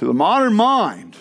to 0.00 0.06
the 0.06 0.14
modern 0.14 0.54
mind 0.54 1.14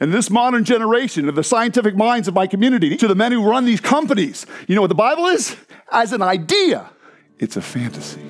and 0.00 0.10
this 0.10 0.30
modern 0.30 0.64
generation, 0.64 1.28
of 1.28 1.34
the 1.34 1.44
scientific 1.44 1.94
minds 1.94 2.26
of 2.26 2.34
my 2.34 2.46
community, 2.46 2.96
to 2.96 3.06
the 3.06 3.14
men 3.14 3.30
who 3.30 3.46
run 3.46 3.66
these 3.66 3.78
companies, 3.78 4.46
you 4.66 4.74
know 4.74 4.80
what 4.80 4.88
the 4.88 4.94
Bible 4.94 5.26
is? 5.26 5.54
As 5.90 6.14
an 6.14 6.22
idea, 6.22 6.90
it's 7.38 7.58
a 7.58 7.60
fantasy. 7.60 8.22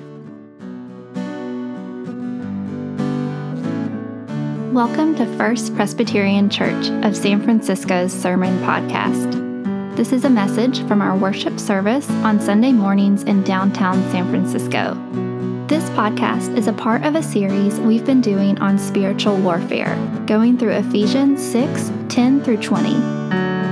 Welcome 4.73 5.15
to 5.15 5.37
First 5.37 5.73
Presbyterian 5.73 6.49
Church 6.49 6.89
of 7.05 7.15
San 7.15 7.41
Francisco's 7.41 8.11
Sermon 8.11 8.59
Podcast. 8.59 9.95
This 9.95 10.11
is 10.11 10.25
a 10.25 10.29
message 10.29 10.85
from 10.85 11.01
our 11.01 11.15
worship 11.15 11.57
service 11.57 12.09
on 12.25 12.41
Sunday 12.41 12.73
mornings 12.73 13.23
in 13.23 13.41
downtown 13.43 13.95
San 14.11 14.29
Francisco. 14.29 15.32
This 15.73 15.89
podcast 15.89 16.55
is 16.55 16.67
a 16.67 16.73
part 16.73 17.03
of 17.03 17.15
a 17.15 17.23
series 17.23 17.79
we've 17.79 18.05
been 18.05 18.21
doing 18.21 18.59
on 18.59 18.77
spiritual 18.77 19.37
warfare, 19.37 19.95
going 20.27 20.55
through 20.55 20.73
Ephesians 20.73 21.41
6 21.43 21.91
10 22.09 22.43
through 22.43 22.57
20. 22.57 22.93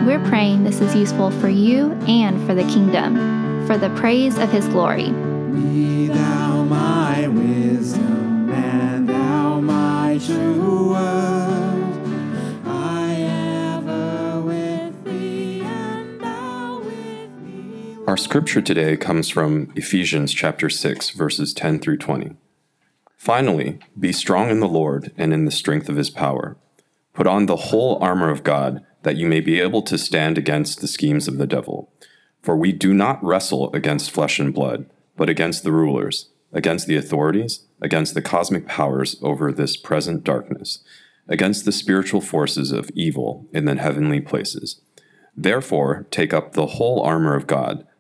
We're 0.08 0.24
praying 0.28 0.64
this 0.64 0.82
is 0.82 0.96
useful 0.96 1.30
for 1.30 1.48
you 1.48 1.92
and 2.08 2.44
for 2.48 2.56
the 2.56 2.64
kingdom, 2.64 3.68
for 3.68 3.78
the 3.78 3.92
praise 3.92 4.40
of 4.40 4.52
His 4.52 4.68
glory. 4.70 5.12
Be 5.12 6.08
thou 6.08 6.64
my 6.64 7.28
wisdom, 7.28 8.50
and 8.50 9.08
thou 9.08 9.62
my 9.62 10.20
true 10.26 10.90
word. 10.90 11.71
Our 18.12 18.18
scripture 18.18 18.62
today 18.62 18.98
comes 18.98 19.30
from 19.30 19.72
Ephesians 19.74 20.34
chapter 20.34 20.70
6 20.70 21.12
verses 21.12 21.54
10 21.54 21.80
through 21.80 22.00
20. 22.00 22.36
Finally, 23.16 23.80
be 23.98 24.12
strong 24.12 24.50
in 24.50 24.60
the 24.60 24.68
Lord 24.68 25.14
and 25.16 25.34
in 25.34 25.46
the 25.46 25.50
strength 25.50 25.88
of 25.88 25.96
his 25.96 26.10
power. 26.10 26.58
Put 27.14 27.26
on 27.26 27.46
the 27.46 27.56
whole 27.56 27.98
armor 28.04 28.30
of 28.30 28.44
God 28.44 28.86
that 29.04 29.16
you 29.16 29.30
may 29.30 29.40
be 29.40 29.62
able 29.62 29.82
to 29.84 29.98
stand 29.98 30.38
against 30.38 30.82
the 30.82 30.90
schemes 30.90 31.30
of 31.30 31.38
the 31.38 31.48
devil. 31.48 31.90
For 32.42 32.58
we 32.58 32.74
do 32.74 32.94
not 32.94 33.24
wrestle 33.24 33.74
against 33.74 34.12
flesh 34.12 34.40
and 34.40 34.54
blood, 34.54 34.90
but 35.16 35.30
against 35.30 35.64
the 35.64 35.72
rulers, 35.72 36.32
against 36.52 36.88
the 36.88 36.98
authorities, 36.98 37.64
against 37.82 38.14
the 38.14 38.22
cosmic 38.22 38.68
powers 38.68 39.16
over 39.22 39.54
this 39.54 39.78
present 39.78 40.26
darkness, 40.26 40.84
against 41.30 41.64
the 41.64 41.72
spiritual 41.72 42.20
forces 42.20 42.74
of 42.74 42.92
evil 42.94 43.48
in 43.54 43.64
the 43.64 43.76
heavenly 43.76 44.20
places. 44.20 44.82
Therefore, 45.34 46.08
take 46.12 46.34
up 46.34 46.52
the 46.52 46.66
whole 46.66 47.02
armor 47.04 47.36
of 47.36 47.48
God, 47.48 47.88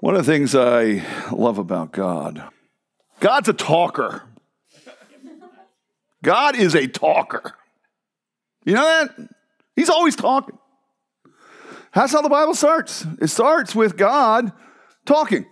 One 0.00 0.14
of 0.14 0.24
the 0.24 0.32
things 0.32 0.54
I 0.54 1.04
love 1.32 1.58
about 1.58 1.90
God, 1.90 2.44
God's 3.18 3.48
a 3.48 3.52
talker. 3.52 4.22
God 6.22 6.54
is 6.54 6.76
a 6.76 6.86
talker. 6.86 7.54
You 8.64 8.74
know 8.74 8.82
that? 8.82 9.28
He's 9.74 9.90
always 9.90 10.14
talking. 10.14 10.56
That's 11.94 12.12
how 12.12 12.22
the 12.22 12.28
Bible 12.28 12.54
starts. 12.54 13.04
It 13.20 13.26
starts 13.26 13.74
with 13.74 13.96
God 13.96 14.52
talking. 15.04 15.46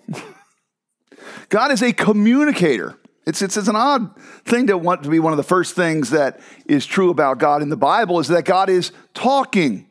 God 1.49 1.73
is 1.73 1.83
a 1.83 1.93
communicator. 1.93 2.97
It's, 3.27 3.43
it's, 3.43 3.57
it's 3.57 3.69
an 3.69 3.75
odd 3.75 4.17
thing 4.45 4.69
to 4.69 4.79
want 4.79 5.03
to 5.05 5.11
be 5.11 5.19
one 5.19 5.33
of 5.33 5.39
the 5.39 5.43
first 5.43 5.75
things 5.75 6.11
that 6.11 6.39
is 6.67 6.87
true 6.87 7.11
about 7.11 7.39
God 7.39 7.63
in 7.63 7.69
the 7.69 7.77
Bible 7.77 8.21
is 8.21 8.29
that 8.29 8.45
God 8.45 8.71
is 8.71 8.93
talking. 9.13 9.89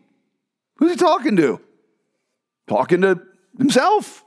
Who's 0.78 0.92
he 0.92 0.98
talking 0.98 1.36
to? 1.36 1.60
Talking 2.68 3.02
to 3.02 3.22
himself. 3.58 4.25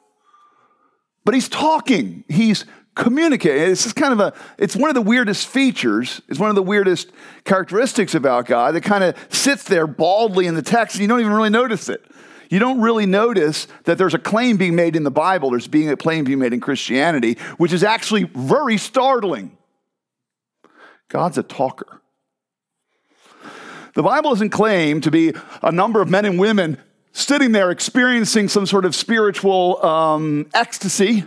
But 1.29 1.35
he's 1.35 1.51
talking. 1.51 2.25
He's 2.27 2.65
communicating. 2.95 3.71
It's 3.71 3.83
just 3.83 3.97
kind 3.97 4.15
of 4.15 4.21
a, 4.21 4.33
it's 4.57 4.75
one 4.75 4.89
of 4.89 4.95
the 4.95 5.03
weirdest 5.03 5.47
features. 5.47 6.23
It's 6.27 6.41
one 6.41 6.49
of 6.49 6.57
the 6.57 6.63
weirdest 6.63 7.11
characteristics 7.45 8.15
about 8.15 8.47
God 8.47 8.75
that 8.75 8.81
kind 8.81 9.05
of 9.05 9.15
sits 9.29 9.65
there 9.65 9.87
baldly 9.87 10.47
in 10.47 10.55
the 10.55 10.63
text 10.63 10.97
and 10.97 11.03
you 11.03 11.07
don't 11.07 11.21
even 11.21 11.35
really 11.35 11.51
notice 11.51 11.91
it. 11.91 12.03
You 12.49 12.59
don't 12.59 12.81
really 12.81 13.05
notice 13.05 13.67
that 13.85 13.99
there's 13.99 14.15
a 14.15 14.19
claim 14.19 14.57
being 14.57 14.75
made 14.75 14.97
in 14.97 15.03
the 15.03 15.11
Bible, 15.11 15.51
there's 15.51 15.69
being 15.69 15.91
a 15.91 15.99
claim 15.99 16.25
being 16.25 16.39
made 16.39 16.55
in 16.55 16.61
Christianity, 16.61 17.37
which 17.59 17.75
is 17.75 17.85
actually 17.85 18.25
very 18.25 18.79
startling. 18.79 19.59
God's 21.11 21.37
a 21.37 21.43
talker. 21.43 22.01
The 23.93 24.03
Bible 24.03 24.31
doesn't 24.31 24.49
claim 24.49 25.03
to 25.03 25.11
be 25.11 25.35
a 25.61 25.73
number 25.73 26.01
of 26.01 26.09
men 26.09 26.25
and 26.25 26.39
women 26.39 26.79
sitting 27.19 27.53
there 27.53 27.71
experiencing 27.71 28.49
some 28.49 28.67
sort 28.67 28.85
of 28.85 28.95
spiritual 28.95 29.85
um, 29.85 30.47
ecstasy 30.55 31.25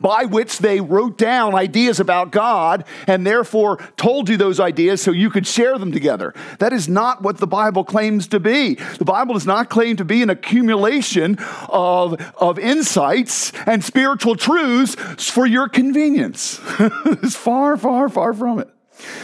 by 0.00 0.24
which 0.24 0.58
they 0.58 0.80
wrote 0.80 1.18
down 1.18 1.54
ideas 1.54 2.00
about 2.00 2.30
God 2.30 2.84
and 3.06 3.26
therefore 3.26 3.78
told 3.96 4.28
you 4.28 4.36
those 4.36 4.60
ideas 4.60 5.02
so 5.02 5.10
you 5.10 5.30
could 5.30 5.46
share 5.46 5.78
them 5.78 5.92
together. 5.92 6.34
That 6.58 6.72
is 6.72 6.88
not 6.88 7.22
what 7.22 7.38
the 7.38 7.46
Bible 7.46 7.84
claims 7.84 8.28
to 8.28 8.40
be. 8.40 8.74
The 8.74 9.04
Bible 9.04 9.34
does 9.34 9.46
not 9.46 9.70
claim 9.70 9.96
to 9.96 10.04
be 10.04 10.22
an 10.22 10.30
accumulation 10.30 11.38
of, 11.68 12.20
of 12.36 12.58
insights 12.58 13.52
and 13.66 13.82
spiritual 13.82 14.36
truths 14.36 14.94
for 15.30 15.46
your 15.46 15.68
convenience. 15.68 16.60
it's 16.78 17.36
far, 17.36 17.76
far, 17.76 18.08
far 18.08 18.32
from 18.34 18.60
it. 18.60 18.68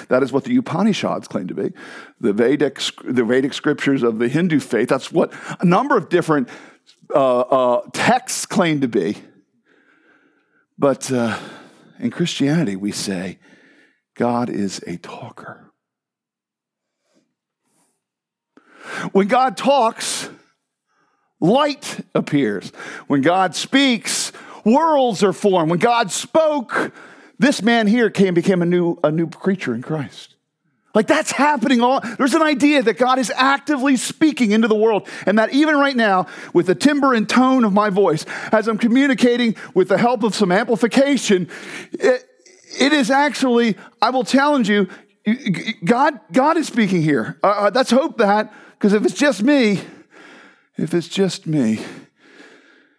That 0.08 0.22
is 0.22 0.32
what 0.32 0.44
the 0.44 0.56
Upanishads 0.56 1.28
claim 1.28 1.46
to 1.48 1.54
be. 1.54 1.72
The 2.20 2.32
Vedic, 2.32 2.80
the 3.04 3.24
Vedic 3.24 3.54
scriptures 3.54 4.02
of 4.02 4.18
the 4.18 4.28
Hindu 4.28 4.60
faith, 4.60 4.88
that's 4.88 5.12
what 5.12 5.32
a 5.60 5.64
number 5.64 5.96
of 5.96 6.08
different 6.08 6.48
uh, 7.14 7.40
uh, 7.40 7.82
texts 7.92 8.46
claim 8.46 8.80
to 8.80 8.88
be. 8.88 9.16
But 10.78 11.10
uh, 11.10 11.38
in 11.98 12.10
Christianity, 12.10 12.76
we 12.76 12.92
say 12.92 13.38
God 14.14 14.48
is 14.50 14.80
a 14.86 14.96
talker. 14.98 15.72
When 19.12 19.28
God 19.28 19.56
talks, 19.56 20.30
light 21.40 22.04
appears. 22.14 22.70
When 23.06 23.22
God 23.22 23.54
speaks, 23.54 24.32
worlds 24.64 25.22
are 25.22 25.32
formed. 25.32 25.70
When 25.70 25.78
God 25.78 26.10
spoke, 26.10 26.92
this 27.38 27.62
man 27.62 27.86
here 27.86 28.10
came 28.10 28.34
became 28.34 28.62
a 28.62 28.66
new, 28.66 28.98
a 29.04 29.10
new 29.10 29.28
creature 29.28 29.74
in 29.74 29.82
Christ. 29.82 30.34
Like 30.94 31.06
that's 31.06 31.30
happening 31.30 31.80
all. 31.80 32.00
There's 32.16 32.34
an 32.34 32.42
idea 32.42 32.82
that 32.82 32.98
God 32.98 33.18
is 33.18 33.30
actively 33.36 33.96
speaking 33.96 34.50
into 34.52 34.68
the 34.68 34.74
world, 34.74 35.06
and 35.26 35.38
that 35.38 35.52
even 35.52 35.76
right 35.76 35.94
now, 35.94 36.26
with 36.52 36.66
the 36.66 36.74
timbre 36.74 37.12
and 37.14 37.28
tone 37.28 37.64
of 37.64 37.72
my 37.72 37.90
voice, 37.90 38.24
as 38.50 38.66
I'm 38.66 38.78
communicating 38.78 39.54
with 39.74 39.88
the 39.88 39.98
help 39.98 40.22
of 40.22 40.34
some 40.34 40.50
amplification, 40.50 41.48
it, 41.92 42.26
it 42.80 42.92
is 42.92 43.10
actually, 43.10 43.76
I 44.02 44.10
will 44.10 44.24
challenge 44.24 44.68
you, 44.68 44.88
God, 45.84 46.18
God 46.32 46.56
is 46.56 46.66
speaking 46.66 47.02
here. 47.02 47.38
Uh, 47.42 47.70
let's 47.72 47.90
hope 47.90 48.18
that, 48.18 48.52
because 48.72 48.94
if 48.94 49.04
it's 49.04 49.14
just 49.14 49.42
me, 49.42 49.80
if 50.76 50.94
it's 50.94 51.08
just 51.08 51.46
me, 51.46 51.80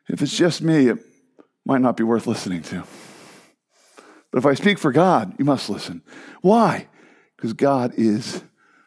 if 0.07 0.21
it's 0.21 0.37
just 0.37 0.61
me, 0.61 0.89
it 0.89 0.99
might 1.65 1.81
not 1.81 1.97
be 1.97 2.03
worth 2.03 2.27
listening 2.27 2.61
to. 2.61 2.83
But 4.31 4.39
if 4.39 4.45
I 4.45 4.53
speak 4.53 4.77
for 4.77 4.91
God, 4.91 5.33
you 5.39 5.45
must 5.45 5.69
listen. 5.69 6.01
Why? 6.41 6.87
because 7.39 7.53
God 7.53 7.93
is 7.95 8.43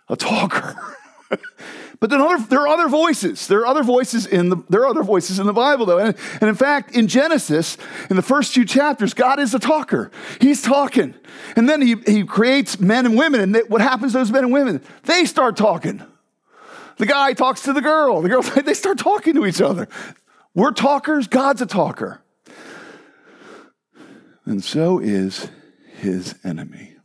a 0.08 0.16
talker. 0.16 0.76
But 1.98 2.10
then 2.10 2.20
other, 2.20 2.44
there 2.48 2.58
are 2.62 2.66
other 2.66 2.88
voices. 2.88 3.46
There 3.46 3.60
are 3.60 3.66
other 3.66 3.84
voices 3.84 4.26
in 4.26 4.48
the 4.48 4.56
there 4.68 4.80
are 4.80 4.88
other 4.88 5.04
voices 5.04 5.38
in 5.38 5.46
the 5.46 5.52
Bible 5.52 5.86
though. 5.86 6.00
And, 6.00 6.16
and 6.40 6.48
in 6.48 6.56
fact, 6.56 6.96
in 6.96 7.06
Genesis, 7.06 7.78
in 8.10 8.16
the 8.16 8.22
first 8.22 8.52
two 8.52 8.64
chapters, 8.64 9.14
God 9.14 9.38
is 9.38 9.54
a 9.54 9.60
talker. 9.60 10.10
He's 10.40 10.62
talking. 10.62 11.14
And 11.54 11.68
then 11.68 11.80
he, 11.80 11.94
he 12.04 12.24
creates 12.24 12.80
men 12.80 13.06
and 13.06 13.16
women. 13.16 13.40
And 13.40 13.54
they, 13.54 13.60
what 13.60 13.80
happens 13.80 14.12
to 14.12 14.18
those 14.18 14.32
men 14.32 14.42
and 14.42 14.52
women? 14.52 14.82
They 15.04 15.24
start 15.26 15.56
talking. 15.56 16.02
The 16.96 17.06
guy 17.06 17.34
talks 17.34 17.62
to 17.62 17.72
the 17.72 17.80
girl. 17.80 18.20
The 18.20 18.28
girl, 18.28 18.42
they 18.64 18.74
start 18.74 18.98
talking 18.98 19.34
to 19.34 19.46
each 19.46 19.62
other. 19.62 19.86
We're 20.56 20.72
talkers, 20.72 21.28
God's 21.28 21.62
a 21.62 21.66
talker. 21.66 22.20
And 24.44 24.62
so 24.62 24.98
is 24.98 25.48
his 25.98 26.34
enemy 26.44 26.96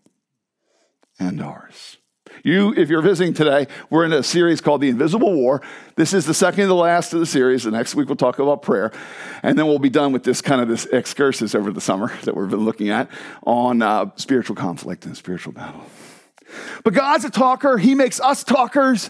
and 1.19 1.41
ours. 1.41 1.97
You, 2.43 2.73
if 2.75 2.89
you're 2.89 3.01
visiting 3.01 3.33
today, 3.33 3.67
we're 3.89 4.05
in 4.05 4.13
a 4.13 4.23
series 4.23 4.61
called 4.61 4.81
The 4.81 4.89
Invisible 4.89 5.33
War. 5.33 5.61
This 5.95 6.13
is 6.13 6.25
the 6.25 6.33
second 6.33 6.61
and 6.61 6.69
the 6.69 6.75
last 6.75 7.13
of 7.13 7.19
the 7.19 7.25
series. 7.25 7.63
The 7.63 7.71
next 7.71 7.95
week 7.95 8.07
we'll 8.07 8.15
talk 8.15 8.39
about 8.39 8.61
prayer. 8.61 8.91
And 9.43 9.57
then 9.57 9.67
we'll 9.67 9.79
be 9.79 9.89
done 9.89 10.11
with 10.11 10.23
this 10.23 10.41
kind 10.41 10.61
of 10.61 10.67
this 10.67 10.85
excursus 10.85 11.55
over 11.55 11.71
the 11.71 11.81
summer 11.81 12.15
that 12.23 12.35
we've 12.35 12.49
been 12.49 12.65
looking 12.65 12.89
at 12.89 13.09
on 13.45 13.81
uh, 13.81 14.11
spiritual 14.15 14.55
conflict 14.55 15.05
and 15.05 15.17
spiritual 15.17 15.53
battle. 15.53 15.83
But 16.83 16.93
God's 16.93 17.25
a 17.25 17.29
talker. 17.29 17.77
He 17.77 17.95
makes 17.95 18.19
us 18.19 18.43
talkers. 18.43 19.09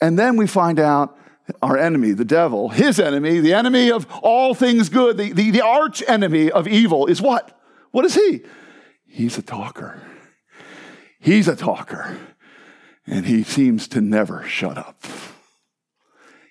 And 0.00 0.18
then 0.18 0.36
we 0.36 0.46
find 0.46 0.78
out 0.78 1.18
our 1.62 1.76
enemy, 1.78 2.12
the 2.12 2.24
devil, 2.24 2.68
his 2.68 3.00
enemy, 3.00 3.40
the 3.40 3.54
enemy 3.54 3.90
of 3.90 4.06
all 4.22 4.54
things 4.54 4.88
good, 4.88 5.16
the, 5.16 5.32
the, 5.32 5.50
the 5.50 5.62
arch 5.62 6.02
enemy 6.06 6.50
of 6.50 6.68
evil 6.68 7.06
is 7.06 7.22
what? 7.22 7.57
What 7.90 8.04
is 8.04 8.14
he? 8.14 8.42
He's 9.06 9.38
a 9.38 9.42
talker. 9.42 10.00
He's 11.20 11.48
a 11.48 11.56
talker. 11.56 12.16
And 13.06 13.26
he 13.26 13.42
seems 13.42 13.88
to 13.88 14.00
never 14.00 14.44
shut 14.46 14.76
up. 14.76 15.02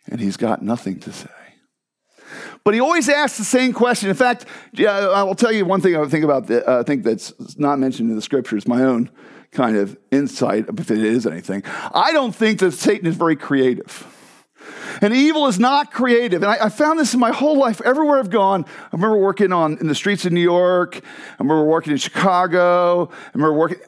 And 0.08 0.20
he's 0.20 0.38
got 0.38 0.62
nothing 0.62 1.00
to 1.02 1.12
say. 1.12 1.30
But 2.64 2.74
he 2.74 2.80
always 2.80 3.08
asks 3.08 3.38
the 3.38 3.46
same 3.46 3.72
question. 3.72 4.10
In 4.10 4.16
fact, 4.16 4.46
I 4.78 5.24
will 5.24 5.36
tell 5.36 5.52
you 5.52 5.66
one 5.66 5.82
thing 5.82 5.96
I 5.96 6.06
think 6.06 6.26
about. 6.26 6.48
The, 6.48 6.68
uh, 6.70 6.80
I 6.80 6.84
think 6.84 7.04
that's 7.04 7.34
not 7.58 7.80
mentioned 7.80 8.10
in 8.10 8.16
the 8.16 8.22
scriptures. 8.22 8.68
My 8.68 8.84
own 8.84 9.10
kind 9.52 9.78
of 9.78 9.98
insight, 10.12 10.66
if 10.68 10.92
it 10.92 10.98
is 10.98 11.26
anything. 11.26 11.64
I 11.94 12.12
don't 12.12 12.36
think 12.36 12.60
that 12.60 12.72
Satan 12.74 13.08
is 13.08 13.16
very 13.16 13.36
creative. 13.36 14.06
And 15.02 15.14
evil 15.14 15.48
is 15.48 15.60
not 15.60 15.92
creative. 15.92 16.44
And 16.44 16.52
I, 16.52 16.66
I, 16.66 16.70
found 16.70 17.00
this 17.00 17.14
in 17.14 17.20
my 17.20 17.32
whole 17.32 17.58
life, 17.58 17.82
everywhere 17.82 18.20
I've 18.20 18.30
gone. 18.30 18.66
I 18.66 18.90
remember 18.92 19.18
working 19.18 19.52
on 19.52 19.78
in 19.80 19.88
the 19.88 19.96
streets 19.96 20.26
of 20.26 20.32
New 20.32 20.42
York. 20.42 20.98
I 20.98 21.44
remember 21.44 21.66
working 21.66 21.92
in 21.92 21.98
Chicago. 21.98 23.10
I 23.12 23.30
remember 23.34 23.54
working. 23.54 23.80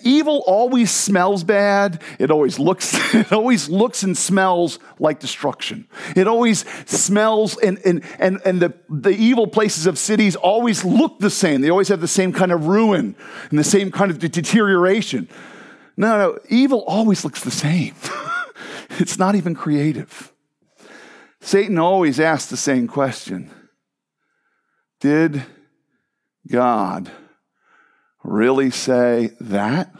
Evil 0.00 0.42
always 0.46 0.90
smells 0.90 1.44
bad. 1.44 2.00
It 2.18 2.30
always 2.30 2.58
looks, 2.58 2.94
it 3.14 3.30
always 3.30 3.68
looks 3.68 4.02
and 4.02 4.16
smells 4.16 4.78
like 4.98 5.20
destruction. 5.20 5.86
It 6.16 6.26
always 6.26 6.64
smells, 6.86 7.58
and, 7.58 7.78
and, 7.84 8.02
and, 8.18 8.40
and 8.46 8.60
the, 8.60 8.72
the 8.88 9.10
evil 9.10 9.46
places 9.46 9.86
of 9.86 9.98
cities 9.98 10.34
always 10.34 10.82
look 10.82 11.18
the 11.18 11.28
same. 11.28 11.60
They 11.60 11.68
always 11.68 11.88
have 11.88 12.00
the 12.00 12.08
same 12.08 12.32
kind 12.32 12.52
of 12.52 12.68
ruin 12.68 13.14
and 13.50 13.58
the 13.58 13.64
same 13.64 13.90
kind 13.90 14.10
of 14.10 14.18
deterioration. 14.18 15.28
No, 15.98 16.16
no, 16.16 16.38
evil 16.48 16.84
always 16.86 17.22
looks 17.22 17.44
the 17.44 17.50
same. 17.50 17.94
it's 18.90 19.18
not 19.18 19.34
even 19.34 19.54
creative. 19.54 20.32
Satan 21.40 21.78
always 21.78 22.18
asks 22.18 22.50
the 22.50 22.56
same 22.56 22.88
question 22.88 23.50
Did 25.00 25.42
God 26.50 27.10
really 28.24 28.70
say 28.70 29.32
that? 29.40 29.92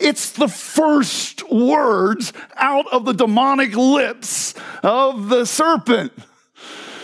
It's 0.00 0.32
the 0.32 0.48
first 0.48 1.50
words 1.50 2.32
out 2.56 2.86
of 2.92 3.04
the 3.04 3.12
demonic 3.12 3.74
lips 3.74 4.54
of 4.82 5.28
the 5.28 5.46
serpent. 5.46 6.12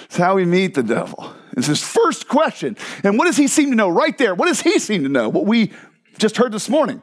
It's 0.04 0.16
how 0.16 0.36
we 0.36 0.44
meet 0.44 0.74
the 0.74 0.82
devil. 0.82 1.32
It's 1.56 1.66
his 1.66 1.82
first 1.82 2.28
question. 2.28 2.76
And 3.02 3.18
what 3.18 3.24
does 3.24 3.36
he 3.36 3.48
seem 3.48 3.70
to 3.70 3.76
know 3.76 3.88
right 3.88 4.16
there? 4.16 4.34
What 4.34 4.46
does 4.46 4.62
he 4.62 4.78
seem 4.78 5.02
to 5.02 5.08
know? 5.08 5.28
What 5.28 5.46
we 5.46 5.72
just 6.18 6.36
heard 6.36 6.52
this 6.52 6.68
morning. 6.68 7.02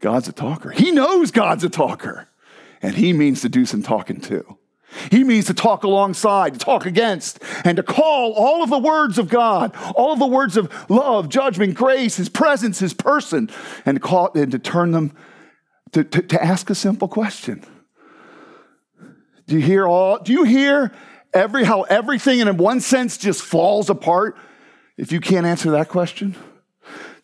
God's 0.00 0.28
a 0.28 0.32
talker. 0.32 0.70
He 0.70 0.90
knows 0.90 1.30
God's 1.30 1.64
a 1.64 1.70
talker. 1.70 2.28
And 2.82 2.94
he 2.94 3.12
means 3.12 3.40
to 3.40 3.48
do 3.48 3.64
some 3.64 3.82
talking 3.82 4.20
too. 4.20 4.58
He 5.10 5.24
means 5.24 5.46
to 5.46 5.54
talk 5.54 5.82
alongside, 5.82 6.54
to 6.54 6.58
talk 6.58 6.86
against, 6.86 7.42
and 7.64 7.76
to 7.76 7.82
call 7.82 8.32
all 8.32 8.62
of 8.62 8.70
the 8.70 8.78
words 8.78 9.18
of 9.18 9.28
God, 9.28 9.74
all 9.94 10.12
of 10.12 10.18
the 10.18 10.26
words 10.26 10.56
of 10.56 10.72
love, 10.88 11.28
judgment, 11.28 11.74
grace, 11.74 12.16
His 12.16 12.28
presence, 12.28 12.78
His 12.78 12.94
person, 12.94 13.50
and 13.84 13.96
to 13.96 14.00
call 14.00 14.30
and 14.34 14.52
to 14.52 14.58
turn 14.58 14.92
them 14.92 15.12
to, 15.92 16.04
to, 16.04 16.22
to 16.22 16.42
ask 16.42 16.70
a 16.70 16.74
simple 16.74 17.08
question. 17.08 17.64
Do 19.46 19.56
you 19.56 19.62
hear 19.62 19.86
all? 19.86 20.18
Do 20.18 20.32
you 20.32 20.44
hear 20.44 20.92
every 21.32 21.64
how 21.64 21.82
everything 21.82 22.40
in 22.40 22.56
one 22.56 22.80
sense 22.80 23.16
just 23.16 23.42
falls 23.42 23.90
apart 23.90 24.36
if 24.96 25.12
you 25.12 25.20
can't 25.20 25.46
answer 25.46 25.72
that 25.72 25.88
question? 25.88 26.34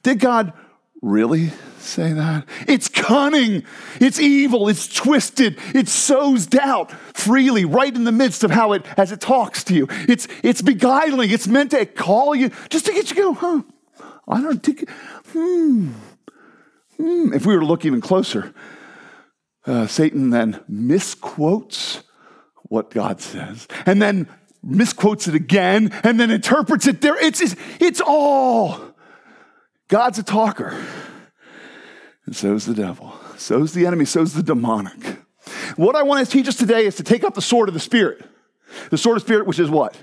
Did 0.03 0.21
God 0.21 0.53
really 1.01 1.53
say 1.83 2.13
that? 2.13 2.47
It's 2.67 2.89
cunning, 2.89 3.65
it's 4.01 4.19
evil, 4.19 4.69
it's 4.69 4.87
twisted, 4.87 5.59
it 5.75 5.89
sows 5.89 6.47
doubt 6.47 6.93
freely 7.15 7.65
right 7.65 7.95
in 7.95 8.05
the 8.05 8.13
midst 8.13 8.45
of 8.45 8.51
how 8.51 8.73
it 8.73 8.85
as 8.97 9.13
it 9.13 9.21
talks 9.21 9.65
to 9.65 9.75
you. 9.75 9.87
It's 10.09 10.27
it's 10.43 10.63
beguiling, 10.63 11.31
it's 11.31 11.47
meant 11.47 11.73
to 11.73 11.85
call 11.87 12.35
you 12.35 12.51
just 12.71 12.87
to 12.87 12.93
get 12.93 13.11
you 13.11 13.17
go, 13.17 13.35
huh? 13.35 13.63
I 14.29 14.41
don't 14.41 14.63
think, 14.63 14.89
hmm. 15.33 15.91
hmm. 16.97 17.33
If 17.35 17.45
we 17.45 17.55
were 17.55 17.61
to 17.61 17.67
look 17.67 17.85
even 17.85 18.01
closer, 18.01 18.55
uh, 19.67 19.87
Satan 19.87 20.31
then 20.31 20.61
misquotes 20.69 22.03
what 22.65 22.91
God 22.91 23.21
says, 23.21 23.69
and 23.85 24.01
then 24.01 24.29
misquotes 24.63 25.29
it 25.29 25.35
again, 25.35 25.91
and 26.05 26.19
then 26.19 26.31
interprets 26.31 26.87
it 26.87 27.01
there. 27.01 27.17
It's, 27.17 27.41
it's, 27.41 27.57
it's 27.81 28.01
all. 28.01 28.81
God's 29.89 30.19
a 30.19 30.23
talker. 30.23 30.83
And 32.27 32.37
so 32.37 32.55
is 32.55 32.67
the 32.67 32.75
devil. 32.75 33.15
So 33.37 33.63
is 33.63 33.73
the 33.73 33.87
enemy. 33.87 34.05
So 34.05 34.23
is 34.23 34.35
the 34.35 34.43
demonic. 34.43 35.19
What 35.77 35.97
I 35.97 36.03
want 36.03 36.27
to 36.27 36.31
teach 36.31 36.49
us 36.49 36.57
today 36.57 36.87
is 36.87 36.97
to 36.97 37.03
take 37.03 37.25
up 37.25 37.35
the 37.35 37.43
sword 37.43 37.69
of 37.69 37.75
the 37.75 37.81
Spirit. 37.81 38.25
The 38.91 38.99
sword 38.99 39.17
of 39.17 39.23
Spirit, 39.23 39.47
which 39.47 39.59
is 39.59 39.71
what? 39.71 39.99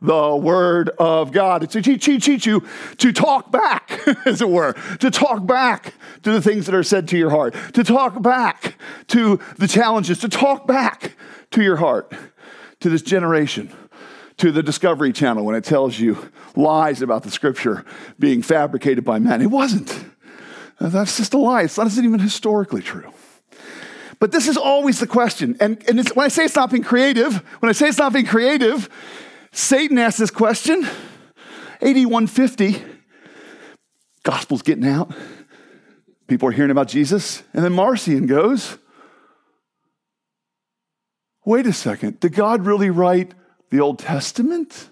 The 0.00 0.36
Word 0.36 0.90
of 0.98 1.32
God. 1.32 1.62
It's 1.62 1.72
to 1.72 1.82
teach 1.82 2.46
you 2.46 2.66
to 2.98 3.12
talk 3.12 3.50
back, 3.50 4.00
as 4.26 4.42
it 4.42 4.48
were, 4.48 4.74
to 5.00 5.10
talk 5.10 5.46
back 5.46 5.94
to 6.22 6.32
the 6.32 6.42
things 6.42 6.66
that 6.66 6.74
are 6.74 6.82
said 6.82 7.08
to 7.08 7.18
your 7.18 7.30
heart, 7.30 7.54
to 7.74 7.84
talk 7.84 8.20
back 8.20 8.76
to 9.08 9.40
the 9.58 9.68
challenges, 9.68 10.18
to 10.18 10.28
talk 10.28 10.66
back 10.66 11.16
to 11.52 11.62
your 11.62 11.76
heart, 11.76 12.12
to 12.80 12.90
this 12.90 13.02
generation, 13.02 13.72
to 14.38 14.50
the 14.50 14.62
Discovery 14.62 15.12
Channel 15.12 15.44
when 15.44 15.54
it 15.54 15.64
tells 15.64 15.98
you 15.98 16.30
lies 16.56 17.00
about 17.00 17.22
the 17.22 17.30
Scripture 17.30 17.84
being 18.18 18.42
fabricated 18.42 19.04
by 19.04 19.18
men. 19.18 19.40
It 19.40 19.50
wasn't. 19.50 20.11
That's 20.90 21.16
just 21.16 21.34
a 21.34 21.38
lie. 21.38 21.62
It's 21.62 21.78
not 21.78 21.92
even 21.96 22.18
historically 22.18 22.82
true. 22.82 23.12
But 24.18 24.32
this 24.32 24.48
is 24.48 24.56
always 24.56 25.00
the 25.00 25.06
question. 25.06 25.56
And, 25.60 25.82
and 25.88 26.08
when 26.10 26.24
I 26.24 26.28
say 26.28 26.44
it's 26.44 26.56
not 26.56 26.70
being 26.70 26.84
creative, 26.84 27.36
when 27.60 27.70
I 27.70 27.72
say 27.72 27.88
it's 27.88 27.98
not 27.98 28.12
being 28.12 28.26
creative, 28.26 28.88
Satan 29.52 29.98
asked 29.98 30.18
this 30.18 30.30
question, 30.30 30.84
AD 31.80 31.96
150, 31.96 32.82
gospel's 34.22 34.62
getting 34.62 34.86
out. 34.86 35.12
People 36.28 36.48
are 36.48 36.52
hearing 36.52 36.70
about 36.70 36.88
Jesus. 36.88 37.42
And 37.52 37.64
then 37.64 37.72
Marcion 37.72 38.26
goes, 38.26 38.78
wait 41.44 41.66
a 41.66 41.72
second, 41.72 42.20
did 42.20 42.32
God 42.32 42.64
really 42.64 42.90
write 42.90 43.34
the 43.70 43.80
Old 43.80 43.98
Testament? 43.98 44.88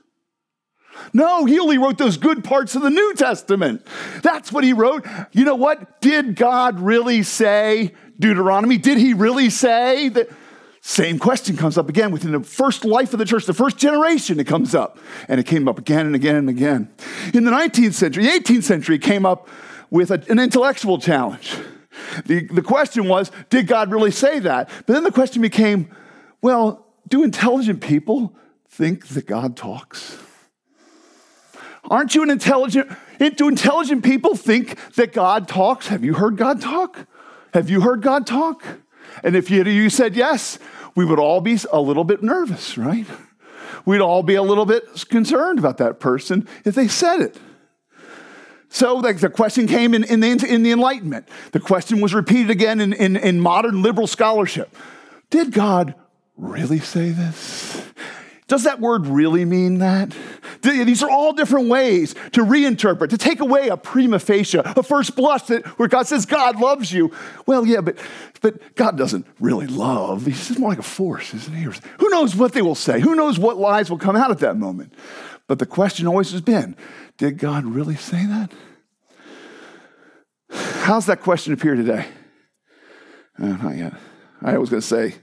No, 1.13 1.45
he 1.45 1.59
only 1.59 1.79
wrote 1.79 1.99
those 1.99 2.17
good 2.17 2.45
parts 2.45 2.75
of 2.75 2.83
the 2.83 2.91
New 2.91 3.15
Testament. 3.15 3.87
That's 4.23 4.53
what 4.53 4.65
he 4.65 4.73
wrote. 4.73 5.07
You 5.33 5.45
know 5.45 5.57
what? 5.57 6.01
Did 6.01 6.37
God 6.37 6.81
really 6.81 7.23
say 7.23 7.93
Deuteronomy? 8.19 8.79
Did 8.79 8.99
he 8.99 9.15
really 9.15 9.51
say 9.51 10.09
that? 10.11 10.31
Same 10.83 11.19
question 11.19 11.59
comes 11.59 11.77
up 11.77 11.91
again 11.91 12.11
within 12.11 12.33
the 12.33 12.41
first 12.41 12.87
life 12.87 13.13
of 13.13 13.19
the 13.19 13.27
church, 13.27 13.45
the 13.45 13.53
first 13.53 13.77
generation, 13.77 14.41
it 14.41 14.47
comes 14.47 14.75
up. 14.75 14.99
And 15.29 15.39
it 15.39 15.45
came 15.45 15.69
up 15.69 15.79
again 15.79 16.07
and 16.07 16.15
again 16.15 16.37
and 16.37 16.49
again. 16.49 16.89
In 17.35 17.45
the 17.45 17.51
19th 17.51 17.93
century, 17.93 18.25
the 18.25 18.31
18th 18.31 18.63
century, 18.63 18.99
came 18.99 19.27
up 19.27 19.49
with 19.91 20.11
a, 20.11 20.25
an 20.31 20.39
intellectual 20.39 20.99
challenge. 20.99 21.55
The, 22.25 22.47
the 22.47 22.63
question 22.63 23.09
was, 23.09 23.31
did 23.51 23.67
God 23.67 23.91
really 23.91 24.11
say 24.11 24.39
that? 24.39 24.71
But 24.87 24.95
then 24.95 25.05
the 25.05 25.13
question 25.13 25.43
became, 25.43 25.91
well, 26.41 26.87
do 27.09 27.25
intelligent 27.25 27.83
people 27.83 28.35
think 28.69 29.09
that 29.09 29.27
God 29.27 29.57
talks? 29.57 30.17
Aren't 31.91 32.15
you 32.15 32.23
an 32.23 32.31
intelligent? 32.31 32.91
Do 33.19 33.49
intelligent 33.49 34.05
people 34.05 34.37
think 34.37 34.79
that 34.95 35.13
God 35.13 35.49
talks? 35.49 35.89
Have 35.89 36.05
you 36.05 36.15
heard 36.15 36.37
God 36.37 36.61
talk? 36.61 37.07
Have 37.53 37.69
you 37.69 37.81
heard 37.81 38.01
God 38.01 38.27
talk? 38.29 38.63
And 39.25 39.35
if 39.35 39.51
you, 39.51 39.91
said 39.91 40.15
yes, 40.15 40.61
we 40.95 41.05
would 41.05 41.19
all 41.19 41.41
be 41.41 41.59
a 41.73 41.81
little 41.81 42.05
bit 42.05 42.23
nervous, 42.23 42.79
right? 42.79 43.07
We'd 43.85 44.01
all 44.01 44.23
be 44.23 44.37
a 44.37 44.43
little 44.43 44.67
bit 44.67 44.85
concerned 45.09 45.59
about 45.59 45.79
that 45.79 45.99
person 45.99 46.47
if 46.65 46.77
they 46.77 46.87
said 46.87 47.21
it. 47.21 47.37
So 48.69 48.95
like, 48.95 49.19
the 49.19 49.29
question 49.29 49.67
came 49.67 49.95
in, 49.95 50.05
in, 50.05 50.21
the, 50.21 50.47
in 50.49 50.63
the 50.63 50.71
Enlightenment. 50.71 51.29
The 51.51 51.59
question 51.59 52.01
was 52.01 52.15
repeated 52.15 52.51
again 52.51 52.81
in, 52.81 52.93
in, 52.93 53.17
in 53.17 53.41
modern 53.41 53.83
liberal 53.83 54.07
scholarship. 54.07 54.75
Did 55.29 55.51
God 55.51 55.97
really 56.37 56.79
say 56.79 57.11
this? 57.11 57.83
Does 58.51 58.65
that 58.65 58.81
word 58.81 59.07
really 59.07 59.45
mean 59.45 59.79
that? 59.79 60.13
These 60.63 61.05
are 61.05 61.09
all 61.09 61.33
different 61.33 61.69
ways 61.69 62.15
to 62.33 62.41
reinterpret, 62.41 63.11
to 63.11 63.17
take 63.17 63.39
away 63.39 63.69
a 63.69 63.77
prima 63.77 64.19
facie, 64.19 64.59
a 64.59 64.83
first 64.83 65.15
blush 65.15 65.43
that, 65.43 65.65
where 65.79 65.87
God 65.87 66.09
says 66.09 66.27
God 66.27 66.61
loves 66.61 66.93
you. 66.93 67.13
Well, 67.47 67.65
yeah, 67.65 67.81
but, 67.81 67.97
but 68.41 68.75
God 68.75 68.99
doesn't 68.99 69.25
really 69.39 69.69
love. 69.69 70.27
He's 70.27 70.59
more 70.59 70.71
like 70.71 70.81
a 70.81 70.83
force, 70.83 71.33
isn't 71.33 71.55
he? 71.55 71.63
Who 71.63 72.09
knows 72.09 72.35
what 72.35 72.53
they 72.53 72.61
will 72.61 72.75
say? 72.75 72.99
Who 72.99 73.15
knows 73.15 73.39
what 73.39 73.57
lies 73.57 73.89
will 73.89 73.99
come 73.99 74.17
out 74.17 74.33
at 74.33 74.41
that 74.41 74.57
moment? 74.57 74.95
But 75.47 75.61
the 75.61 75.67
question 75.67 76.09
always 76.09 76.33
has 76.33 76.41
been 76.41 76.75
did 77.19 77.39
God 77.39 77.65
really 77.65 77.95
say 77.95 78.27
that? 78.27 78.51
How's 80.51 81.07
that 81.07 81.21
question 81.21 81.53
appear 81.53 81.77
today? 81.77 82.05
Uh, 83.41 83.47
not 83.47 83.77
yet. 83.77 83.93
I 84.43 84.59
was 84.59 84.71
going 84.71 84.81
to 84.81 84.87
say, 84.89 85.15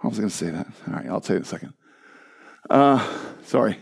I 0.00 0.06
was 0.06 0.16
going 0.16 0.30
to 0.30 0.36
say 0.36 0.50
that. 0.50 0.68
All 0.86 0.94
right, 0.94 1.06
I'll 1.06 1.20
tell 1.20 1.34
you 1.34 1.38
in 1.38 1.42
a 1.42 1.46
second. 1.46 1.72
Uh, 2.68 3.06
sorry. 3.44 3.78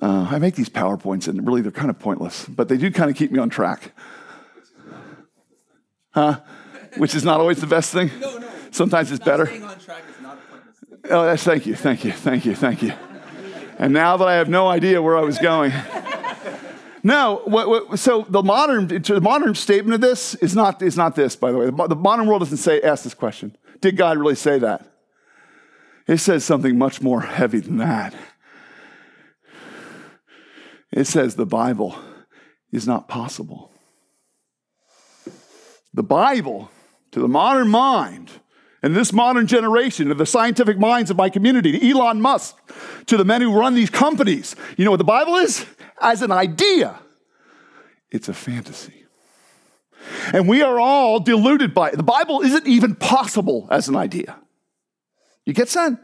Uh, 0.00 0.28
I 0.30 0.38
make 0.38 0.54
these 0.54 0.68
PowerPoints 0.68 1.28
and 1.28 1.46
really 1.46 1.60
they're 1.60 1.70
kind 1.70 1.90
of 1.90 1.98
pointless, 1.98 2.46
but 2.46 2.68
they 2.68 2.76
do 2.76 2.90
kind 2.90 3.10
of 3.10 3.16
keep 3.16 3.30
me 3.30 3.38
on 3.38 3.50
track. 3.50 3.92
Huh? 6.10 6.40
Which 6.96 7.14
is 7.14 7.24
not 7.24 7.40
always 7.40 7.60
the 7.60 7.66
best 7.66 7.92
thing. 7.92 8.10
No, 8.20 8.38
no. 8.38 8.48
Sometimes 8.70 9.10
it's 9.12 9.24
better. 9.24 9.46
Staying 9.46 9.64
on 9.64 9.78
track 9.78 10.02
is 10.08 10.22
not 10.22 10.38
a 10.38 10.40
pointless. 10.50 11.10
Oh, 11.10 11.24
yes, 11.24 11.42
thank 11.42 11.66
you, 11.66 11.74
thank 11.74 12.04
you, 12.04 12.12
thank 12.12 12.46
you, 12.46 12.54
thank 12.54 12.82
you. 12.82 12.92
And 13.78 13.92
now 13.92 14.16
that 14.16 14.28
I 14.28 14.34
have 14.34 14.48
no 14.48 14.68
idea 14.68 15.02
where 15.02 15.16
I 15.16 15.22
was 15.22 15.38
going. 15.38 15.72
No, 17.02 17.42
what, 17.46 17.68
what, 17.68 17.98
so 17.98 18.24
the 18.28 18.42
modern, 18.42 18.86
the 18.86 19.20
modern 19.20 19.56
statement 19.56 19.94
of 19.94 20.00
this 20.00 20.36
is 20.36 20.54
not, 20.54 20.80
is 20.82 20.96
not 20.96 21.16
this, 21.16 21.34
by 21.34 21.50
the 21.50 21.58
way. 21.58 21.64
The 21.66 21.96
modern 21.96 22.28
world 22.28 22.42
doesn't 22.42 22.58
say, 22.58 22.80
ask 22.80 23.02
this 23.02 23.14
question. 23.14 23.56
Did 23.80 23.96
God 23.96 24.18
really 24.18 24.36
say 24.36 24.60
that? 24.60 24.91
It 26.06 26.18
says 26.18 26.44
something 26.44 26.76
much 26.76 27.00
more 27.00 27.20
heavy 27.20 27.60
than 27.60 27.78
that. 27.78 28.14
It 30.90 31.04
says 31.04 31.36
the 31.36 31.46
Bible 31.46 31.96
is 32.70 32.86
not 32.86 33.08
possible. 33.08 33.70
The 35.94 36.02
Bible, 36.02 36.70
to 37.12 37.20
the 37.20 37.28
modern 37.28 37.68
mind, 37.68 38.30
and 38.82 38.96
this 38.96 39.12
modern 39.12 39.46
generation, 39.46 40.10
of 40.10 40.18
the 40.18 40.26
scientific 40.26 40.78
minds 40.78 41.10
of 41.10 41.16
my 41.16 41.28
community, 41.28 41.78
to 41.78 41.90
Elon 41.90 42.20
Musk, 42.20 42.56
to 43.06 43.16
the 43.16 43.24
men 43.24 43.40
who 43.40 43.56
run 43.56 43.74
these 43.74 43.90
companies, 43.90 44.56
you 44.76 44.84
know 44.84 44.90
what 44.90 44.98
the 44.98 45.04
Bible 45.04 45.36
is? 45.36 45.64
As 46.00 46.20
an 46.22 46.32
idea, 46.32 46.98
it's 48.10 48.28
a 48.28 48.34
fantasy. 48.34 49.04
And 50.32 50.48
we 50.48 50.62
are 50.62 50.80
all 50.80 51.20
deluded 51.20 51.72
by 51.74 51.90
it. 51.90 51.96
The 51.96 52.02
Bible 52.02 52.40
isn't 52.40 52.66
even 52.66 52.96
possible 52.96 53.68
as 53.70 53.88
an 53.88 53.96
idea. 53.96 54.36
You 55.44 55.52
get 55.52 55.68
that? 55.70 55.98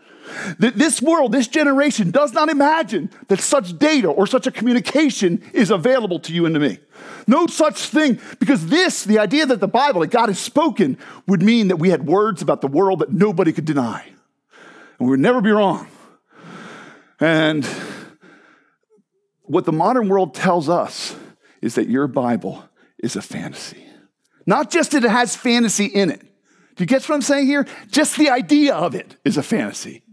This 0.59 1.01
world, 1.01 1.33
this 1.33 1.49
generation 1.49 2.11
does 2.11 2.33
not 2.33 2.49
imagine 2.49 3.11
that 3.29 3.41
such 3.41 3.79
data 3.79 4.09
or 4.09 4.27
such 4.27 4.47
a 4.47 4.51
communication 4.51 5.43
is 5.55 5.71
available 5.71 6.21
to 6.21 6.35
you 6.35 6.45
and 6.45 6.55
to 6.55 6.61
me. 6.61 6.79
No 7.27 7.47
such 7.47 7.79
thing, 7.79 8.21
because 8.39 8.67
this, 8.67 9.05
the 9.05 9.19
idea 9.19 9.47
that 9.47 9.61
the 9.61 9.69
Bible, 9.69 10.01
that 10.01 10.11
God 10.11 10.29
has 10.29 10.39
spoken, 10.39 10.99
would 11.27 11.43
mean 11.43 11.69
that 11.69 11.77
we 11.77 11.91
had 11.91 12.07
words 12.07 12.43
about 12.43 12.61
the 12.61 12.69
world 12.69 12.99
that 12.99 13.13
nobody 13.13 13.53
could 13.53 13.65
deny. 13.65 14.05
And 14.99 15.09
we 15.09 15.11
would 15.11 15.21
never 15.21 15.41
be 15.41 15.51
wrong. 15.51 15.87
And 17.21 17.67
what 19.43 19.65
the 19.65 19.73
modern 19.73 20.09
world 20.09 20.35
tells 20.35 20.69
us 20.69 21.17
is 21.63 21.75
that 21.77 21.89
your 21.89 22.07
Bible 22.07 22.65
is 22.99 23.17
a 23.17 23.23
fantasy. 23.23 23.85
Not 24.47 24.71
just 24.71 24.93
that 24.93 25.05
it 25.05 25.11
has 25.11 25.37
fantasy 25.37 25.87
in 25.87 26.11
it. 26.11 26.28
Do 26.79 26.85
you 26.85 26.87
get 26.87 27.09
what 27.09 27.17
I'm 27.17 27.23
saying 27.23 27.47
here? 27.47 27.67
Just 27.91 28.17
the 28.17 28.31
idea 28.31 28.73
of 28.73 28.95
it 28.95 29.17
is 29.25 29.37
a 29.37 29.43
fantasy. 29.43 30.05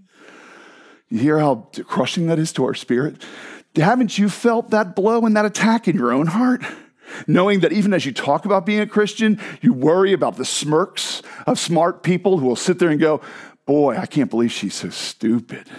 You 1.10 1.19
hear 1.19 1.38
how 1.38 1.69
crushing 1.86 2.25
that 2.25 2.39
is 2.39 2.51
to 2.53 2.65
our 2.65 2.74
spirit? 2.74 3.24
Haven't 3.75 4.17
you 4.17 4.29
felt 4.29 4.72
that 4.72 4.95
blow 4.95 5.27
and 5.27 5.38
that 5.38 5.45
attack 5.45 5.88
in 5.88 5.95
your 5.95 6.12
own 6.12 6.25
heart? 6.25 6.63
Knowing 7.27 7.60
that 7.60 7.72
even 7.72 7.93
as 7.93 8.07
you 8.07 8.12
talk 8.12 8.45
about 8.45 8.65
being 8.65 8.79
a 8.79 8.88
Christian, 8.88 9.39
you 9.62 9.74
worry 9.74 10.12
about 10.12 10.38
the 10.38 10.43
smirks 10.43 11.22
of 11.45 11.60
smart 11.60 12.01
people 12.01 12.39
who 12.39 12.48
will 12.48 12.55
sit 12.55 12.79
there 12.79 12.89
and 12.89 13.00
go, 13.00 13.22
Boy, 13.67 13.95
I 13.95 14.07
can't 14.07 14.31
believe 14.31 14.51
she's 14.51 14.74
so 14.74 14.89
stupid. 14.89 15.69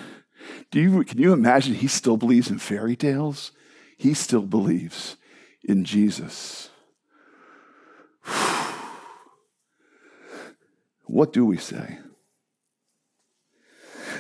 Do 0.70 0.80
you, 0.80 1.02
can 1.02 1.18
you 1.18 1.32
imagine 1.32 1.74
he 1.74 1.88
still 1.88 2.16
believes 2.16 2.48
in 2.48 2.58
fairy 2.58 2.94
tales? 2.94 3.50
He 3.96 4.14
still 4.14 4.42
believes 4.42 5.16
in 5.64 5.84
Jesus. 5.84 6.70
What 11.06 11.32
do 11.32 11.44
we 11.44 11.56
say? 11.56 11.98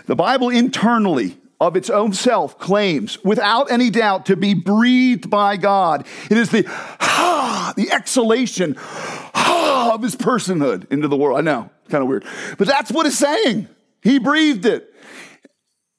The 0.06 0.16
Bible 0.16 0.50
internally 0.50 1.38
of 1.60 1.76
its 1.76 1.90
own 1.90 2.12
self 2.12 2.58
claims 2.58 3.22
without 3.24 3.70
any 3.70 3.90
doubt 3.90 4.26
to 4.26 4.36
be 4.36 4.54
breathed 4.54 5.30
by 5.30 5.56
God. 5.56 6.06
It 6.30 6.36
is 6.36 6.50
the 6.50 6.64
ah, 6.68 7.72
the 7.76 7.90
exhalation 7.90 8.76
ah, 8.78 9.94
of 9.94 10.02
his 10.02 10.16
personhood 10.16 10.90
into 10.92 11.08
the 11.08 11.16
world. 11.16 11.38
I 11.38 11.42
know, 11.42 11.70
kind 11.88 12.02
of 12.02 12.08
weird. 12.08 12.24
But 12.58 12.68
that's 12.68 12.92
what 12.92 13.06
it's 13.06 13.18
saying. 13.18 13.68
He 14.02 14.18
breathed 14.18 14.66
it. 14.66 14.92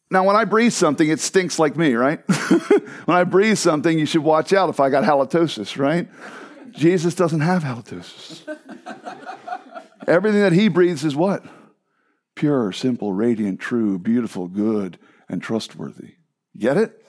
Now, 0.10 0.24
when 0.24 0.38
I 0.38 0.46
breathe 0.46 0.72
something, 0.72 1.10
it 1.10 1.20
stinks 1.20 1.60
like 1.60 1.76
me, 1.76 1.96
right? 1.96 2.20
when 3.06 3.18
I 3.18 3.26
breathe 3.26 3.58
something, 3.58 4.00
you 4.00 4.06
should 4.06 4.24
watch 4.24 4.54
out 4.54 4.70
if 4.70 4.80
I 4.80 4.90
got 4.90 5.04
halitosis, 5.04 5.78
right? 5.78 6.08
Jesus 6.72 7.14
doesn't 7.14 7.42
have 7.42 7.64
halitosis. 7.64 8.42
Everything 10.08 10.42
that 10.42 10.54
he 10.54 10.70
breathes 10.70 11.04
is 11.04 11.16
what? 11.16 11.44
Pure, 12.36 12.72
simple, 12.72 13.14
radiant, 13.14 13.60
true, 13.60 14.00
beautiful, 14.00 14.48
good, 14.48 14.98
and 15.28 15.42
trustworthy. 15.42 16.16
Get 16.58 16.78
it? 16.78 17.04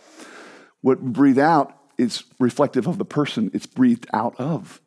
What 0.80 1.02
we 1.02 1.10
breathe 1.10 1.38
out 1.38 1.74
is 1.96 2.24
reflective 2.38 2.86
of 2.86 2.98
the 2.98 3.04
person 3.04 3.50
it's 3.52 3.66
breathed 3.66 4.06
out 4.12 4.34
of. 4.38 4.80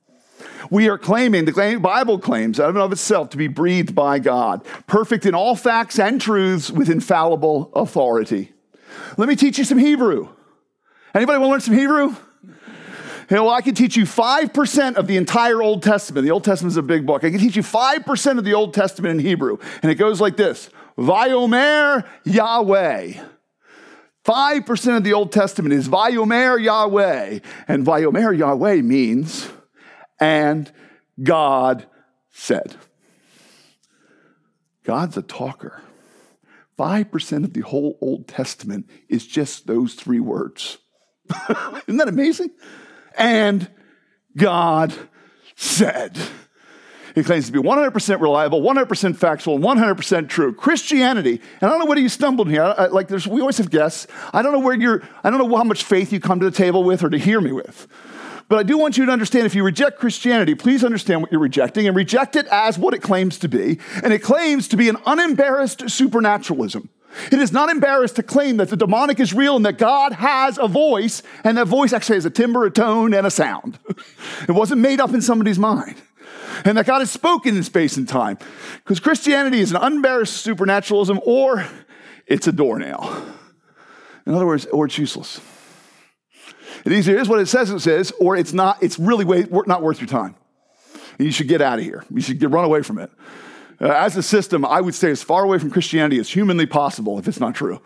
We 0.70 0.90
are 0.90 0.98
claiming, 0.98 1.46
the 1.46 1.80
Bible 1.80 2.18
claims 2.18 2.60
out 2.60 2.76
of 2.76 2.92
itself 2.92 3.30
to 3.30 3.38
be 3.38 3.48
breathed 3.48 3.94
by 3.94 4.20
God, 4.20 4.66
perfect 4.88 5.26
in 5.26 5.36
all 5.36 5.56
facts 5.56 6.00
and 6.00 6.20
truths 6.20 6.72
with 6.72 6.90
infallible 6.90 7.72
authority. 7.74 8.52
Let 9.18 9.30
me 9.30 9.36
teach 9.36 9.58
you 9.58 9.64
some 9.64 9.78
Hebrew. 9.78 10.30
Anybody 11.14 11.38
want 11.38 11.48
to 11.48 11.52
learn 11.52 11.62
some 11.62 11.78
Hebrew? 11.78 12.16
Know, 13.38 13.46
well, 13.46 13.54
I 13.54 13.62
can 13.62 13.76
teach 13.76 13.96
you 13.96 14.04
5% 14.04 14.96
of 14.96 15.08
the 15.08 15.16
entire 15.16 15.62
Old 15.62 15.84
Testament. 15.84 16.26
The 16.26 16.32
Old 16.32 16.44
Testament 16.44 16.74
is 16.74 16.78
a 16.78 16.82
big 16.82 17.06
book. 17.06 17.24
I 17.24 17.30
can 17.32 17.40
teach 17.40 17.56
you 17.56 17.64
5% 17.64 18.38
of 18.38 18.44
the 18.44 18.54
Old 18.54 18.74
Testament 18.74 19.20
in 19.20 19.26
Hebrew. 19.26 19.58
And 19.82 19.90
it 19.90 19.96
goes 19.96 20.20
like 20.20 20.36
this 20.36 20.70
Vayomer 20.98 22.06
Yahweh. 22.26 23.14
5% 24.26 24.98
of 24.98 25.04
the 25.04 25.14
Old 25.14 25.32
Testament 25.32 25.74
is 25.74 25.88
Vayomer 25.88 26.62
Yahweh. 26.62 27.40
And 27.70 27.86
Vayomer 27.86 28.38
Yahweh 28.38 28.82
means, 28.82 29.50
and 30.20 30.72
God 31.24 31.88
said. 32.32 32.76
God's 34.84 35.16
a 35.16 35.22
talker. 35.22 35.82
5% 36.78 37.44
of 37.46 37.54
the 37.54 37.62
whole 37.62 37.98
Old 38.02 38.28
Testament 38.28 38.90
is 39.08 39.26
just 39.26 39.68
those 39.68 39.94
three 39.94 40.20
words. 40.20 40.80
Isn't 41.88 41.98
that 41.98 42.08
amazing? 42.10 42.50
And 43.18 43.70
God 44.36 44.94
said. 45.56 46.18
He 47.16 47.24
claims 47.24 47.48
to 47.48 47.52
be 47.52 47.60
100% 47.60 48.22
reliable, 48.22 48.62
100% 48.62 49.18
factual, 49.18 49.60
100% 49.60 50.30
true. 50.30 50.54
Christianity, 50.54 51.42
and 51.60 51.64
I 51.64 51.70
don't 51.70 51.80
know 51.80 51.86
whether 51.86 52.02
you 52.02 52.10
stumbled 52.10 52.50
here. 52.50 52.64
I, 52.64 52.86
like, 52.88 53.10
there's, 53.10 53.28
we 53.28 53.42
always 53.42 53.58
have 53.58 53.70
guests. 53.70 54.08
I 54.34 54.42
don't 54.42 54.54
know 54.54 54.60
where 54.60 54.76
you're. 54.76 55.04
I 55.24 55.30
don't 55.30 55.40
know 55.40 55.58
how 55.58 55.64
much 55.64 55.84
faith 55.84 56.14
you 56.14 56.20
come 56.20 56.40
to 56.40 56.50
the 56.50 56.56
table 56.56 56.84
with 56.84 57.04
or 57.04 57.10
to 57.10 57.18
hear 57.18 57.42
me 57.42 57.52
with. 57.52 57.88
But 58.48 58.60
I 58.60 58.64
do 58.64 58.78
want 58.78 58.98
you 58.98 59.06
to 59.06 59.12
understand 59.12 59.46
if 59.46 59.56
you 59.56 59.64
reject 59.64 59.98
Christianity, 59.98 60.56
please 60.56 60.84
understand 60.84 61.22
what 61.22 61.32
you're 61.32 61.40
rejecting 61.40 61.88
and 61.88 61.96
reject 61.96 62.36
it 62.36 62.48
as 62.48 62.78
what 62.78 62.94
it 62.94 63.02
claims 63.02 63.40
to 63.40 63.48
be. 63.48 63.80
And 64.04 64.12
it 64.12 64.20
claims 64.20 64.68
to 64.70 64.78
be 64.78 64.90
an 64.90 64.98
unembarrassed 65.06 65.90
supernaturalism. 65.90 66.90
It 67.32 67.40
is 67.40 67.52
not 67.52 67.70
embarrassed 67.70 68.16
to 68.18 68.24
claim 68.24 68.58
that 68.58 68.70
the 68.70 68.78
demonic 68.78 69.20
is 69.20 69.34
real 69.34 69.56
and 69.56 69.66
that 69.66 69.78
God 69.78 70.14
has 70.14 70.58
a 70.58 70.68
voice, 70.68 71.24
and 71.44 71.58
that 71.58 71.68
voice 71.68 71.94
actually 71.94 72.16
has 72.16 72.26
a 72.26 72.30
timbre, 72.30 72.66
a 72.66 72.72
tone, 72.72 73.14
and 73.14 73.28
a 73.28 73.32
sound. 73.32 73.80
it 74.48 74.52
wasn't 74.52 74.82
made 74.82 75.00
up 75.00 75.14
in 75.14 75.22
somebody's 75.22 75.60
mind. 75.60 75.96
And 76.66 76.78
that 76.78 76.86
God 76.86 77.00
has 77.00 77.10
spoken 77.10 77.56
in 77.56 77.64
space 77.64 77.98
and 77.98 78.08
time. 78.08 78.38
Because 78.78 79.00
Christianity 79.00 79.60
is 79.60 79.72
an 79.72 79.78
unembarrassed 79.78 80.38
supernaturalism, 80.38 81.20
or 81.26 81.66
it's 82.28 82.48
a 82.48 82.52
doornail. 82.52 83.26
In 84.26 84.34
other 84.34 84.46
words, 84.46 84.66
or 84.68 84.86
it's 84.86 84.98
useless. 84.98 85.42
It 86.86 86.92
either 86.92 87.18
is 87.18 87.30
what 87.30 87.40
it 87.40 87.48
says 87.48 87.70
it 87.70 87.80
says, 87.80 88.12
or 88.20 88.36
it's 88.36 88.54
not, 88.54 88.82
it's 88.82 88.98
really 88.98 89.26
way, 89.26 89.46
not 89.66 89.82
worth 89.82 90.00
your 90.00 90.08
time. 90.08 90.36
And 91.18 91.26
you 91.26 91.32
should 91.32 91.48
get 91.48 91.62
out 91.62 91.80
of 91.80 91.86
here. 91.86 92.04
You 92.10 92.22
should 92.22 92.40
get, 92.40 92.50
run 92.50 92.66
away 92.66 92.82
from 92.82 92.98
it. 93.00 93.12
Uh, 93.82 93.88
as 93.88 94.16
a 94.16 94.22
system, 94.22 94.64
I 94.64 94.80
would 94.80 94.94
stay 94.94 95.10
as 95.10 95.24
far 95.24 95.44
away 95.44 95.58
from 95.58 95.72
Christianity 95.72 96.20
as 96.20 96.30
humanly 96.30 96.68
possible 96.68 97.18
if 97.18 97.28
it's 97.28 97.40
not 97.40 97.56
true, 97.56 97.82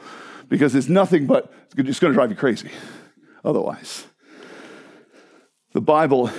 because 0.50 0.76
it's 0.76 0.90
nothing 0.90 1.26
but 1.26 1.54
it's 1.78 2.00
going 2.00 2.12
to 2.12 2.14
drive 2.14 2.30
you 2.30 2.36
crazy 2.36 2.70
otherwise. 3.46 4.06
The 5.74 5.82
Bible, 5.82 6.30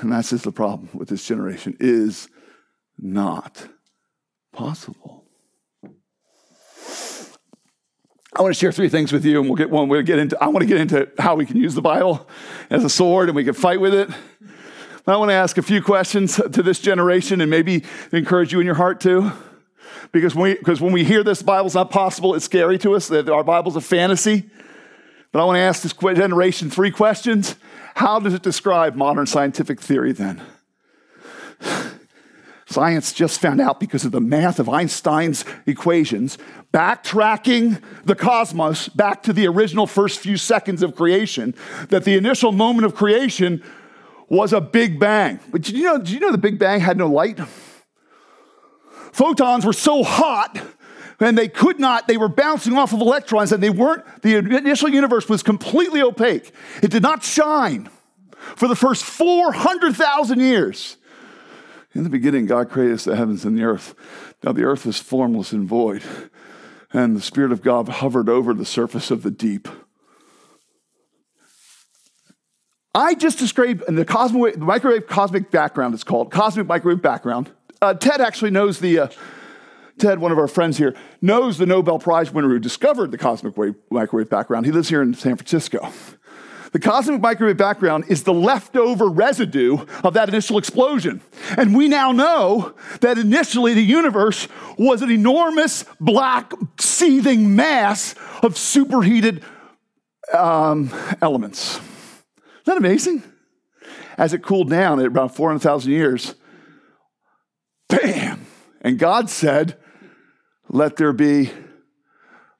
and 0.00 0.12
that's 0.12 0.30
just 0.30 0.44
the 0.44 0.52
problem 0.52 0.88
with 0.92 1.08
this 1.08 1.24
generation, 1.24 1.76
is 1.78 2.28
not 2.98 3.68
possible. 4.52 5.24
I 8.34 8.42
want 8.42 8.54
to 8.54 8.58
share 8.58 8.72
three 8.72 8.88
things 8.88 9.12
with 9.12 9.24
you, 9.24 9.40
and 9.40 9.48
we'll 9.48 9.56
get 9.56 9.70
one. 9.70 9.88
We'll 9.88 10.02
get 10.02 10.18
into. 10.18 10.36
I 10.42 10.48
want 10.48 10.60
to 10.62 10.66
get 10.66 10.78
into 10.78 11.08
how 11.18 11.36
we 11.36 11.46
can 11.46 11.56
use 11.56 11.74
the 11.74 11.80
Bible 11.80 12.28
as 12.70 12.84
a 12.84 12.90
sword, 12.90 13.28
and 13.28 13.36
we 13.36 13.44
can 13.44 13.54
fight 13.54 13.80
with 13.80 13.94
it. 13.94 14.10
I 15.08 15.16
want 15.16 15.28
to 15.28 15.34
ask 15.34 15.56
a 15.56 15.62
few 15.62 15.80
questions 15.82 16.34
to 16.34 16.62
this 16.64 16.80
generation, 16.80 17.40
and 17.40 17.48
maybe 17.48 17.84
encourage 18.10 18.52
you 18.52 18.58
in 18.58 18.66
your 18.66 18.74
heart 18.74 19.00
too. 19.00 19.30
Because 20.10 20.34
when 20.34 20.50
we, 20.50 20.54
because 20.54 20.80
when 20.80 20.92
we 20.92 21.04
hear 21.04 21.22
this, 21.22 21.42
Bible's 21.42 21.76
not 21.76 21.92
possible, 21.92 22.34
it's 22.34 22.44
scary 22.44 22.76
to 22.78 22.96
us 22.96 23.06
that 23.08 23.28
our 23.28 23.44
Bible's 23.44 23.76
a 23.76 23.80
fantasy. 23.80 24.50
But 25.30 25.42
I 25.42 25.44
want 25.44 25.56
to 25.56 25.60
ask 25.60 25.82
this 25.82 25.92
generation 25.92 26.70
three 26.70 26.90
questions. 26.90 27.54
How 27.94 28.18
does 28.18 28.34
it 28.34 28.42
describe 28.42 28.96
modern 28.96 29.26
scientific 29.26 29.80
theory 29.80 30.10
then? 30.10 30.42
Science 32.66 33.12
just 33.12 33.40
found 33.40 33.60
out 33.60 33.78
because 33.78 34.04
of 34.04 34.10
the 34.10 34.20
math 34.20 34.58
of 34.58 34.68
Einstein's 34.68 35.44
equations, 35.66 36.36
backtracking 36.72 37.80
the 38.04 38.16
cosmos 38.16 38.88
back 38.88 39.22
to 39.22 39.32
the 39.32 39.46
original 39.46 39.86
first 39.86 40.18
few 40.18 40.36
seconds 40.36 40.82
of 40.82 40.96
creation, 40.96 41.54
that 41.90 42.02
the 42.02 42.16
initial 42.16 42.50
moment 42.50 42.84
of 42.84 42.96
creation 42.96 43.62
was 44.28 44.52
a 44.52 44.60
big 44.60 44.98
bang. 44.98 45.40
But 45.50 45.62
did 45.62 45.76
you 45.76 45.84
know, 45.84 45.98
did 45.98 46.10
you 46.10 46.20
know 46.20 46.32
the 46.32 46.38
Big 46.38 46.58
Bang 46.58 46.80
had 46.80 46.96
no 46.96 47.08
light? 47.08 47.38
Photons 49.12 49.64
were 49.64 49.72
so 49.72 50.02
hot 50.02 50.60
and 51.20 51.38
they 51.38 51.48
could 51.48 51.78
not, 51.78 52.08
they 52.08 52.16
were 52.16 52.28
bouncing 52.28 52.76
off 52.76 52.92
of 52.92 53.00
electrons 53.00 53.52
and 53.52 53.62
they 53.62 53.70
weren't, 53.70 54.04
the 54.22 54.36
initial 54.36 54.88
universe 54.88 55.28
was 55.28 55.42
completely 55.42 56.02
opaque. 56.02 56.52
It 56.82 56.90
did 56.90 57.02
not 57.02 57.22
shine 57.22 57.88
for 58.56 58.68
the 58.68 58.76
first 58.76 59.04
400,000 59.04 60.40
years. 60.40 60.96
In 61.94 62.04
the 62.04 62.10
beginning, 62.10 62.44
God 62.46 62.68
created 62.68 62.98
the 62.98 63.16
heavens 63.16 63.44
and 63.44 63.56
the 63.56 63.64
earth. 63.64 63.94
Now 64.42 64.52
the 64.52 64.64
earth 64.64 64.84
was 64.84 64.98
formless 64.98 65.52
and 65.52 65.66
void, 65.66 66.02
and 66.92 67.16
the 67.16 67.22
Spirit 67.22 67.52
of 67.52 67.62
God 67.62 67.88
hovered 67.88 68.28
over 68.28 68.52
the 68.52 68.66
surface 68.66 69.10
of 69.10 69.22
the 69.22 69.30
deep. 69.30 69.66
I 72.96 73.12
just 73.12 73.38
described 73.38 73.84
the 73.86 74.06
cosmic, 74.06 74.54
the 74.54 74.60
microwave 74.60 75.06
cosmic 75.06 75.50
background, 75.50 75.92
it's 75.92 76.02
called 76.02 76.30
cosmic 76.30 76.66
microwave 76.66 77.02
background. 77.02 77.50
Uh, 77.82 77.92
Ted 77.92 78.22
actually 78.22 78.52
knows 78.52 78.80
the, 78.80 79.00
uh, 79.00 79.08
Ted, 79.98 80.18
one 80.18 80.32
of 80.32 80.38
our 80.38 80.48
friends 80.48 80.78
here, 80.78 80.94
knows 81.20 81.58
the 81.58 81.66
Nobel 81.66 81.98
Prize 81.98 82.32
winner 82.32 82.48
who 82.48 82.58
discovered 82.58 83.10
the 83.10 83.18
cosmic 83.18 83.54
wave, 83.58 83.74
microwave 83.90 84.30
background. 84.30 84.64
He 84.64 84.72
lives 84.72 84.88
here 84.88 85.02
in 85.02 85.12
San 85.12 85.36
Francisco. 85.36 85.92
The 86.72 86.78
cosmic 86.78 87.20
microwave 87.20 87.58
background 87.58 88.04
is 88.08 88.22
the 88.22 88.32
leftover 88.32 89.08
residue 89.08 89.76
of 90.02 90.14
that 90.14 90.30
initial 90.30 90.56
explosion. 90.56 91.20
And 91.58 91.76
we 91.76 91.88
now 91.88 92.12
know 92.12 92.72
that 93.02 93.18
initially 93.18 93.74
the 93.74 93.84
universe 93.84 94.48
was 94.78 95.02
an 95.02 95.10
enormous 95.10 95.84
black 96.00 96.50
seething 96.80 97.54
mass 97.54 98.14
of 98.42 98.56
superheated 98.56 99.44
um, 100.32 100.90
elements. 101.20 101.78
Isn't 102.66 102.82
that 102.82 102.88
amazing? 102.88 103.22
As 104.18 104.34
it 104.34 104.42
cooled 104.42 104.68
down 104.68 104.98
at 104.98 105.06
about 105.06 105.36
400,000 105.36 105.92
years, 105.92 106.34
bam! 107.88 108.44
And 108.80 108.98
God 108.98 109.30
said, 109.30 109.76
Let 110.68 110.96
there 110.96 111.12
be 111.12 111.52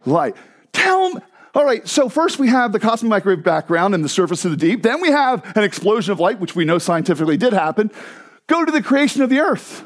light. 0.04 0.36
Tell 0.72 1.14
me 1.14 1.20
all 1.56 1.64
right, 1.64 1.88
so 1.88 2.10
first 2.10 2.38
we 2.38 2.48
have 2.48 2.72
the 2.72 2.78
cosmic 2.78 3.08
microwave 3.08 3.42
background 3.42 3.94
and 3.94 4.04
the 4.04 4.10
surface 4.10 4.44
of 4.44 4.50
the 4.50 4.58
deep. 4.58 4.82
Then 4.82 5.00
we 5.00 5.10
have 5.10 5.56
an 5.56 5.64
explosion 5.64 6.12
of 6.12 6.20
light, 6.20 6.38
which 6.38 6.54
we 6.54 6.66
know 6.66 6.76
scientifically 6.76 7.38
did 7.38 7.54
happen. 7.54 7.90
Go 8.46 8.66
to 8.66 8.70
the 8.70 8.82
creation 8.82 9.22
of 9.22 9.30
the 9.30 9.40
earth. 9.40 9.82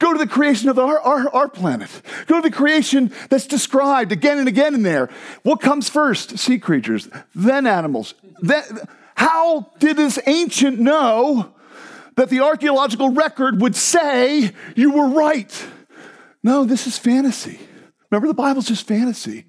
Go 0.00 0.12
to 0.12 0.18
the 0.18 0.26
creation 0.26 0.68
of 0.68 0.76
our, 0.76 0.98
our, 0.98 1.28
our, 1.32 1.48
planet. 1.48 1.88
Go 2.26 2.42
to 2.42 2.48
the 2.48 2.54
creation 2.54 3.12
that's 3.30 3.46
described 3.46 4.10
again 4.10 4.38
and 4.38 4.48
again 4.48 4.74
in 4.74 4.82
there. 4.82 5.08
What 5.44 5.60
comes 5.60 5.88
first? 5.88 6.36
Sea 6.36 6.58
creatures, 6.58 7.08
then 7.32 7.68
animals. 7.68 8.14
Then, 8.42 8.64
how 9.16 9.70
did 9.78 9.96
this 9.96 10.18
ancient 10.26 10.78
know 10.78 11.52
that 12.16 12.28
the 12.28 12.40
archaeological 12.40 13.10
record 13.10 13.60
would 13.60 13.76
say 13.76 14.52
you 14.76 14.92
were 14.92 15.08
right? 15.08 15.66
No, 16.42 16.64
this 16.64 16.86
is 16.86 16.98
fantasy. 16.98 17.58
Remember, 18.10 18.28
the 18.28 18.34
Bible's 18.34 18.66
just 18.66 18.86
fantasy. 18.86 19.46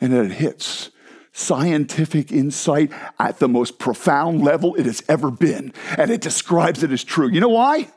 And 0.00 0.12
it 0.12 0.32
hits 0.32 0.90
scientific 1.32 2.32
insight 2.32 2.90
at 3.18 3.38
the 3.38 3.48
most 3.48 3.78
profound 3.78 4.42
level 4.42 4.74
it 4.74 4.86
has 4.86 5.02
ever 5.08 5.30
been. 5.30 5.72
And 5.96 6.10
it 6.10 6.20
describes 6.20 6.82
it 6.82 6.90
as 6.90 7.04
true. 7.04 7.28
You 7.28 7.40
know 7.40 7.48
why? 7.48 7.88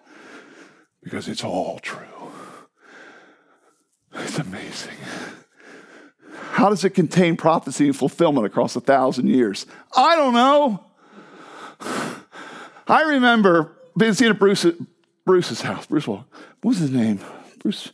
Because 1.02 1.28
it's 1.28 1.44
all 1.44 1.80
true. 1.80 2.06
It's 4.14 4.38
amazing. 4.38 4.94
How 6.52 6.70
does 6.70 6.86
it 6.86 6.92
contain 6.92 7.36
prophecy 7.36 7.88
and 7.88 7.96
fulfillment 7.96 8.46
across 8.46 8.76
a 8.76 8.82
thousand 8.82 9.28
years? 9.28 9.66
I 9.96 10.16
don't 10.16 10.34
know. 10.34 10.86
I 12.88 13.04
remember 13.04 13.72
being 13.98 14.14
seen 14.14 14.30
at 14.30 14.40
Bruce, 14.40 14.66
Bruce's 15.26 15.62
house. 15.62 15.86
Bruce, 15.86 16.08
what 16.08 16.26
was 16.64 16.78
his 16.80 16.92
name? 16.92 17.20
Bruce 17.60 17.92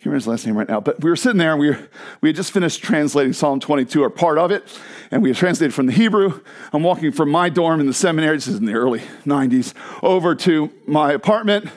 can't 0.00 0.06
remember 0.06 0.20
his 0.20 0.26
last 0.28 0.46
name 0.46 0.56
right 0.56 0.66
now, 0.66 0.80
but 0.80 1.02
we 1.04 1.10
were 1.10 1.16
sitting 1.16 1.36
there 1.36 1.50
and 1.50 1.60
we, 1.60 1.68
were, 1.68 1.88
we 2.22 2.30
had 2.30 2.36
just 2.36 2.52
finished 2.52 2.82
translating 2.82 3.34
Psalm 3.34 3.60
22, 3.60 4.02
or 4.02 4.08
part 4.08 4.38
of 4.38 4.50
it, 4.50 4.66
and 5.10 5.22
we 5.22 5.28
had 5.28 5.36
translated 5.36 5.74
from 5.74 5.84
the 5.84 5.92
Hebrew. 5.92 6.40
I'm 6.72 6.82
walking 6.82 7.12
from 7.12 7.28
my 7.28 7.50
dorm 7.50 7.80
in 7.80 7.86
the 7.86 7.92
seminary, 7.92 8.38
this 8.38 8.48
is 8.48 8.56
in 8.56 8.64
the 8.64 8.72
early 8.72 9.00
90s, 9.26 9.74
over 10.02 10.34
to 10.36 10.72
my 10.86 11.12
apartment. 11.12 11.68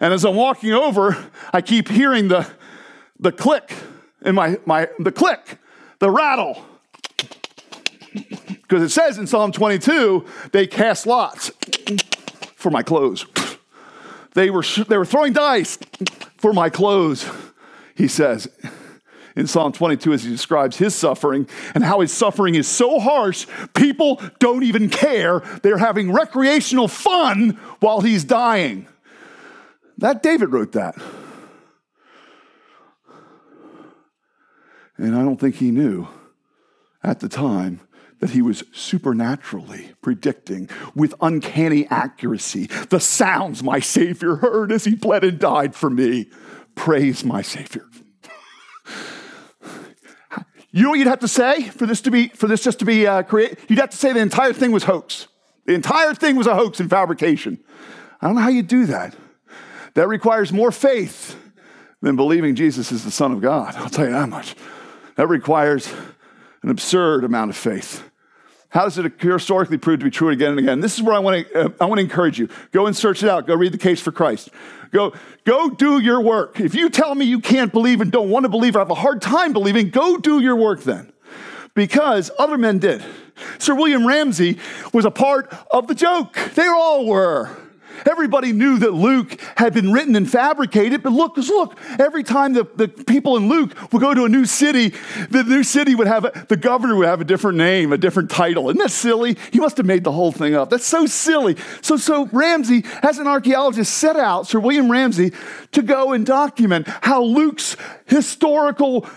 And 0.00 0.14
as 0.14 0.24
I'm 0.24 0.36
walking 0.36 0.72
over, 0.72 1.22
I 1.52 1.60
keep 1.60 1.90
hearing 1.90 2.28
the, 2.28 2.50
the 3.18 3.30
click 3.30 3.74
in 4.22 4.34
my, 4.34 4.58
my, 4.64 4.88
the 4.98 5.12
click, 5.12 5.58
the 5.98 6.10
rattle. 6.10 6.64
Because 8.70 8.84
it 8.84 8.90
says 8.90 9.18
in 9.18 9.26
Psalm 9.26 9.50
22, 9.50 10.24
they 10.52 10.64
cast 10.64 11.04
lots 11.04 11.50
for 12.54 12.70
my 12.70 12.84
clothes. 12.84 13.26
They 14.34 14.48
were, 14.48 14.62
they 14.86 14.96
were 14.96 15.04
throwing 15.04 15.32
dice 15.32 15.76
for 16.36 16.52
my 16.52 16.70
clothes 16.70 17.28
he 17.96 18.06
says 18.06 18.48
in 19.34 19.48
Psalm 19.48 19.72
22 19.72 20.12
as 20.12 20.22
he 20.22 20.30
describes 20.30 20.76
his 20.76 20.94
suffering 20.94 21.48
and 21.74 21.82
how 21.82 21.98
his 21.98 22.12
suffering 22.12 22.54
is 22.54 22.68
so 22.68 23.00
harsh, 23.00 23.44
people 23.74 24.22
don't 24.38 24.62
even 24.62 24.88
care. 24.88 25.40
They're 25.64 25.76
having 25.76 26.12
recreational 26.12 26.86
fun 26.86 27.58
while 27.80 28.02
he's 28.02 28.22
dying. 28.22 28.86
That 29.98 30.22
David 30.22 30.52
wrote 30.52 30.72
that. 30.72 30.94
And 34.96 35.16
I 35.16 35.24
don't 35.24 35.40
think 35.40 35.56
he 35.56 35.72
knew 35.72 36.06
at 37.02 37.18
the 37.18 37.28
time 37.28 37.80
that 38.20 38.30
he 38.30 38.42
was 38.42 38.62
supernaturally 38.72 39.92
predicting 40.00 40.68
with 40.94 41.14
uncanny 41.20 41.86
accuracy 41.88 42.66
the 42.90 43.00
sounds 43.00 43.62
my 43.62 43.80
Savior 43.80 44.36
heard 44.36 44.70
as 44.70 44.84
he 44.84 44.94
bled 44.94 45.24
and 45.24 45.38
died 45.38 45.74
for 45.74 45.90
me. 45.90 46.30
Praise 46.74 47.24
my 47.24 47.42
Savior. 47.42 47.86
you 50.70 50.82
know 50.82 50.90
what 50.90 50.98
you'd 50.98 51.08
have 51.08 51.20
to 51.20 51.28
say 51.28 51.64
for 51.64 51.86
this 51.86 52.00
to 52.02 52.10
be 52.10 52.28
for 52.28 52.46
this 52.46 52.62
just 52.62 52.78
to 52.78 52.84
be 52.84 53.06
uh, 53.06 53.22
created? 53.22 53.58
You'd 53.68 53.78
have 53.80 53.90
to 53.90 53.96
say 53.96 54.12
the 54.12 54.20
entire 54.20 54.52
thing 54.52 54.70
was 54.70 54.84
hoax. 54.84 55.26
The 55.66 55.74
entire 55.74 56.14
thing 56.14 56.36
was 56.36 56.46
a 56.46 56.54
hoax 56.54 56.80
and 56.80 56.88
fabrication. 56.88 57.58
I 58.20 58.26
don't 58.26 58.36
know 58.36 58.42
how 58.42 58.48
you 58.48 58.62
do 58.62 58.86
that. 58.86 59.14
That 59.94 60.08
requires 60.08 60.52
more 60.52 60.70
faith 60.70 61.36
than 62.02 62.16
believing 62.16 62.54
Jesus 62.54 62.92
is 62.92 63.04
the 63.04 63.10
Son 63.10 63.32
of 63.32 63.40
God. 63.40 63.74
I'll 63.76 63.90
tell 63.90 64.06
you 64.06 64.12
that 64.12 64.28
much. 64.28 64.54
That 65.16 65.28
requires 65.28 65.92
an 66.62 66.70
absurd 66.70 67.24
amount 67.24 67.50
of 67.50 67.56
faith. 67.56 68.09
How 68.70 68.84
does 68.84 68.98
it 68.98 69.20
historically 69.20 69.78
prove 69.78 69.98
to 69.98 70.04
be 70.04 70.10
true 70.10 70.30
again 70.30 70.50
and 70.50 70.58
again? 70.60 70.80
This 70.80 70.96
is 70.96 71.02
where 71.02 71.14
I 71.14 71.18
want 71.18 71.48
to, 71.48 71.66
uh, 71.66 71.68
I 71.80 71.86
want 71.86 71.98
to 71.98 72.04
encourage 72.04 72.38
you. 72.38 72.48
Go 72.70 72.86
and 72.86 72.96
search 72.96 73.22
it 73.22 73.28
out. 73.28 73.46
Go 73.46 73.54
read 73.56 73.72
the 73.72 73.78
case 73.78 74.00
for 74.00 74.12
Christ. 74.12 74.48
Go, 74.92 75.12
go 75.44 75.70
do 75.70 76.00
your 76.00 76.20
work. 76.20 76.60
If 76.60 76.74
you 76.74 76.88
tell 76.88 77.14
me 77.16 77.24
you 77.24 77.40
can't 77.40 77.72
believe 77.72 78.00
and 78.00 78.12
don't 78.12 78.30
want 78.30 78.44
to 78.44 78.48
believe 78.48 78.76
or 78.76 78.78
have 78.78 78.90
a 78.90 78.94
hard 78.94 79.20
time 79.20 79.52
believing, 79.52 79.90
go 79.90 80.16
do 80.16 80.40
your 80.40 80.54
work 80.54 80.82
then. 80.82 81.12
Because 81.74 82.30
other 82.38 82.56
men 82.56 82.78
did. 82.78 83.04
Sir 83.58 83.74
William 83.74 84.06
Ramsay 84.06 84.58
was 84.92 85.04
a 85.04 85.10
part 85.10 85.52
of 85.72 85.88
the 85.88 85.94
joke. 85.94 86.38
They 86.54 86.66
all 86.66 87.06
were. 87.06 87.56
Everybody 88.08 88.52
knew 88.52 88.78
that 88.78 88.92
Luke 88.92 89.40
had 89.56 89.74
been 89.74 89.92
written 89.92 90.16
and 90.16 90.30
fabricated, 90.30 91.02
but 91.02 91.12
look, 91.12 91.36
look, 91.36 91.78
every 91.98 92.22
time 92.22 92.52
the, 92.52 92.66
the 92.76 92.88
people 92.88 93.36
in 93.36 93.48
Luke 93.48 93.74
would 93.92 94.00
go 94.00 94.14
to 94.14 94.24
a 94.24 94.28
new 94.28 94.44
city, 94.44 94.94
the 95.30 95.42
new 95.44 95.62
city 95.62 95.94
would 95.94 96.06
have, 96.06 96.24
a, 96.24 96.46
the 96.48 96.56
governor 96.56 96.96
would 96.96 97.06
have 97.06 97.20
a 97.20 97.24
different 97.24 97.58
name, 97.58 97.92
a 97.92 97.98
different 97.98 98.30
title. 98.30 98.68
Isn't 98.68 98.78
that 98.78 98.90
silly? 98.90 99.36
He 99.52 99.60
must 99.60 99.76
have 99.76 99.86
made 99.86 100.04
the 100.04 100.12
whole 100.12 100.32
thing 100.32 100.54
up. 100.54 100.70
That's 100.70 100.86
so 100.86 101.06
silly. 101.06 101.56
So, 101.82 101.96
so 101.96 102.26
Ramsay, 102.26 102.84
as 103.02 103.18
an 103.18 103.26
archaeologist, 103.26 103.94
set 103.94 104.16
out, 104.16 104.46
Sir 104.46 104.60
William 104.60 104.90
Ramsay, 104.90 105.32
to 105.72 105.82
go 105.82 106.12
and 106.12 106.24
document 106.24 106.86
how 107.02 107.22
Luke's 107.22 107.76
historical 108.06 109.08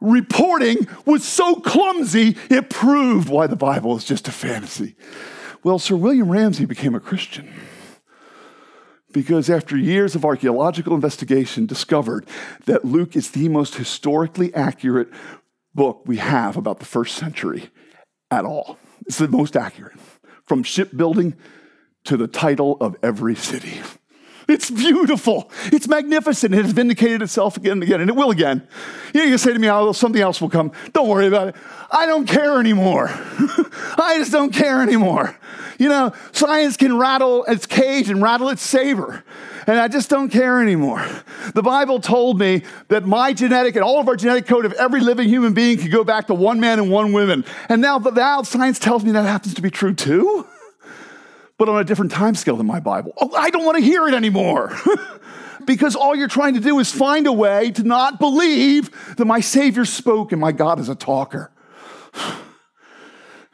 reporting 0.00 0.86
was 1.04 1.26
so 1.26 1.56
clumsy, 1.56 2.36
it 2.50 2.70
proved 2.70 3.28
why 3.28 3.46
the 3.46 3.56
Bible 3.56 3.96
is 3.96 4.04
just 4.04 4.28
a 4.28 4.32
fantasy. 4.32 4.94
Well, 5.64 5.78
Sir 5.78 5.96
William 5.96 6.30
Ramsay 6.30 6.66
became 6.66 6.94
a 6.94 7.00
Christian 7.00 7.52
because 9.18 9.50
after 9.50 9.76
years 9.76 10.14
of 10.14 10.24
archaeological 10.24 10.94
investigation 10.94 11.66
discovered 11.66 12.24
that 12.66 12.84
Luke 12.84 13.16
is 13.16 13.32
the 13.32 13.48
most 13.48 13.74
historically 13.74 14.54
accurate 14.54 15.08
book 15.74 16.02
we 16.06 16.18
have 16.18 16.56
about 16.56 16.78
the 16.78 16.84
first 16.84 17.16
century 17.16 17.68
at 18.30 18.44
all. 18.44 18.78
It's 19.06 19.18
the 19.18 19.26
most 19.26 19.56
accurate, 19.56 19.98
from 20.44 20.62
shipbuilding 20.62 21.34
to 22.04 22.16
the 22.16 22.28
title 22.28 22.76
of 22.80 22.94
every 23.02 23.34
city. 23.34 23.80
It's 24.48 24.70
beautiful. 24.70 25.50
It's 25.66 25.86
magnificent. 25.86 26.54
It 26.54 26.64
has 26.64 26.72
vindicated 26.72 27.20
itself 27.20 27.58
again 27.58 27.72
and 27.72 27.82
again, 27.82 28.00
and 28.00 28.08
it 28.08 28.16
will 28.16 28.30
again. 28.30 28.66
You, 29.12 29.20
know, 29.20 29.26
you 29.26 29.36
say 29.36 29.52
to 29.52 29.58
me, 29.58 29.68
oh, 29.68 29.92
something 29.92 30.22
else 30.22 30.40
will 30.40 30.48
come. 30.48 30.72
Don't 30.94 31.06
worry 31.06 31.26
about 31.26 31.48
it. 31.48 31.56
I 31.90 32.06
don't 32.06 32.26
care 32.26 32.58
anymore. 32.58 33.08
I 33.10 34.14
just 34.16 34.32
don't 34.32 34.50
care 34.50 34.80
anymore. 34.80 35.38
You 35.78 35.90
know, 35.90 36.14
science 36.32 36.78
can 36.78 36.96
rattle 36.96 37.44
its 37.44 37.66
cage 37.66 38.08
and 38.08 38.22
rattle 38.22 38.48
its 38.48 38.62
saber, 38.62 39.22
and 39.66 39.78
I 39.78 39.86
just 39.86 40.08
don't 40.08 40.30
care 40.30 40.62
anymore. 40.62 41.06
The 41.54 41.62
Bible 41.62 42.00
told 42.00 42.38
me 42.38 42.62
that 42.88 43.06
my 43.06 43.34
genetic 43.34 43.76
and 43.76 43.84
all 43.84 44.00
of 44.00 44.08
our 44.08 44.16
genetic 44.16 44.46
code 44.46 44.64
of 44.64 44.72
every 44.72 45.00
living 45.00 45.28
human 45.28 45.52
being 45.52 45.76
could 45.76 45.92
go 45.92 46.04
back 46.04 46.26
to 46.28 46.34
one 46.34 46.58
man 46.58 46.78
and 46.78 46.90
one 46.90 47.12
woman. 47.12 47.44
And 47.68 47.82
now, 47.82 47.98
now 47.98 48.42
science 48.42 48.78
tells 48.78 49.04
me 49.04 49.12
that 49.12 49.24
happens 49.24 49.54
to 49.54 49.62
be 49.62 49.70
true 49.70 49.94
too 49.94 50.46
but 51.58 51.68
on 51.68 51.80
a 51.80 51.84
different 51.84 52.12
time 52.12 52.34
scale 52.34 52.56
than 52.56 52.66
my 52.66 52.80
Bible. 52.80 53.12
Oh, 53.20 53.34
I 53.34 53.50
don't 53.50 53.64
want 53.64 53.76
to 53.76 53.82
hear 53.82 54.08
it 54.08 54.14
anymore. 54.14 54.72
because 55.66 55.94
all 55.94 56.16
you're 56.16 56.28
trying 56.28 56.54
to 56.54 56.60
do 56.60 56.78
is 56.78 56.90
find 56.90 57.26
a 57.26 57.32
way 57.32 57.70
to 57.72 57.82
not 57.82 58.18
believe 58.18 58.90
that 59.16 59.26
my 59.26 59.40
Savior 59.40 59.84
spoke 59.84 60.32
and 60.32 60.40
my 60.40 60.52
God 60.52 60.80
is 60.80 60.88
a 60.88 60.94
talker. 60.94 61.50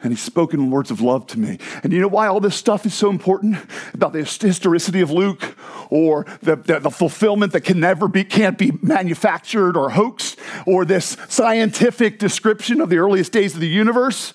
And 0.03 0.13
he's 0.13 0.21
spoken 0.21 0.71
words 0.71 0.91
of 0.91 1.01
love 1.01 1.27
to 1.29 1.39
me. 1.39 1.59
And 1.83 1.91
you 1.91 1.99
know 1.99 2.09
why 2.09 2.27
all 2.27 2.39
this 2.39 2.55
stuff 2.55 2.85
is 2.85 2.93
so 2.93 3.09
important 3.09 3.57
about 3.95 4.13
the 4.13 4.19
historicity 4.19 5.01
of 5.01 5.11
Luke 5.11 5.57
or 5.89 6.27
the, 6.43 6.57
the, 6.57 6.79
the, 6.79 6.91
fulfillment 6.91 7.55
that 7.55 7.63
can 7.63 7.81
never 7.81 8.07
be, 8.07 8.23
can't 8.23 8.59
be 8.59 8.73
manufactured 8.83 9.79
or 9.79 9.89
hoaxed 9.89 10.39
or 10.67 10.85
this 10.85 11.17
scientific 11.31 12.19
description 12.19 12.83
of 12.83 12.91
the 12.91 12.99
earliest 12.99 13.33
days 13.33 13.55
of 13.55 13.61
the 13.61 13.67
universe? 13.67 14.35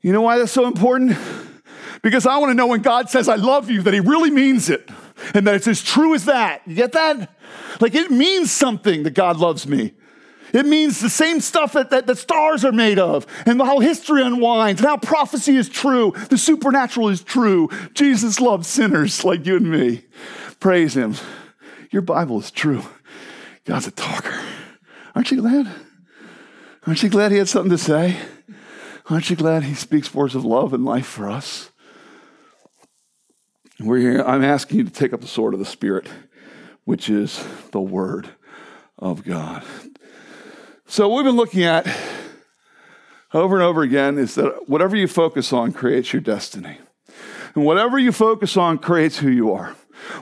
You 0.00 0.12
know 0.12 0.22
why 0.22 0.38
that's 0.38 0.50
so 0.50 0.66
important? 0.66 1.16
Because 2.02 2.26
I 2.26 2.38
want 2.38 2.50
to 2.50 2.54
know 2.54 2.66
when 2.66 2.82
God 2.82 3.10
says, 3.10 3.28
I 3.28 3.36
love 3.36 3.70
you, 3.70 3.82
that 3.82 3.94
He 3.94 4.00
really 4.00 4.30
means 4.30 4.70
it 4.70 4.88
and 5.34 5.46
that 5.46 5.54
it's 5.54 5.68
as 5.68 5.82
true 5.82 6.14
as 6.14 6.24
that. 6.26 6.62
You 6.66 6.74
get 6.74 6.92
that? 6.92 7.30
Like 7.80 7.94
it 7.94 8.10
means 8.10 8.52
something 8.52 9.02
that 9.04 9.14
God 9.14 9.38
loves 9.38 9.66
me. 9.66 9.92
It 10.52 10.64
means 10.64 11.00
the 11.00 11.10
same 11.10 11.40
stuff 11.40 11.72
that, 11.72 11.90
that 11.90 12.06
the 12.06 12.16
stars 12.16 12.64
are 12.64 12.72
made 12.72 12.98
of, 12.98 13.26
and 13.44 13.60
how 13.60 13.80
history 13.80 14.22
unwinds, 14.22 14.80
and 14.80 14.88
how 14.88 14.96
prophecy 14.96 15.56
is 15.56 15.68
true, 15.68 16.12
the 16.30 16.38
supernatural 16.38 17.08
is 17.08 17.22
true. 17.22 17.68
Jesus 17.94 18.40
loves 18.40 18.68
sinners 18.68 19.24
like 19.24 19.44
you 19.44 19.56
and 19.56 19.70
me. 19.70 20.04
Praise 20.60 20.96
Him. 20.96 21.16
Your 21.90 22.02
Bible 22.02 22.38
is 22.38 22.50
true. 22.50 22.84
God's 23.64 23.88
a 23.88 23.90
talker. 23.90 24.40
Aren't 25.14 25.30
you 25.30 25.40
glad? 25.40 25.70
Aren't 26.86 27.02
you 27.02 27.08
glad 27.08 27.32
He 27.32 27.38
had 27.38 27.48
something 27.48 27.70
to 27.70 27.78
say? 27.78 28.16
Aren't 29.10 29.28
you 29.28 29.36
glad 29.36 29.64
He 29.64 29.74
speaks 29.74 30.14
words 30.14 30.34
of 30.34 30.44
love 30.44 30.72
and 30.72 30.84
life 30.84 31.06
for 31.06 31.28
us? 31.28 31.70
We're 33.78 33.98
here, 33.98 34.22
I'm 34.22 34.42
asking 34.42 34.78
you 34.78 34.84
to 34.84 34.90
take 34.90 35.12
up 35.12 35.20
the 35.20 35.26
sword 35.26 35.52
of 35.52 35.60
the 35.60 35.66
Spirit, 35.66 36.08
which 36.84 37.10
is 37.10 37.46
the 37.72 37.80
Word 37.80 38.30
of 38.98 39.22
God. 39.22 39.62
So, 40.86 41.08
what 41.08 41.16
we've 41.16 41.26
been 41.26 41.36
looking 41.36 41.62
at 41.62 41.86
over 43.34 43.56
and 43.56 43.62
over 43.62 43.82
again 43.82 44.16
is 44.16 44.34
that 44.36 44.66
whatever 44.66 44.96
you 44.96 45.06
focus 45.06 45.52
on 45.52 45.74
creates 45.74 46.10
your 46.14 46.22
destiny. 46.22 46.78
And 47.54 47.66
whatever 47.66 47.98
you 47.98 48.12
focus 48.12 48.56
on 48.56 48.78
creates 48.78 49.18
who 49.18 49.28
you 49.28 49.52
are. 49.52 49.74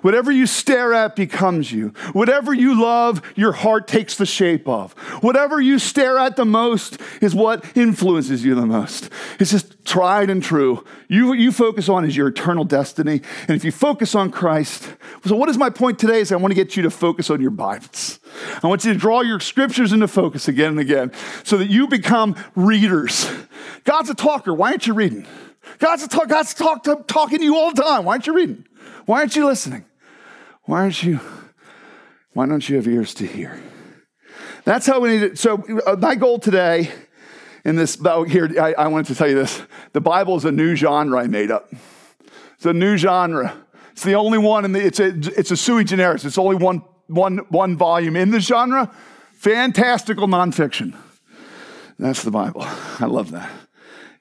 Whatever 0.02 0.30
you 0.30 0.46
stare 0.46 0.92
at 0.92 1.16
becomes 1.16 1.72
you. 1.72 1.88
Whatever 2.12 2.54
you 2.54 2.80
love, 2.80 3.22
your 3.34 3.52
heart 3.52 3.86
takes 3.88 4.16
the 4.16 4.26
shape 4.26 4.68
of. 4.68 4.92
Whatever 5.22 5.60
you 5.60 5.78
stare 5.78 6.18
at 6.18 6.36
the 6.36 6.44
most 6.44 7.00
is 7.20 7.34
what 7.34 7.64
influences 7.76 8.44
you 8.44 8.54
the 8.54 8.66
most. 8.66 9.10
It's 9.38 9.50
just 9.50 9.84
tried 9.84 10.30
and 10.30 10.42
true. 10.42 10.84
You, 11.08 11.32
you 11.34 11.52
focus 11.52 11.88
on 11.88 12.04
is 12.04 12.16
your 12.16 12.28
eternal 12.28 12.64
destiny. 12.64 13.20
And 13.48 13.50
if 13.50 13.64
you 13.64 13.72
focus 13.72 14.14
on 14.14 14.30
Christ, 14.30 14.94
so 15.24 15.36
what 15.36 15.48
is 15.48 15.58
my 15.58 15.70
point 15.70 15.98
today 15.98 16.20
is 16.20 16.32
I 16.32 16.36
want 16.36 16.52
to 16.52 16.56
get 16.56 16.76
you 16.76 16.82
to 16.84 16.90
focus 16.90 17.30
on 17.30 17.40
your 17.40 17.50
Bibles. 17.50 18.20
I 18.62 18.66
want 18.66 18.84
you 18.84 18.92
to 18.92 18.98
draw 18.98 19.20
your 19.20 19.40
scriptures 19.40 19.92
into 19.92 20.08
focus 20.08 20.48
again 20.48 20.70
and 20.70 20.80
again 20.80 21.12
so 21.42 21.56
that 21.58 21.66
you 21.66 21.86
become 21.86 22.36
readers. 22.54 23.30
God's 23.84 24.10
a 24.10 24.14
talker. 24.14 24.54
Why 24.54 24.70
aren't 24.70 24.86
you 24.86 24.94
reading? 24.94 25.26
God's, 25.78 26.02
a 26.02 26.08
talk, 26.08 26.28
God's 26.28 26.54
talk, 26.54 26.84
talking 27.06 27.38
to 27.38 27.44
you 27.44 27.56
all 27.56 27.72
the 27.72 27.82
time. 27.82 28.04
Why 28.04 28.12
aren't 28.12 28.26
you 28.26 28.34
reading? 28.34 28.66
Why 29.06 29.20
aren't 29.20 29.36
you 29.36 29.46
listening? 29.46 29.84
Why 30.62 30.80
aren't 30.80 31.02
you? 31.02 31.20
Why 32.32 32.46
don't 32.46 32.68
you 32.68 32.76
have 32.76 32.86
ears 32.86 33.14
to 33.14 33.26
hear? 33.26 33.60
That's 34.64 34.86
how 34.86 35.00
we 35.00 35.10
need 35.10 35.22
it. 35.22 35.38
So, 35.38 35.62
uh, 35.86 35.96
my 35.96 36.14
goal 36.14 36.38
today 36.38 36.90
in 37.64 37.76
this, 37.76 37.98
oh, 38.04 38.24
here, 38.24 38.50
I, 38.60 38.74
I 38.74 38.86
wanted 38.88 39.06
to 39.06 39.14
tell 39.14 39.28
you 39.28 39.34
this. 39.34 39.62
The 39.92 40.00
Bible 40.00 40.36
is 40.36 40.44
a 40.44 40.52
new 40.52 40.74
genre 40.74 41.20
I 41.20 41.26
made 41.26 41.50
up. 41.50 41.72
It's 42.54 42.66
a 42.66 42.72
new 42.72 42.96
genre. 42.96 43.54
It's 43.92 44.02
the 44.02 44.14
only 44.14 44.38
one, 44.38 44.64
and 44.64 44.76
it's 44.76 44.98
a, 44.98 45.08
it's 45.38 45.50
a 45.50 45.56
sui 45.56 45.84
generis. 45.84 46.24
It's 46.24 46.38
only 46.38 46.56
one, 46.56 46.82
one, 47.06 47.38
one 47.50 47.76
volume 47.76 48.16
in 48.16 48.30
the 48.30 48.40
genre. 48.40 48.90
Fantastical 49.34 50.26
nonfiction. 50.26 50.96
That's 51.98 52.22
the 52.22 52.30
Bible. 52.30 52.62
I 52.64 53.06
love 53.06 53.30
that. 53.32 53.50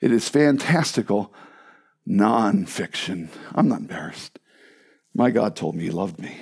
It 0.01 0.11
is 0.11 0.27
fantastical 0.27 1.33
nonfiction. 2.07 3.29
I'm 3.55 3.69
not 3.69 3.79
embarrassed. 3.79 4.37
My 5.13 5.31
God 5.31 5.55
told 5.55 5.75
me 5.75 5.83
he 5.83 5.91
loved 5.91 6.19
me. 6.19 6.35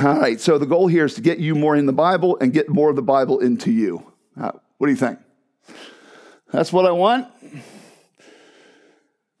All 0.00 0.18
right, 0.18 0.40
so 0.40 0.58
the 0.58 0.66
goal 0.66 0.88
here 0.88 1.04
is 1.04 1.14
to 1.14 1.20
get 1.20 1.38
you 1.38 1.54
more 1.54 1.76
in 1.76 1.86
the 1.86 1.92
Bible 1.92 2.36
and 2.40 2.52
get 2.52 2.68
more 2.68 2.90
of 2.90 2.96
the 2.96 3.02
Bible 3.02 3.38
into 3.38 3.70
you. 3.70 4.12
Uh, 4.36 4.50
what 4.78 4.88
do 4.88 4.92
you 4.92 4.98
think? 4.98 5.18
That's 6.50 6.72
what 6.72 6.86
I 6.86 6.90
want? 6.90 7.28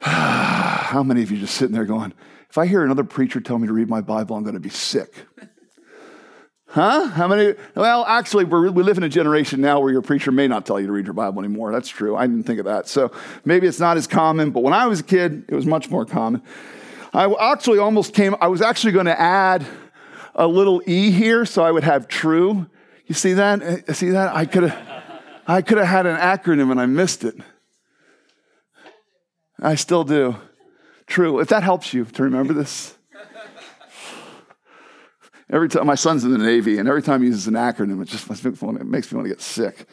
How 0.00 1.02
many 1.02 1.22
of 1.22 1.30
you 1.32 1.38
just 1.38 1.54
sitting 1.54 1.74
there 1.74 1.84
going, 1.84 2.12
if 2.48 2.58
I 2.58 2.66
hear 2.66 2.84
another 2.84 3.02
preacher 3.02 3.40
tell 3.40 3.58
me 3.58 3.66
to 3.66 3.72
read 3.72 3.88
my 3.88 4.00
Bible, 4.00 4.36
I'm 4.36 4.44
going 4.44 4.54
to 4.54 4.60
be 4.60 4.68
sick? 4.68 5.12
Huh? 6.68 7.06
How 7.06 7.28
many? 7.28 7.54
Well, 7.76 8.04
actually, 8.04 8.44
we 8.44 8.82
live 8.82 8.98
in 8.98 9.04
a 9.04 9.08
generation 9.08 9.60
now 9.60 9.78
where 9.78 9.92
your 9.92 10.02
preacher 10.02 10.32
may 10.32 10.48
not 10.48 10.66
tell 10.66 10.80
you 10.80 10.86
to 10.88 10.92
read 10.92 11.04
your 11.04 11.14
Bible 11.14 11.38
anymore. 11.38 11.70
That's 11.70 11.88
true. 11.88 12.16
I 12.16 12.26
didn't 12.26 12.44
think 12.44 12.58
of 12.58 12.64
that. 12.64 12.88
So 12.88 13.12
maybe 13.44 13.68
it's 13.68 13.78
not 13.78 13.96
as 13.96 14.08
common, 14.08 14.50
but 14.50 14.64
when 14.64 14.72
I 14.72 14.86
was 14.86 14.98
a 14.98 15.04
kid, 15.04 15.44
it 15.48 15.54
was 15.54 15.66
much 15.66 15.88
more 15.88 16.04
common. 16.04 16.42
I 17.14 17.52
actually 17.52 17.78
almost 17.78 18.12
came, 18.12 18.34
I 18.40 18.48
was 18.48 18.60
actually 18.60 18.92
going 18.92 19.06
to 19.06 19.18
add 19.18 19.64
a 20.34 20.48
little 20.48 20.82
E 20.84 21.12
here 21.12 21.46
so 21.46 21.62
I 21.62 21.70
would 21.70 21.84
have 21.84 22.08
true. 22.08 22.66
You 23.06 23.14
see 23.14 23.34
that? 23.34 23.62
Eh, 23.62 23.92
see 23.92 24.10
that? 24.10 24.34
I 24.34 24.46
could 24.46 24.64
have 24.64 25.04
I 25.46 25.62
could 25.62 25.78
have 25.78 25.86
had 25.86 26.06
an 26.06 26.16
acronym 26.16 26.70
and 26.70 26.80
I 26.80 26.86
missed 26.86 27.22
it. 27.22 27.36
I 29.60 29.76
still 29.76 30.02
do. 30.02 30.36
True. 31.06 31.38
If 31.38 31.48
that 31.48 31.62
helps 31.62 31.94
you 31.94 32.04
to 32.04 32.22
remember 32.22 32.52
this. 32.52 32.96
Every 35.50 35.68
time 35.68 35.86
my 35.86 35.94
son's 35.94 36.24
in 36.24 36.32
the 36.32 36.38
Navy, 36.38 36.78
and 36.78 36.88
every 36.88 37.02
time 37.02 37.20
he 37.20 37.28
uses 37.28 37.46
an 37.46 37.54
acronym, 37.54 38.02
it 38.02 38.08
just 38.08 38.28
makes 38.28 38.42
me 38.42 38.50
want 38.66 38.78
to, 38.78 38.84
makes 38.84 39.12
me 39.12 39.16
want 39.16 39.26
to 39.26 39.28
get 39.28 39.42
sick. 39.42 39.86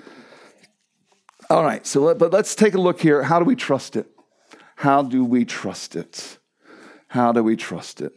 All 1.50 1.64
right, 1.64 1.86
so 1.86 2.02
let, 2.02 2.18
but 2.18 2.32
let's 2.32 2.56
take 2.56 2.74
a 2.74 2.80
look 2.80 3.02
here. 3.02 3.22
How 3.22 3.38
do 3.38 3.46
we 3.46 3.56
trust 3.56 3.98
it? 3.98 4.08
How 4.78 5.04
do 5.04 5.26
we 5.26 5.44
trust 5.44 5.98
it? 5.98 6.40
How 7.12 7.34
do 7.34 7.44
we 7.44 7.58
trust 7.58 8.00
it? 8.00 8.14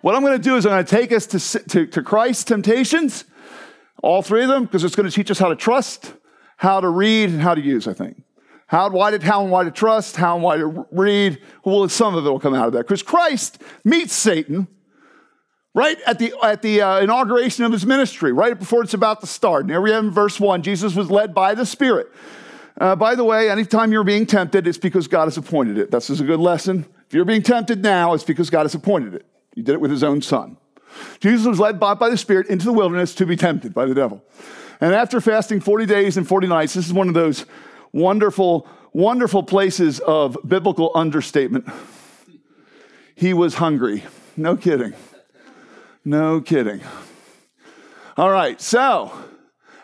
What 0.00 0.16
I'm 0.16 0.22
going 0.22 0.36
to 0.36 0.42
do 0.42 0.56
is 0.56 0.66
I'm 0.66 0.72
going 0.72 0.84
to 0.84 0.90
take 0.90 1.12
us 1.12 1.24
to, 1.28 1.68
to, 1.68 1.86
to 1.86 2.02
Christ's 2.02 2.42
temptations, 2.42 3.24
all 4.02 4.22
three 4.22 4.42
of 4.42 4.48
them, 4.48 4.64
because 4.64 4.82
it's 4.82 4.96
going 4.96 5.08
to 5.08 5.14
teach 5.14 5.30
us 5.30 5.38
how 5.38 5.48
to 5.50 5.54
trust, 5.54 6.14
how 6.56 6.80
to 6.80 6.88
read, 6.88 7.30
and 7.30 7.40
how 7.40 7.54
to 7.54 7.60
use, 7.60 7.86
I 7.86 7.92
think. 7.92 8.20
How, 8.66 8.90
why 8.90 9.12
did, 9.12 9.22
how 9.22 9.42
and 9.42 9.52
why 9.52 9.62
to 9.62 9.70
trust, 9.70 10.16
how 10.16 10.34
and 10.34 10.42
why 10.42 10.56
to 10.56 10.84
read. 10.90 11.40
Well, 11.62 11.88
some 11.88 12.16
of 12.16 12.26
it 12.26 12.28
will 12.28 12.40
come 12.40 12.54
out 12.54 12.66
of 12.66 12.72
that. 12.72 12.88
Because 12.88 13.04
Christ 13.04 13.62
meets 13.84 14.14
Satan 14.14 14.66
right 15.72 15.96
at 16.04 16.18
the, 16.18 16.34
at 16.42 16.60
the 16.60 16.82
uh, 16.82 16.98
inauguration 16.98 17.66
of 17.66 17.70
his 17.70 17.86
ministry, 17.86 18.32
right 18.32 18.58
before 18.58 18.82
it's 18.82 18.94
about 18.94 19.20
to 19.20 19.28
start. 19.28 19.62
And 19.62 19.70
here 19.70 19.80
we 19.80 19.92
have 19.92 20.02
in 20.02 20.10
verse 20.10 20.40
1 20.40 20.62
Jesus 20.62 20.96
was 20.96 21.08
led 21.08 21.36
by 21.36 21.54
the 21.54 21.64
Spirit. 21.64 22.08
Uh, 22.80 22.96
by 22.96 23.14
the 23.14 23.22
way, 23.22 23.48
anytime 23.48 23.92
you're 23.92 24.02
being 24.02 24.26
tempted, 24.26 24.66
it's 24.66 24.76
because 24.76 25.06
God 25.06 25.26
has 25.26 25.36
appointed 25.36 25.78
it. 25.78 25.92
This 25.92 26.10
is 26.10 26.20
a 26.20 26.24
good 26.24 26.40
lesson. 26.40 26.84
If 27.08 27.14
you're 27.14 27.24
being 27.24 27.42
tempted 27.42 27.82
now, 27.82 28.12
it's 28.12 28.22
because 28.22 28.50
God 28.50 28.64
has 28.64 28.74
appointed 28.74 29.14
it. 29.14 29.24
He 29.54 29.62
did 29.62 29.72
it 29.72 29.80
with 29.80 29.90
his 29.90 30.04
own 30.04 30.20
son. 30.20 30.58
Jesus 31.20 31.46
was 31.46 31.58
led 31.58 31.80
by, 31.80 31.94
by 31.94 32.10
the 32.10 32.18
Spirit 32.18 32.48
into 32.48 32.66
the 32.66 32.72
wilderness 32.72 33.14
to 33.14 33.24
be 33.24 33.34
tempted 33.34 33.72
by 33.72 33.86
the 33.86 33.94
devil. 33.94 34.22
And 34.78 34.94
after 34.94 35.18
fasting 35.18 35.60
40 35.60 35.86
days 35.86 36.18
and 36.18 36.28
40 36.28 36.48
nights, 36.48 36.74
this 36.74 36.86
is 36.86 36.92
one 36.92 37.08
of 37.08 37.14
those 37.14 37.46
wonderful, 37.92 38.68
wonderful 38.92 39.42
places 39.42 40.00
of 40.00 40.36
biblical 40.46 40.92
understatement. 40.94 41.66
He 43.14 43.32
was 43.32 43.54
hungry. 43.54 44.04
No 44.36 44.54
kidding. 44.54 44.92
No 46.04 46.42
kidding. 46.42 46.82
All 48.18 48.30
right, 48.30 48.60
so, 48.60 49.12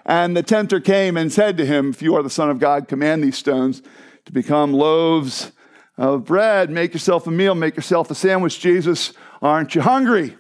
and 0.04 0.36
the 0.36 0.42
tempter 0.42 0.78
came 0.78 1.16
and 1.16 1.32
said 1.32 1.56
to 1.56 1.64
him, 1.64 1.90
If 1.90 2.02
you 2.02 2.14
are 2.16 2.22
the 2.22 2.28
Son 2.28 2.50
of 2.50 2.58
God, 2.58 2.86
command 2.86 3.24
these 3.24 3.38
stones 3.38 3.80
to 4.26 4.32
become 4.32 4.74
loaves 4.74 5.52
of 5.96 6.24
bread. 6.24 6.70
Make 6.70 6.92
yourself 6.92 7.26
a 7.26 7.30
meal, 7.30 7.54
make 7.54 7.76
yourself 7.76 8.10
a 8.10 8.14
sandwich. 8.14 8.60
Jesus, 8.60 9.12
aren't 9.40 9.74
you 9.74 9.80
hungry? 9.80 10.36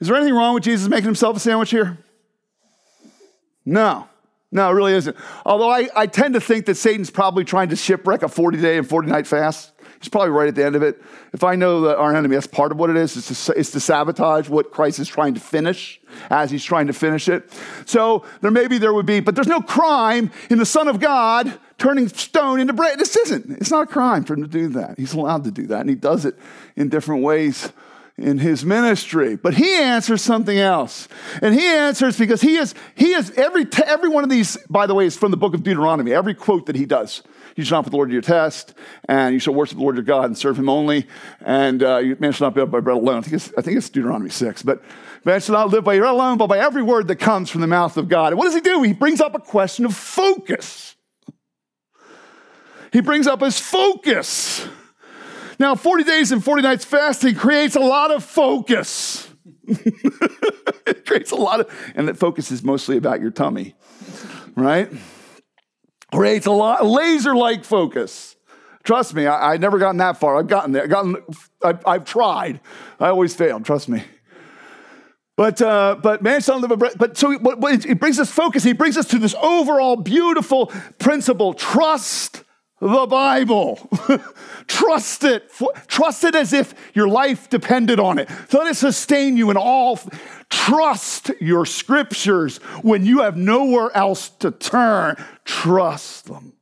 Is 0.00 0.08
there 0.08 0.16
anything 0.16 0.34
wrong 0.34 0.54
with 0.54 0.64
Jesus 0.64 0.88
making 0.88 1.06
himself 1.06 1.36
a 1.36 1.40
sandwich 1.40 1.70
here? 1.70 1.98
No. 3.64 4.08
No, 4.50 4.68
it 4.70 4.74
really 4.74 4.92
isn't. 4.92 5.16
Although 5.46 5.70
I, 5.70 5.88
I 5.96 6.06
tend 6.06 6.34
to 6.34 6.40
think 6.40 6.66
that 6.66 6.74
Satan's 6.74 7.10
probably 7.10 7.44
trying 7.44 7.70
to 7.70 7.76
shipwreck 7.76 8.22
a 8.22 8.28
40 8.28 8.60
day 8.60 8.76
and 8.76 8.86
40 8.86 9.08
night 9.08 9.26
fast. 9.26 9.71
He's 10.02 10.08
probably 10.08 10.30
right 10.30 10.48
at 10.48 10.56
the 10.56 10.64
end 10.64 10.74
of 10.74 10.82
it. 10.82 11.00
If 11.32 11.44
I 11.44 11.54
know 11.54 11.82
that 11.82 11.96
our 11.96 12.12
enemy, 12.12 12.34
that's 12.34 12.48
part 12.48 12.72
of 12.72 12.78
what 12.78 12.90
it 12.90 12.96
is. 12.96 13.16
It's 13.16 13.46
to, 13.46 13.52
it's 13.52 13.70
to 13.70 13.78
sabotage 13.78 14.48
what 14.48 14.72
Christ 14.72 14.98
is 14.98 15.06
trying 15.06 15.34
to 15.34 15.40
finish 15.40 16.00
as 16.28 16.50
he's 16.50 16.64
trying 16.64 16.88
to 16.88 16.92
finish 16.92 17.28
it. 17.28 17.48
So 17.86 18.24
there 18.40 18.50
maybe 18.50 18.78
there 18.78 18.92
would 18.92 19.06
be, 19.06 19.20
but 19.20 19.36
there's 19.36 19.46
no 19.46 19.60
crime 19.60 20.32
in 20.50 20.58
the 20.58 20.66
Son 20.66 20.88
of 20.88 20.98
God 20.98 21.56
turning 21.78 22.08
stone 22.08 22.58
into 22.58 22.72
bread. 22.72 22.98
This 22.98 23.16
isn't. 23.16 23.58
It's 23.60 23.70
not 23.70 23.84
a 23.84 23.86
crime 23.86 24.24
for 24.24 24.34
him 24.34 24.42
to 24.42 24.48
do 24.48 24.66
that. 24.70 24.98
He's 24.98 25.14
allowed 25.14 25.44
to 25.44 25.52
do 25.52 25.68
that, 25.68 25.82
and 25.82 25.88
he 25.88 25.94
does 25.94 26.24
it 26.24 26.36
in 26.74 26.88
different 26.88 27.22
ways 27.22 27.72
in 28.18 28.38
his 28.38 28.64
ministry. 28.64 29.36
But 29.36 29.54
he 29.54 29.74
answers 29.74 30.22
something 30.22 30.58
else. 30.58 31.08
And 31.40 31.54
he 31.54 31.66
answers 31.66 32.18
because 32.18 32.40
he 32.40 32.56
is, 32.56 32.74
he 32.94 33.12
is 33.12 33.30
every, 33.32 33.66
every 33.84 34.08
one 34.08 34.24
of 34.24 34.30
these, 34.30 34.56
by 34.68 34.86
the 34.86 34.94
way, 34.94 35.06
is 35.06 35.16
from 35.16 35.30
the 35.30 35.36
book 35.36 35.54
of 35.54 35.62
Deuteronomy. 35.62 36.12
Every 36.12 36.34
quote 36.34 36.66
that 36.66 36.76
he 36.76 36.86
does. 36.86 37.22
You 37.56 37.64
shall 37.64 37.78
not 37.78 37.84
put 37.84 37.90
the 37.90 37.96
Lord 37.96 38.10
your 38.10 38.22
test, 38.22 38.72
and 39.08 39.34
you 39.34 39.38
shall 39.38 39.54
worship 39.54 39.76
the 39.76 39.82
Lord 39.82 39.96
your 39.96 40.04
God 40.04 40.24
and 40.24 40.38
serve 40.38 40.58
him 40.58 40.70
only. 40.70 41.06
And 41.40 41.82
uh, 41.82 42.00
man 42.18 42.32
shall 42.32 42.48
not 42.48 42.56
live 42.56 42.70
by 42.70 42.80
bread 42.80 42.96
alone. 42.96 43.18
I 43.18 43.20
think, 43.20 43.34
it's, 43.34 43.52
I 43.58 43.62
think 43.62 43.76
it's 43.76 43.90
Deuteronomy 43.90 44.30
6. 44.30 44.62
But 44.62 44.82
man 45.24 45.40
shall 45.40 45.54
not 45.54 45.68
live 45.68 45.84
by 45.84 45.98
bread 45.98 46.10
alone, 46.10 46.38
but 46.38 46.46
by 46.46 46.58
every 46.58 46.82
word 46.82 47.08
that 47.08 47.16
comes 47.16 47.50
from 47.50 47.60
the 47.60 47.66
mouth 47.66 47.96
of 47.96 48.08
God. 48.08 48.32
And 48.32 48.38
what 48.38 48.44
does 48.44 48.54
he 48.54 48.60
do? 48.60 48.82
He 48.82 48.94
brings 48.94 49.20
up 49.20 49.34
a 49.34 49.38
question 49.38 49.84
of 49.84 49.94
focus. 49.94 50.96
He 52.92 53.00
brings 53.00 53.26
up 53.26 53.40
his 53.40 53.58
focus. 53.58 54.66
Now, 55.62 55.76
40 55.76 56.02
days 56.02 56.32
and 56.32 56.42
40 56.42 56.62
nights 56.62 56.84
fasting 56.84 57.36
creates 57.36 57.76
a 57.76 57.80
lot 57.80 58.10
of 58.10 58.24
focus. 58.24 59.30
it 59.64 61.06
creates 61.06 61.30
a 61.30 61.36
lot 61.36 61.60
of, 61.60 61.92
and 61.94 62.08
that 62.08 62.16
focus 62.16 62.50
is 62.50 62.64
mostly 62.64 62.96
about 62.96 63.20
your 63.20 63.30
tummy, 63.30 63.76
right? 64.56 64.90
Creates 66.12 66.46
a 66.46 66.50
lot, 66.50 66.84
laser 66.84 67.36
like 67.36 67.62
focus. 67.62 68.34
Trust 68.82 69.14
me, 69.14 69.28
I, 69.28 69.52
have 69.52 69.60
never 69.60 69.78
gotten 69.78 69.98
that 69.98 70.16
far. 70.16 70.36
I've 70.36 70.48
gotten 70.48 70.72
there. 70.72 70.82
I've, 70.82 70.90
gotten, 70.90 71.16
I've, 71.62 71.86
I've 71.86 72.04
tried. 72.04 72.60
I 72.98 73.10
always 73.10 73.36
failed, 73.36 73.64
trust 73.64 73.88
me. 73.88 74.02
But 75.36 75.62
uh, 75.62 75.96
but 76.02 76.22
man 76.22 76.40
shall 76.40 76.58
live 76.58 76.76
bread. 76.76 76.94
But 76.98 77.16
so 77.16 77.30
it 77.30 78.00
brings 78.00 78.18
us 78.18 78.32
focus. 78.32 78.64
He 78.64 78.72
brings 78.72 78.96
us 78.96 79.06
to 79.06 79.20
this 79.20 79.36
overall 79.40 79.94
beautiful 79.94 80.72
principle: 80.98 81.54
trust 81.54 82.41
the 82.82 83.06
Bible. 83.06 83.76
trust 84.66 85.22
it. 85.22 85.50
Trust 85.86 86.24
it 86.24 86.34
as 86.34 86.52
if 86.52 86.74
your 86.94 87.06
life 87.06 87.48
depended 87.48 88.00
on 88.00 88.18
it. 88.18 88.28
Let 88.52 88.66
it 88.66 88.74
sustain 88.74 89.36
you 89.36 89.50
in 89.50 89.56
all. 89.56 90.00
Trust 90.50 91.30
your 91.40 91.64
scriptures 91.64 92.58
when 92.82 93.06
you 93.06 93.20
have 93.20 93.36
nowhere 93.36 93.96
else 93.96 94.30
to 94.40 94.50
turn. 94.50 95.16
Trust 95.44 96.26
them. 96.26 96.54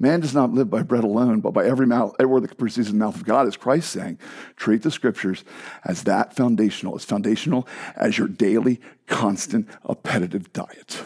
Man 0.00 0.20
does 0.20 0.34
not 0.34 0.52
live 0.52 0.70
by 0.70 0.82
bread 0.82 1.04
alone, 1.04 1.40
but 1.40 1.52
by 1.52 1.66
every, 1.66 1.86
mouth, 1.86 2.14
every 2.18 2.32
word 2.32 2.44
that 2.44 2.56
proceeds 2.56 2.88
in 2.88 2.98
the 2.98 3.04
mouth 3.04 3.16
of 3.16 3.24
God, 3.24 3.46
as 3.46 3.56
Christ 3.56 3.90
saying. 3.90 4.18
Treat 4.56 4.82
the 4.82 4.90
scriptures 4.90 5.44
as 5.84 6.04
that 6.04 6.34
foundational, 6.34 6.94
as 6.94 7.04
foundational 7.04 7.68
as 7.96 8.16
your 8.16 8.28
daily, 8.28 8.80
constant, 9.06 9.68
appetitive 9.88 10.52
diet. 10.52 11.02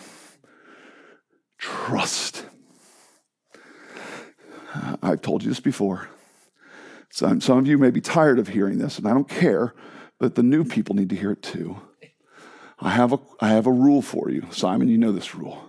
Trust 1.58 2.44
Uh, 4.74 4.96
I've 5.02 5.22
told 5.22 5.42
you 5.42 5.48
this 5.48 5.61
before. 5.61 6.08
Some, 7.11 7.40
some 7.40 7.58
of 7.58 7.66
you 7.66 7.76
may 7.76 7.90
be 7.90 8.00
tired 8.00 8.38
of 8.38 8.48
hearing 8.48 8.78
this, 8.78 8.98
and 8.98 9.06
I 9.06 9.12
don't 9.12 9.28
care, 9.28 9.74
but 10.18 10.35
the 10.35 10.42
new 10.42 10.64
people 10.64 10.94
need 10.94 11.11
to 11.11 11.16
hear 11.16 11.32
it 11.32 11.42
too. 11.42 11.80
I 12.80 12.90
have 12.90 13.12
a, 13.12 13.18
I 13.40 13.50
have 13.50 13.66
a 13.66 13.72
rule 13.72 14.02
for 14.02 14.30
you. 14.30 14.46
Simon, 14.50 14.88
you 14.88 14.98
know 14.98 15.12
this 15.12 15.35
rule. 15.35 15.62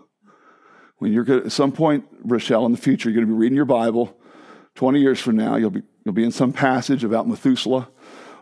When 0.97 1.11
you're 1.11 1.25
going 1.25 1.45
at 1.45 1.51
some 1.51 1.71
point, 1.71 2.05
Rochelle, 2.23 2.65
in 2.65 2.71
the 2.71 2.77
future, 2.77 3.09
you're 3.09 3.15
going 3.15 3.27
to 3.27 3.33
be 3.33 3.37
reading 3.37 3.55
your 3.55 3.65
Bible. 3.65 4.17
20 4.75 4.99
years 4.99 5.19
from 5.19 5.35
now, 5.35 5.57
you'll 5.57 5.69
be, 5.69 5.81
you'll 6.05 6.13
be 6.13 6.23
in 6.23 6.31
some 6.31 6.53
passage 6.53 7.03
about 7.03 7.27
Methuselah. 7.27 7.89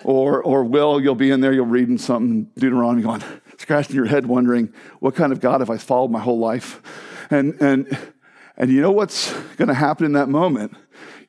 Or, 0.04 0.42
or 0.42 0.64
Will, 0.64 1.02
you'll 1.02 1.16
be 1.16 1.32
in 1.32 1.42
there, 1.42 1.54
you'll 1.54 1.66
reading 1.66 1.98
something, 1.98 2.50
Deuteronomy, 2.56 3.04
going, 3.04 3.24
scratching 3.58 3.96
your 3.96 4.06
head, 4.06 4.26
wondering, 4.26 4.74
what 5.00 5.16
kind 5.16 5.32
of 5.32 5.40
God 5.40 5.62
have 5.62 5.70
I 5.70 5.78
followed 5.78 6.12
my 6.12 6.20
whole 6.20 6.40
life? 6.40 6.82
And, 7.30 7.60
and 7.62 8.11
and 8.62 8.70
you 8.70 8.80
know 8.80 8.92
what's 8.92 9.34
going 9.58 9.70
to 9.70 9.74
happen 9.74 10.06
in 10.06 10.14
that 10.14 10.30
moment? 10.30 10.76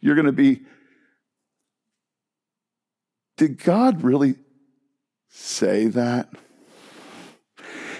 You're 0.02 0.14
going 0.14 0.26
to 0.26 0.32
be, 0.32 0.60
did 3.38 3.64
God 3.64 4.02
really 4.02 4.34
say 5.30 5.86
that? 5.86 6.28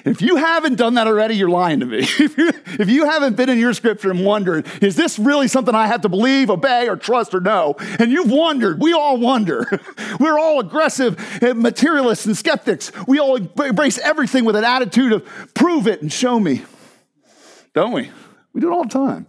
If 0.04 0.20
you 0.20 0.36
haven't 0.36 0.74
done 0.74 0.94
that 0.94 1.06
already, 1.06 1.36
you're 1.36 1.48
lying 1.48 1.80
to 1.80 1.86
me. 1.86 2.00
if, 2.02 2.90
you, 2.90 3.06
haven't 3.06 3.36
been 3.36 3.48
in 3.48 3.56
your 3.56 3.72
scripture 3.72 4.10
and 4.10 4.22
wondered, 4.22 4.66
is 4.82 4.96
this 4.96 5.18
really 5.18 5.48
something 5.48 5.74
I 5.74 5.86
have 5.86 6.02
to 6.02 6.10
believe, 6.10 6.50
obey, 6.50 6.88
or 6.88 6.96
trust, 6.96 7.34
or 7.34 7.40
know? 7.40 7.76
And 7.98 8.12
you've 8.12 8.30
wondered, 8.30 8.82
we 8.82 8.92
all 8.92 9.16
wonder. 9.16 9.66
We're 10.20 10.38
all 10.38 10.60
aggressive 10.60 11.16
materialists 11.56 12.26
and 12.26 12.36
skeptics. 12.36 12.92
We 13.06 13.18
all 13.18 13.36
embrace 13.36 13.98
everything 13.98 14.44
with 14.44 14.56
an 14.56 14.64
attitude 14.64 15.12
of 15.12 15.54
prove 15.54 15.86
it 15.86 16.02
and 16.02 16.12
show 16.12 16.38
me, 16.38 16.64
don't 17.72 17.92
we? 17.92 18.10
We 18.52 18.60
do 18.60 18.70
it 18.70 18.74
all 18.74 18.84
the 18.84 18.90
time. 18.90 19.26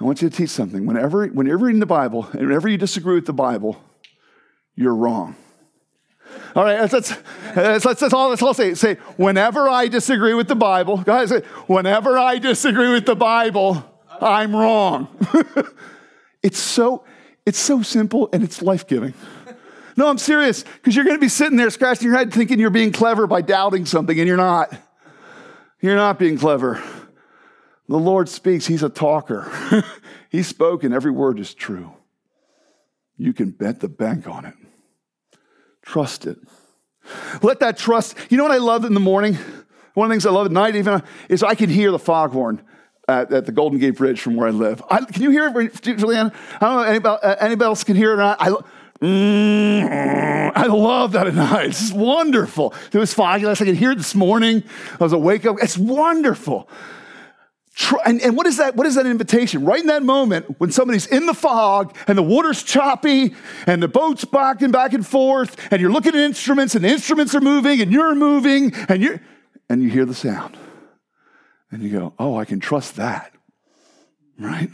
I 0.00 0.04
want 0.04 0.20
you 0.22 0.28
to 0.28 0.36
teach 0.36 0.50
something. 0.50 0.84
Whenever, 0.86 1.26
whenever 1.28 1.48
you're 1.48 1.58
reading 1.58 1.80
the 1.80 1.86
Bible, 1.86 2.28
and 2.32 2.46
whenever 2.48 2.68
you 2.68 2.76
disagree 2.76 3.14
with 3.14 3.26
the 3.26 3.32
Bible, 3.32 3.80
you're 4.74 4.94
wrong. 4.94 5.36
All 6.56 6.64
right, 6.64 6.80
let's, 6.80 6.92
let's, 6.92 7.14
let's, 7.54 7.84
let's, 7.84 8.12
all, 8.12 8.30
let's 8.30 8.42
all 8.42 8.54
say, 8.54 8.74
say, 8.74 8.94
whenever 9.16 9.68
I 9.68 9.88
disagree 9.88 10.34
with 10.34 10.48
the 10.48 10.54
Bible, 10.54 10.98
guys, 10.98 11.28
say, 11.28 11.42
whenever 11.66 12.18
I 12.18 12.38
disagree 12.38 12.92
with 12.92 13.06
the 13.06 13.14
Bible, 13.14 13.84
I'm 14.20 14.54
wrong. 14.54 15.08
it's 16.42 16.58
so, 16.58 17.04
it's 17.46 17.58
so 17.58 17.82
simple 17.82 18.28
and 18.32 18.42
it's 18.42 18.60
life-giving. 18.60 19.14
No, 19.96 20.08
I'm 20.08 20.18
serious, 20.18 20.64
because 20.64 20.96
you're 20.96 21.04
going 21.04 21.16
to 21.16 21.20
be 21.20 21.28
sitting 21.28 21.56
there 21.56 21.70
scratching 21.70 22.08
your 22.08 22.16
head 22.16 22.32
thinking 22.32 22.58
you're 22.58 22.70
being 22.70 22.92
clever 22.92 23.26
by 23.26 23.42
doubting 23.42 23.84
something, 23.84 24.18
and 24.18 24.26
you're 24.26 24.36
not. 24.36 24.74
You're 25.80 25.96
not 25.96 26.18
being 26.18 26.38
clever. 26.38 26.82
The 27.92 27.98
Lord 27.98 28.30
speaks, 28.30 28.66
He's 28.66 28.82
a 28.82 28.88
talker. 28.88 29.52
He's 30.30 30.48
spoken, 30.48 30.94
every 30.94 31.10
word 31.10 31.38
is 31.38 31.52
true. 31.52 31.92
You 33.18 33.34
can 33.34 33.50
bet 33.50 33.80
the 33.80 33.88
bank 33.88 34.26
on 34.26 34.46
it. 34.46 34.54
Trust 35.82 36.26
it. 36.26 36.38
Let 37.42 37.60
that 37.60 37.76
trust, 37.76 38.16
you 38.30 38.38
know 38.38 38.44
what 38.44 38.52
I 38.52 38.56
love 38.56 38.86
in 38.86 38.94
the 38.94 39.00
morning? 39.00 39.36
One 39.92 40.06
of 40.06 40.08
the 40.08 40.14
things 40.14 40.24
I 40.24 40.30
love 40.30 40.46
at 40.46 40.52
night, 40.52 40.74
even, 40.74 41.02
is 41.28 41.42
I 41.42 41.54
can 41.54 41.68
hear 41.68 41.90
the 41.90 41.98
foghorn 41.98 42.62
at, 43.08 43.30
at 43.30 43.44
the 43.44 43.52
Golden 43.52 43.78
Gate 43.78 43.96
Bridge 43.96 44.22
from 44.22 44.36
where 44.36 44.48
I 44.48 44.52
live. 44.52 44.82
I, 44.90 45.04
can 45.04 45.22
you 45.22 45.30
hear 45.30 45.48
it, 45.48 45.74
Julianne? 45.74 46.32
I 46.54 46.58
don't 46.60 46.76
know 46.76 46.82
anybody, 46.84 47.22
uh, 47.22 47.36
anybody 47.40 47.66
else 47.66 47.84
can 47.84 47.94
hear 47.94 48.12
it 48.12 48.14
or 48.14 48.16
not. 48.16 48.40
I, 48.40 48.56
mm, 49.02 50.52
I 50.56 50.64
love 50.64 51.12
that 51.12 51.26
at 51.26 51.34
night. 51.34 51.68
It's 51.68 51.92
wonderful. 51.92 52.72
It 52.90 52.96
was 52.96 53.12
foggy 53.12 53.44
last 53.44 53.60
I 53.60 53.66
could 53.66 53.76
hear 53.76 53.90
it 53.90 53.98
this 53.98 54.14
morning. 54.14 54.64
I 54.98 55.04
was 55.04 55.12
awake. 55.12 55.44
Up. 55.44 55.56
It's 55.60 55.76
wonderful. 55.76 56.70
And, 58.04 58.20
and 58.20 58.36
what 58.36 58.46
is 58.46 58.58
that? 58.58 58.76
What 58.76 58.86
is 58.86 58.96
that 58.96 59.06
invitation? 59.06 59.64
Right 59.64 59.80
in 59.80 59.86
that 59.86 60.02
moment 60.02 60.60
when 60.60 60.70
somebody's 60.70 61.06
in 61.06 61.24
the 61.24 61.34
fog 61.34 61.96
and 62.06 62.18
the 62.18 62.22
water's 62.22 62.62
choppy 62.62 63.34
and 63.66 63.82
the 63.82 63.88
boat's 63.88 64.24
backing 64.26 64.70
back 64.70 64.92
and 64.92 65.06
forth 65.06 65.56
and 65.72 65.80
you're 65.80 65.90
looking 65.90 66.14
at 66.14 66.20
instruments 66.20 66.74
and 66.74 66.84
the 66.84 66.88
instruments 66.88 67.34
are 67.34 67.40
moving 67.40 67.80
and 67.80 67.90
you're 67.90 68.14
moving 68.14 68.74
and 68.88 69.02
you 69.02 69.20
and 69.70 69.82
you 69.82 69.88
hear 69.88 70.04
the 70.04 70.14
sound. 70.14 70.56
And 71.70 71.82
you 71.82 71.88
go, 71.88 72.12
oh, 72.18 72.36
I 72.36 72.44
can 72.44 72.60
trust 72.60 72.96
that. 72.96 73.32
Right? 74.38 74.70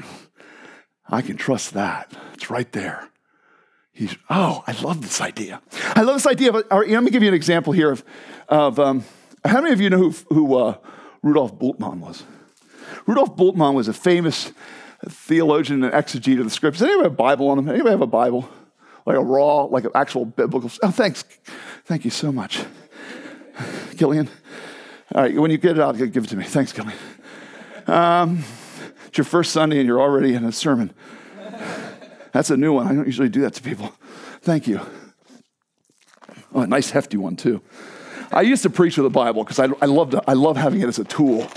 I 1.09 1.23
can 1.23 1.37
trust 1.37 1.75
that. 1.75 2.13
It's 2.35 2.51
right 2.51 2.71
there. 2.73 3.09
He's, 3.93 4.17
oh, 4.29 4.65
I 4.67 4.73
love 4.83 5.03
this 5.03 5.21
idea. 5.21 5.63
I 5.95 6.03
love 6.03 6.17
this 6.17 6.27
idea 6.27 6.53
or, 6.53 6.87
let 6.87 7.03
me 7.03 7.11
give 7.11 7.23
you 7.23 7.29
an 7.29 7.35
example 7.35 7.73
here 7.73 7.93
of, 7.93 8.05
of 8.49 8.81
um, 8.81 9.05
how 9.45 9.61
many 9.61 9.73
of 9.73 9.81
you 9.81 9.89
know 9.89 9.99
who, 9.99 10.11
who 10.35 10.57
uh, 10.57 10.77
Rudolf 11.23 11.57
Bultmann 11.59 11.99
was? 11.99 12.25
Rudolf 13.09 13.37
Bultmann 13.37 13.73
was 13.73 13.89
a 13.89 13.95
famous 13.95 14.53
theologian 15.09 15.83
and 15.83 15.95
exegete 15.95 16.39
of 16.39 16.45
the 16.45 16.51
scriptures. 16.51 16.83
Anybody 16.83 17.05
have 17.05 17.13
a 17.13 17.17
Bible 17.17 17.49
on 17.49 17.57
them? 17.57 17.67
Anybody 17.71 17.93
have 17.93 18.03
a 18.03 18.07
Bible? 18.07 18.47
Like 19.07 19.17
a 19.17 19.25
raw, 19.25 19.63
like 19.63 19.85
an 19.85 19.93
actual 19.95 20.27
biblical. 20.27 20.71
Oh, 20.83 20.91
thanks. 20.91 21.25
Thank 21.87 22.05
you 22.05 22.11
so 22.11 22.31
much. 22.31 22.63
Gillian. 23.97 24.29
All 25.15 25.23
right, 25.23 25.35
when 25.35 25.51
you 25.51 25.57
get 25.57 25.79
it 25.79 25.81
out, 25.81 25.97
give 25.97 26.23
it 26.23 26.29
to 26.29 26.37
me. 26.37 26.45
Thanks, 26.45 26.71
Gillian. 26.73 26.99
Um, 27.87 28.45
it's 29.07 29.17
your 29.17 29.25
first 29.25 29.53
Sunday 29.53 29.79
and 29.79 29.87
you're 29.87 30.03
already 30.03 30.35
in 30.35 30.45
a 30.45 30.53
sermon. 30.53 30.93
That's 32.33 32.51
a 32.51 32.59
new 32.59 32.75
one. 32.75 32.89
I 32.89 32.93
don't 32.93 33.07
usually 33.07 33.31
do 33.31 33.41
that 33.41 33.55
to 33.55 33.63
people. 33.63 33.91
Thank 34.43 34.69
you. 34.69 34.83
Oh, 36.53 36.61
a 36.61 36.67
nice 36.67 36.91
hefty 36.91 37.17
one, 37.17 37.37
too. 37.37 37.63
I 38.31 38.43
used 38.43 38.63
to 38.65 38.71
preach 38.71 38.99
with 38.99 39.05
the 39.05 39.11
Bible 39.11 39.45
because 39.45 39.59
I, 39.59 39.69
I, 39.81 39.87
love 39.87 40.15
I 40.27 40.35
love 40.35 40.59
having 40.59 40.83
it 40.83 40.89
as 40.89 40.99
a 40.99 41.05
tool. 41.05 41.49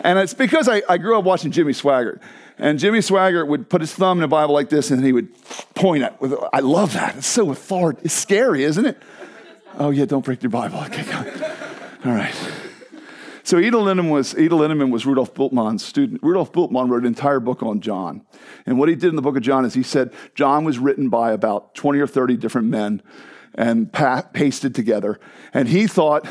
And 0.00 0.18
it's 0.18 0.34
because 0.34 0.68
I, 0.68 0.82
I 0.88 0.98
grew 0.98 1.18
up 1.18 1.24
watching 1.24 1.50
Jimmy 1.50 1.72
Swaggart. 1.72 2.20
And 2.58 2.78
Jimmy 2.78 2.98
Swaggart 2.98 3.48
would 3.48 3.68
put 3.68 3.80
his 3.80 3.92
thumb 3.94 4.18
in 4.18 4.24
a 4.24 4.28
Bible 4.28 4.54
like 4.54 4.68
this 4.68 4.90
and 4.90 5.04
he 5.04 5.12
would 5.12 5.28
point 5.74 6.04
it. 6.04 6.14
With, 6.20 6.34
I 6.52 6.60
love 6.60 6.92
that. 6.92 7.16
It's 7.16 7.26
so 7.26 7.50
authoritative. 7.50 8.06
It's 8.06 8.14
scary, 8.14 8.64
isn't 8.64 8.84
it? 8.84 8.98
Oh, 9.78 9.90
yeah, 9.90 10.04
don't 10.04 10.24
break 10.24 10.42
your 10.42 10.50
Bible. 10.50 10.78
Okay. 10.80 11.10
All 12.04 12.12
right. 12.12 12.34
So 13.42 13.58
Edel 13.58 13.84
Linnemann 13.84 14.10
was, 14.10 14.34
Edel 14.34 14.60
Linnemann 14.60 14.90
was 14.90 15.06
Rudolf 15.06 15.34
Bultmann's 15.34 15.84
student. 15.84 16.22
Rudolf 16.22 16.52
Bultmann 16.52 16.90
wrote 16.90 17.00
an 17.00 17.06
entire 17.06 17.40
book 17.40 17.62
on 17.62 17.80
John. 17.80 18.22
And 18.66 18.78
what 18.78 18.88
he 18.88 18.94
did 18.94 19.08
in 19.08 19.16
the 19.16 19.22
book 19.22 19.36
of 19.36 19.42
John 19.42 19.64
is 19.64 19.74
he 19.74 19.82
said 19.82 20.12
John 20.34 20.64
was 20.64 20.78
written 20.78 21.08
by 21.08 21.32
about 21.32 21.74
20 21.74 21.98
or 21.98 22.06
30 22.06 22.36
different 22.36 22.68
men 22.68 23.02
and 23.54 23.92
pa- 23.92 24.22
pasted 24.32 24.74
together. 24.74 25.18
And 25.52 25.68
he 25.68 25.86
thought 25.86 26.26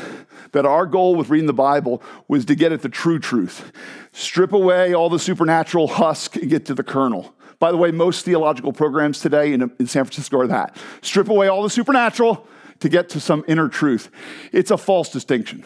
that 0.52 0.66
our 0.66 0.86
goal 0.86 1.14
with 1.14 1.28
reading 1.28 1.46
the 1.46 1.52
Bible 1.52 2.02
was 2.28 2.44
to 2.46 2.54
get 2.54 2.72
at 2.72 2.82
the 2.82 2.88
true 2.88 3.18
truth, 3.18 3.72
strip 4.12 4.52
away 4.52 4.94
all 4.94 5.08
the 5.08 5.18
supernatural 5.18 5.88
husk 5.88 6.36
and 6.36 6.50
get 6.50 6.66
to 6.66 6.74
the 6.74 6.82
kernel. 6.82 7.34
By 7.58 7.70
the 7.70 7.76
way, 7.76 7.90
most 7.90 8.24
theological 8.24 8.72
programs 8.72 9.20
today 9.20 9.52
in, 9.52 9.62
in 9.78 9.86
San 9.86 10.04
Francisco 10.04 10.38
are 10.38 10.46
that. 10.46 10.76
Strip 11.02 11.28
away 11.28 11.48
all 11.48 11.62
the 11.62 11.70
supernatural 11.70 12.46
to 12.80 12.88
get 12.88 13.10
to 13.10 13.20
some 13.20 13.44
inner 13.46 13.68
truth. 13.68 14.10
It's 14.52 14.70
a 14.70 14.78
false 14.78 15.10
distinction. 15.10 15.64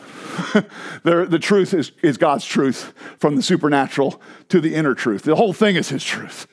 the, 1.05 1.27
the 1.29 1.38
truth 1.38 1.73
is, 1.73 1.93
is 2.03 2.19
God's 2.19 2.45
truth 2.45 2.93
from 3.19 3.37
the 3.37 3.43
supernatural 3.43 4.21
to 4.49 4.61
the 4.61 4.75
inner 4.75 4.95
truth. 4.95 5.23
The 5.23 5.37
whole 5.37 5.53
thing 5.53 5.77
is 5.77 5.88
His 5.88 6.05
truth. 6.05 6.49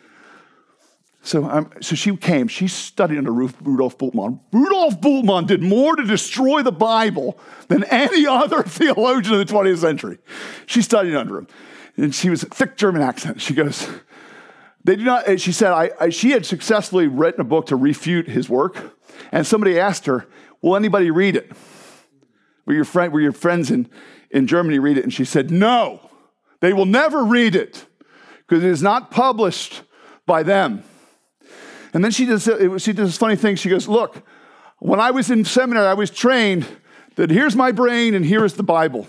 So, 1.23 1.45
um, 1.45 1.69
so 1.81 1.95
she 1.95 2.15
came, 2.17 2.47
she 2.47 2.67
studied 2.67 3.19
under 3.19 3.31
Rudolf 3.31 3.97
Bultmann. 3.97 4.39
Rudolf 4.51 4.99
Bultmann 4.99 5.45
did 5.45 5.61
more 5.61 5.95
to 5.95 6.03
destroy 6.03 6.63
the 6.63 6.71
Bible 6.71 7.39
than 7.67 7.83
any 7.85 8.25
other 8.29 8.63
theologian 8.63 9.39
of 9.39 9.47
the 9.47 9.53
20th 9.53 9.77
century. 9.77 10.17
She 10.65 10.81
studied 10.81 11.15
under 11.15 11.37
him. 11.37 11.47
And 11.97 12.15
she 12.15 12.29
was 12.29 12.41
a 12.41 12.47
thick 12.47 12.75
German 12.75 13.03
accent. 13.03 13.41
She 13.41 13.53
goes, 13.53 13.87
they 14.83 14.95
do 14.95 15.03
not, 15.03 15.39
she 15.39 15.51
said, 15.51 15.71
I, 15.71 15.91
I, 15.99 16.09
she 16.09 16.31
had 16.31 16.45
successfully 16.45 17.07
written 17.07 17.41
a 17.41 17.43
book 17.43 17.67
to 17.67 17.75
refute 17.75 18.27
his 18.27 18.49
work. 18.49 18.97
And 19.31 19.45
somebody 19.45 19.79
asked 19.79 20.05
her, 20.05 20.27
Will 20.61 20.75
anybody 20.75 21.09
read 21.09 21.35
it? 21.35 21.51
Will 22.65 22.75
your, 22.75 22.85
friend, 22.85 23.11
will 23.11 23.21
your 23.21 23.31
friends 23.31 23.71
in, 23.71 23.89
in 24.29 24.45
Germany 24.47 24.79
read 24.79 24.97
it? 24.97 25.03
And 25.03 25.13
she 25.13 25.25
said, 25.25 25.51
No, 25.51 26.09
they 26.61 26.73
will 26.73 26.85
never 26.85 27.23
read 27.23 27.55
it 27.55 27.85
because 28.47 28.63
it 28.63 28.69
is 28.69 28.81
not 28.81 29.11
published 29.11 29.83
by 30.25 30.43
them. 30.43 30.83
And 31.93 32.03
then 32.03 32.11
she 32.11 32.25
does, 32.25 32.47
uh, 32.47 32.77
she 32.77 32.93
does 32.93 33.09
this 33.09 33.17
funny 33.17 33.35
thing. 33.35 33.55
She 33.55 33.69
goes, 33.69 33.87
Look, 33.87 34.23
when 34.79 34.99
I 34.99 35.11
was 35.11 35.29
in 35.29 35.45
seminary, 35.45 35.87
I 35.87 35.93
was 35.93 36.09
trained 36.09 36.65
that 37.15 37.29
here's 37.29 37.55
my 37.55 37.71
brain 37.71 38.13
and 38.13 38.25
here 38.25 38.45
is 38.45 38.53
the 38.53 38.63
Bible. 38.63 39.07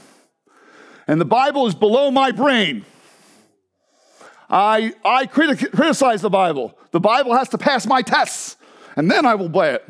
And 1.06 1.20
the 1.20 1.24
Bible 1.26 1.66
is 1.66 1.74
below 1.74 2.10
my 2.10 2.30
brain. 2.30 2.84
I, 4.48 4.92
I 5.04 5.26
criti- 5.26 5.72
criticize 5.72 6.20
the 6.20 6.30
Bible. 6.30 6.76
The 6.90 7.00
Bible 7.00 7.34
has 7.34 7.48
to 7.50 7.58
pass 7.58 7.86
my 7.86 8.02
tests, 8.02 8.56
and 8.96 9.10
then 9.10 9.24
I 9.24 9.34
will 9.34 9.48
play 9.48 9.72
it. 9.74 9.88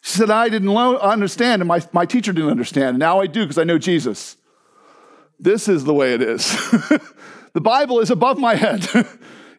She 0.00 0.18
said, 0.18 0.30
I 0.30 0.48
didn't 0.48 0.68
lo- 0.68 0.96
understand, 0.96 1.62
and 1.62 1.68
my, 1.68 1.80
my 1.92 2.04
teacher 2.04 2.32
didn't 2.32 2.50
understand. 2.50 2.88
And 2.88 2.98
Now 2.98 3.20
I 3.20 3.28
do 3.28 3.44
because 3.44 3.58
I 3.58 3.64
know 3.64 3.78
Jesus. 3.78 4.36
This 5.38 5.68
is 5.68 5.84
the 5.84 5.94
way 5.94 6.12
it 6.12 6.22
is. 6.22 6.50
the 7.52 7.60
Bible 7.60 8.00
is 8.00 8.10
above 8.10 8.36
my 8.36 8.56
head. 8.56 8.84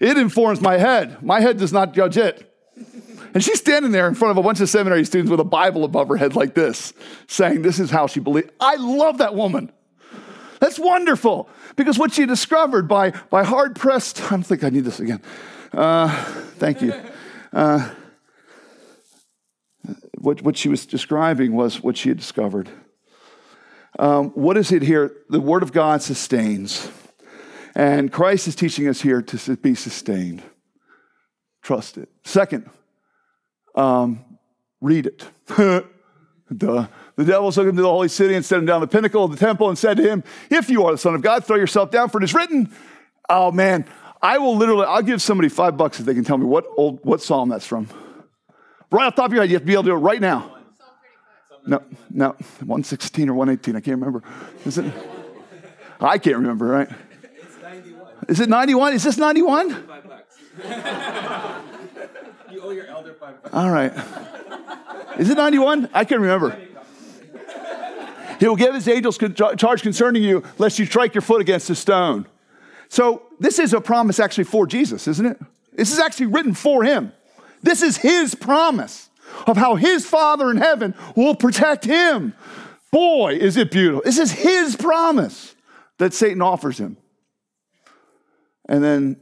it 0.04 0.18
informs 0.18 0.60
my 0.62 0.78
head. 0.78 1.24
My 1.24 1.40
head 1.40 1.58
does 1.58 1.72
not 1.72 1.94
judge 1.94 2.18
it. 2.18 2.50
And 3.34 3.44
she's 3.44 3.60
standing 3.60 3.92
there 3.92 4.08
in 4.08 4.14
front 4.14 4.32
of 4.32 4.38
a 4.38 4.44
bunch 4.44 4.60
of 4.60 4.70
seminary 4.70 5.06
students 5.06 5.32
with 5.32 5.40
a 5.40 5.46
Bible 5.46 5.86
above 5.86 6.08
her 6.10 6.18
head 6.18 6.36
like 6.36 6.54
this, 6.54 6.94
saying, 7.28 7.62
This 7.64 7.80
is 7.80 7.90
how 7.90 8.08
she 8.08 8.20
believes. 8.20 8.50
I 8.60 8.76
love 8.76 9.20
that 9.20 9.34
woman. 9.34 9.72
That's 10.60 10.78
wonderful. 10.78 11.50
Because 11.76 11.98
what 11.98 12.14
she 12.14 12.26
discovered 12.26 12.88
by, 12.88 13.12
by 13.30 13.44
hard 13.44 13.76
pressed, 13.76 14.22
I 14.22 14.30
don't 14.32 14.44
think 14.44 14.64
I 14.64 14.70
need 14.70 14.84
this 14.84 15.00
again. 15.00 15.22
Uh, 15.72 16.10
thank 16.58 16.82
you. 16.82 16.94
Uh, 17.52 17.90
what, 20.20 20.42
what 20.44 20.58
she 20.58 20.70
was 20.70 20.86
describing 20.86 21.54
was 21.54 21.82
what 21.82 21.98
she 21.98 22.10
had 22.10 22.18
discovered. 22.18 22.70
Um, 23.98 24.30
what 24.32 24.58
is 24.58 24.72
it 24.72 24.82
here? 24.82 25.12
The 25.30 25.40
Word 25.40 25.64
of 25.64 25.72
God 25.72 26.02
sustains. 26.02 26.90
And 27.76 28.12
Christ 28.12 28.48
is 28.48 28.56
teaching 28.56 28.88
us 28.88 29.02
here 29.02 29.22
to 29.22 29.58
be 29.58 29.76
sustained. 29.76 30.44
Trust 31.62 31.98
it. 31.98 32.10
Second, 32.24 32.70
um, 33.76 34.24
read 34.82 35.08
it. 35.08 35.26
Duh. 36.56 36.88
The 37.16 37.26
devil 37.26 37.52
took 37.52 37.68
him 37.68 37.76
to 37.76 37.82
the 37.82 37.88
holy 37.88 38.10
city 38.10 38.36
and 38.36 38.44
set 38.44 38.60
him 38.60 38.66
down 38.66 38.82
the 38.82 38.88
pinnacle 38.88 39.24
of 39.24 39.32
the 39.32 39.38
temple 39.38 39.70
and 39.70 39.78
said 39.78 39.98
to 39.98 40.04
him, 40.04 40.24
If 40.50 40.70
you 40.70 40.86
are 40.86 40.92
the 40.92 40.98
Son 40.98 41.16
of 41.16 41.22
God, 41.22 41.46
throw 41.46 41.58
yourself 41.58 41.90
down, 41.90 42.10
for 42.10 42.20
it 42.20 42.24
is 42.24 42.34
written. 42.34 42.74
Oh 43.30 43.52
man, 43.52 43.86
I 44.22 44.38
will 44.38 44.56
literally, 44.56 44.86
I'll 44.86 45.02
give 45.02 45.22
somebody 45.22 45.50
five 45.50 45.78
bucks 45.78 46.00
if 46.00 46.06
they 46.06 46.14
can 46.14 46.24
tell 46.24 46.38
me 46.38 46.46
what 46.46 46.66
old 46.78 47.00
what 47.04 47.22
psalm 47.22 47.50
that's 47.50 47.66
from. 47.66 47.88
Right 48.92 49.06
off 49.06 49.16
the 49.16 49.22
top 49.22 49.30
of 49.30 49.34
your 49.34 49.44
head, 49.44 49.50
you 49.50 49.56
have 49.56 49.64
to 49.64 49.68
be 49.68 49.74
able 49.74 49.84
to 49.84 49.90
do 49.90 49.96
it 49.96 50.00
right 50.00 50.22
now. 50.22 50.58
No, 51.66 51.82
no, 52.10 52.30
116 52.60 53.30
or 53.30 53.34
118, 53.34 53.76
I 53.76 53.80
can't 53.80 54.00
remember. 54.00 54.22
Is 54.66 54.78
it? 54.78 54.92
I 56.00 56.18
can't 56.18 56.36
remember, 56.38 56.66
right? 56.66 56.90
It's 58.28 58.40
91. 58.40 58.40
Is 58.40 58.40
it 58.40 58.50
91? 58.50 58.94
Is 58.94 59.04
this 59.04 59.18
91? 59.18 59.70
Five 59.70 60.08
bucks. 60.08 60.38
you 62.52 62.62
owe 62.62 62.72
your 62.72 62.88
elder 62.88 63.14
five 63.14 63.42
bucks. 63.42 63.54
All 63.54 63.70
right. 63.70 63.92
Is 65.18 65.30
it 65.30 65.38
91? 65.38 65.90
I 65.94 66.06
can't 66.06 66.22
remember. 66.22 66.58
He 68.40 68.48
will 68.48 68.56
give 68.56 68.74
his 68.74 68.88
angels 68.88 69.18
charge 69.18 69.82
concerning 69.82 70.24
you, 70.24 70.44
lest 70.58 70.80
you 70.80 70.86
strike 70.86 71.14
your 71.14 71.22
foot 71.22 71.42
against 71.42 71.70
a 71.70 71.76
stone. 71.76 72.26
So, 72.90 73.24
this 73.40 73.58
is 73.58 73.74
a 73.74 73.82
promise 73.82 74.20
actually 74.20 74.44
for 74.44 74.68
Jesus, 74.68 75.08
isn't 75.08 75.26
it? 75.26 75.40
This 75.72 75.92
is 75.92 76.00
actually 76.00 76.28
written 76.28 76.54
for 76.54 76.84
him. 76.84 77.12
This 77.62 77.82
is 77.82 77.98
his 77.98 78.36
promise 78.36 79.10
of 79.48 79.58
how 79.58 79.76
his 79.76 80.06
Father 80.06 80.52
in 80.52 80.58
heaven 80.58 80.94
will 81.16 81.36
protect 81.36 81.86
him. 81.86 82.34
Boy, 82.92 83.34
is 83.36 83.58
it 83.58 83.72
beautiful. 83.72 84.04
This 84.04 84.20
is 84.20 84.32
his 84.32 84.76
promise 84.76 85.56
that 85.98 86.14
Satan 86.14 86.42
offers 86.42 86.78
him. 86.78 86.98
And 88.68 88.84
then 88.84 89.18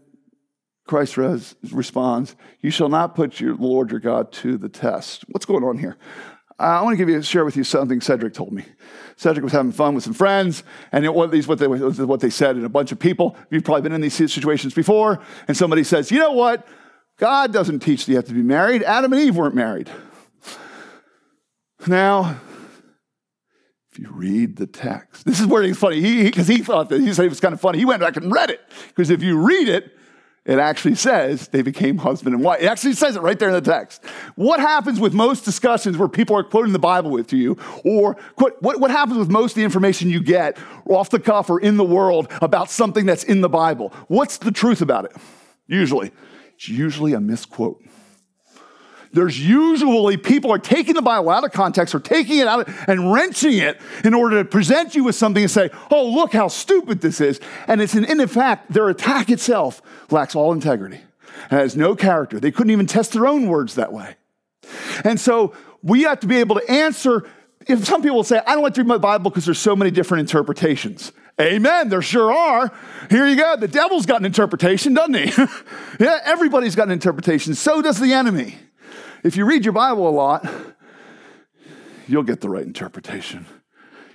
Christ 0.88 1.18
res- 1.18 1.56
responds, 1.72 2.36
You 2.62 2.72
shall 2.72 2.90
not 2.90 3.16
put 3.16 3.40
your 3.40 3.56
Lord 3.56 3.92
your 3.92 4.00
God 4.00 4.32
to 4.34 4.58
the 4.58 4.70
test. 4.70 5.26
What's 5.30 5.46
going 5.46 5.64
on 5.64 5.78
here? 5.78 5.98
I 6.60 6.82
want 6.84 6.94
to 6.94 6.98
give 6.98 7.10
you 7.10 7.22
share 7.24 7.44
with 7.44 7.58
you 7.58 7.64
something 7.64 8.02
Cedric 8.02 8.34
told 8.34 8.52
me. 8.52 8.64
Cedric 9.16 9.44
was 9.44 9.54
having 9.54 9.72
fun 9.72 9.96
with 9.96 10.04
some 10.04 10.14
friends, 10.14 10.64
and 10.92 11.04
it, 11.06 11.14
what, 11.14 11.32
these, 11.32 11.48
what, 11.48 11.58
they, 11.58 11.68
what 11.68 12.20
they 12.20 12.30
said, 12.30 12.56
and 12.56 12.66
a 12.66 12.70
bunch 12.70 12.92
of 12.92 13.00
people. 13.00 13.36
You've 13.50 13.64
probably 13.64 13.82
been 13.82 13.94
in 13.94 14.02
these 14.02 14.14
situations 14.14 14.74
before, 14.74 15.20
and 15.48 15.58
somebody 15.58 15.84
says, 15.84 16.12
You 16.12 16.20
know 16.20 16.34
what? 16.34 16.68
God 17.18 17.54
doesn't 17.54 17.80
teach 17.80 18.06
that 18.06 18.12
you 18.12 18.16
have 18.18 18.26
to 18.26 18.34
be 18.34 18.42
married. 18.42 18.84
Adam 18.84 19.12
and 19.14 19.22
Eve 19.22 19.36
weren't 19.36 19.56
married. 19.56 19.90
Now, 21.88 22.40
if 23.92 24.00
you 24.00 24.10
read 24.12 24.56
the 24.56 24.68
text, 24.68 25.26
this 25.26 25.40
is 25.40 25.48
where 25.48 25.64
he's 25.64 25.78
funny. 25.78 26.00
He 26.00 26.24
because 26.24 26.48
he, 26.48 26.58
he, 26.58 26.64
thought 26.64 26.90
that 26.90 27.02
he 27.02 27.14
said 27.14 27.26
it 27.26 27.30
was 27.30 27.40
kind 27.40 27.54
of 27.54 27.60
funny. 27.60 27.78
He 27.78 27.86
went 27.86 28.00
back 28.00 28.16
and 28.16 28.32
read 28.32 28.50
it 28.50 28.62
because 28.88 29.10
if 29.10 29.22
you 29.22 29.38
read 29.38 29.68
it, 29.68 29.98
it 30.44 30.58
actually 30.58 30.96
says 30.96 31.50
they 31.50 31.62
became 31.62 31.98
husband 31.98 32.34
and 32.34 32.44
wife. 32.44 32.62
It 32.62 32.66
actually 32.66 32.94
says 32.94 33.16
it 33.16 33.22
right 33.22 33.38
there 33.38 33.50
in 33.50 33.54
the 33.54 33.62
text. 33.62 34.04
What 34.36 34.60
happens 34.60 35.00
with 35.00 35.14
most 35.14 35.46
discussions 35.46 35.98
where 35.98 36.08
people 36.08 36.36
are 36.36 36.44
quoting 36.44 36.74
the 36.74 36.80
Bible 36.80 37.12
with 37.12 37.32
you, 37.32 37.58
or 37.84 38.18
what, 38.38 38.62
what 38.62 38.90
happens 38.90 39.18
with 39.18 39.30
most 39.30 39.52
of 39.52 39.56
the 39.58 39.64
information 39.64 40.10
you 40.10 40.24
get 40.24 40.58
off 40.88 41.12
the 41.12 41.20
cuff 41.20 41.50
or 41.50 41.60
in 41.60 41.78
the 41.78 41.84
world 41.84 42.32
about 42.42 42.72
something 42.72 43.06
that's 43.06 43.24
in 43.24 43.42
the 43.42 43.50
Bible? 43.50 43.94
What's 44.08 44.38
the 44.38 44.52
truth 44.52 44.82
about 44.82 45.06
it? 45.06 45.16
Usually, 45.68 46.12
it's 46.56 46.70
usually 46.70 47.14
a 47.14 47.20
misquote. 47.20 47.84
There's 49.14 49.40
usually 49.40 50.16
people 50.18 50.52
are 50.52 50.60
taking 50.60 50.96
the 50.96 51.02
Bible 51.02 51.30
out 51.30 51.44
of 51.44 51.52
context 51.52 51.94
or 51.94 52.00
taking 52.00 52.40
it 52.40 52.48
out 52.48 52.70
and 52.88 53.12
wrenching 53.12 53.58
it 53.58 53.80
in 54.06 54.14
order 54.14 54.42
to 54.42 54.50
present 54.50 54.96
you 54.96 55.04
with 55.04 55.16
something 55.16 55.44
and 55.44 55.52
say, 55.52 55.70
oh, 55.90 56.10
look 56.10 56.34
how 56.34 56.48
stupid 56.48 57.02
this 57.02 57.20
is. 57.20 57.40
And 57.68 57.82
it's 57.82 57.94
an, 57.94 58.06
in 58.06 58.26
fact, 58.28 58.72
their 58.72 58.88
attack 58.90 59.30
itself 59.30 59.82
lacks 60.10 60.34
all 60.34 60.54
integrity 60.54 61.02
and 61.50 61.60
has 61.60 61.76
no 61.76 61.96
character. 61.96 62.40
They 62.40 62.52
couldn't 62.52 62.72
even 62.72 62.88
test 62.88 63.12
their 63.14 63.28
own 63.28 63.48
words 63.48 63.76
that 63.76 63.92
way. 63.92 64.16
And 65.04 65.20
so 65.20 65.54
we 65.84 66.04
have 66.04 66.20
to 66.22 66.28
be 66.28 66.38
able 66.38 66.56
to 66.56 66.72
answer. 66.72 67.28
If 67.68 67.86
some 67.86 68.02
people 68.02 68.24
say, 68.24 68.42
I 68.48 68.54
don't 68.54 68.64
like 68.64 68.76
to 68.76 68.82
read 68.82 68.88
my 68.88 68.98
Bible 68.98 69.30
because 69.30 69.46
there's 69.46 69.60
so 69.60 69.76
many 69.76 69.92
different 69.92 70.22
interpretations. 70.22 71.12
Amen. 71.40 71.90
There 71.90 72.02
sure 72.02 72.32
are. 72.32 72.72
Here 73.10 73.28
you 73.28 73.36
go. 73.36 73.56
The 73.56 73.68
devil's 73.68 74.06
got 74.06 74.20
an 74.20 74.26
interpretation, 74.26 74.94
doesn't 74.94 75.14
he? 75.14 75.32
yeah, 76.00 76.20
everybody's 76.24 76.76
got 76.76 76.88
an 76.88 76.92
interpretation. 76.92 77.56
So 77.56 77.82
does 77.82 78.00
the 78.00 78.14
enemy. 78.14 78.58
If 79.24 79.38
you 79.38 79.46
read 79.46 79.66
your 79.66 79.74
Bible 79.74 80.10
a 80.10 80.12
lot, 80.12 80.50
you'll 82.08 82.24
get 82.24 82.42
the 82.42 82.50
right 82.50 82.66
interpretation. 82.66 83.46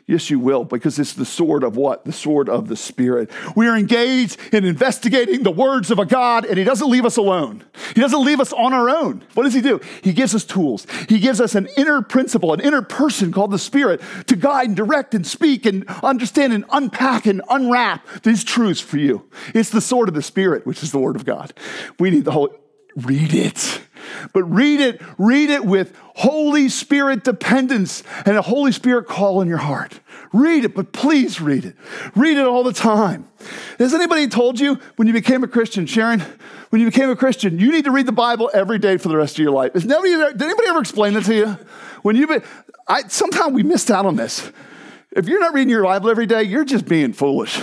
Yes, 0.08 0.30
you 0.30 0.38
will, 0.38 0.62
because 0.62 1.00
it's 1.00 1.14
the 1.14 1.24
sword 1.24 1.64
of 1.64 1.76
what? 1.76 2.04
The 2.04 2.12
sword 2.12 2.48
of 2.48 2.68
the 2.68 2.76
Spirit. 2.76 3.28
We 3.56 3.66
are 3.66 3.76
engaged 3.76 4.38
in 4.52 4.64
investigating 4.64 5.42
the 5.42 5.50
words 5.50 5.90
of 5.90 5.98
a 5.98 6.06
God, 6.06 6.44
and 6.44 6.56
He 6.56 6.62
doesn't 6.62 6.88
leave 6.88 7.04
us 7.04 7.16
alone. 7.16 7.64
He 7.92 8.00
doesn't 8.00 8.24
leave 8.24 8.38
us 8.38 8.52
on 8.52 8.72
our 8.72 8.88
own. 8.88 9.24
What 9.34 9.42
does 9.42 9.54
He 9.54 9.60
do? 9.60 9.80
He 10.02 10.12
gives 10.12 10.32
us 10.32 10.44
tools. 10.44 10.86
He 11.08 11.18
gives 11.18 11.40
us 11.40 11.56
an 11.56 11.68
inner 11.76 12.02
principle, 12.02 12.52
an 12.52 12.60
inner 12.60 12.82
person 12.82 13.32
called 13.32 13.50
the 13.50 13.58
Spirit 13.58 14.00
to 14.28 14.36
guide 14.36 14.68
and 14.68 14.76
direct 14.76 15.12
and 15.12 15.26
speak 15.26 15.66
and 15.66 15.84
understand 16.04 16.52
and 16.52 16.64
unpack 16.70 17.26
and 17.26 17.42
unwrap 17.50 18.06
these 18.22 18.44
truths 18.44 18.80
for 18.80 18.98
you. 18.98 19.28
It's 19.54 19.70
the 19.70 19.80
sword 19.80 20.08
of 20.08 20.14
the 20.14 20.22
Spirit, 20.22 20.66
which 20.66 20.84
is 20.84 20.92
the 20.92 21.00
Word 21.00 21.16
of 21.16 21.24
God. 21.24 21.52
We 21.98 22.10
need 22.10 22.24
the 22.24 22.32
whole, 22.32 22.56
read 22.94 23.34
it. 23.34 23.82
But 24.32 24.44
read 24.44 24.80
it, 24.80 25.00
read 25.18 25.50
it 25.50 25.64
with 25.64 25.96
Holy 26.16 26.68
Spirit 26.68 27.24
dependence 27.24 28.02
and 28.24 28.36
a 28.36 28.42
Holy 28.42 28.72
Spirit 28.72 29.06
call 29.06 29.40
in 29.42 29.48
your 29.48 29.58
heart. 29.58 30.00
Read 30.32 30.64
it, 30.64 30.74
but 30.74 30.92
please 30.92 31.40
read 31.40 31.64
it. 31.64 31.76
Read 32.14 32.36
it 32.36 32.46
all 32.46 32.62
the 32.62 32.72
time. 32.72 33.28
Has 33.78 33.94
anybody 33.94 34.28
told 34.28 34.58
you 34.58 34.78
when 34.96 35.06
you 35.06 35.14
became 35.14 35.44
a 35.44 35.48
Christian, 35.48 35.86
Sharon, 35.86 36.20
when 36.70 36.80
you 36.80 36.86
became 36.86 37.10
a 37.10 37.16
Christian, 37.16 37.58
you 37.58 37.70
need 37.70 37.84
to 37.84 37.90
read 37.90 38.06
the 38.06 38.12
Bible 38.12 38.50
every 38.52 38.78
day 38.78 38.96
for 38.96 39.08
the 39.08 39.16
rest 39.16 39.38
of 39.38 39.42
your 39.42 39.52
life? 39.52 39.72
Has 39.74 39.84
nobody, 39.84 40.10
did 40.10 40.42
anybody 40.42 40.68
ever 40.68 40.80
explain 40.80 41.14
that 41.14 41.24
to 41.24 41.34
you? 41.34 41.58
When 42.02 42.16
you, 42.16 42.42
I, 42.88 43.02
somehow 43.08 43.48
we 43.48 43.62
missed 43.62 43.90
out 43.90 44.06
on 44.06 44.16
this. 44.16 44.50
If 45.12 45.28
you're 45.28 45.40
not 45.40 45.54
reading 45.54 45.70
your 45.70 45.84
Bible 45.84 46.10
every 46.10 46.26
day, 46.26 46.42
you're 46.42 46.64
just 46.64 46.86
being 46.86 47.12
foolish. 47.12 47.60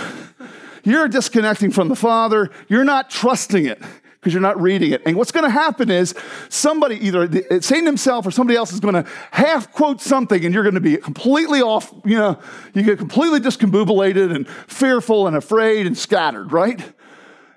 You're 0.82 1.08
disconnecting 1.08 1.70
from 1.70 1.88
the 1.88 1.96
Father. 1.96 2.50
You're 2.68 2.84
not 2.84 3.10
trusting 3.10 3.66
it 3.66 3.80
because 4.24 4.32
you're 4.32 4.40
not 4.40 4.58
reading 4.58 4.92
it. 4.92 5.02
And 5.04 5.16
what's 5.18 5.30
going 5.30 5.44
to 5.44 5.50
happen 5.50 5.90
is 5.90 6.14
somebody, 6.48 6.96
either 7.06 7.28
eh, 7.50 7.60
Satan 7.60 7.84
himself 7.84 8.26
or 8.26 8.30
somebody 8.30 8.56
else, 8.56 8.72
is 8.72 8.80
going 8.80 8.94
to 8.94 9.04
half 9.30 9.70
quote 9.70 10.00
something, 10.00 10.42
and 10.42 10.54
you're 10.54 10.62
going 10.62 10.76
to 10.76 10.80
be 10.80 10.96
completely 10.96 11.60
off. 11.60 11.92
You 12.06 12.16
know, 12.16 12.38
you 12.72 12.82
get 12.82 12.96
completely 12.96 13.38
discombobulated 13.38 14.34
and 14.34 14.48
fearful 14.48 15.26
and 15.26 15.36
afraid 15.36 15.86
and 15.86 15.96
scattered, 15.96 16.52
right? 16.52 16.82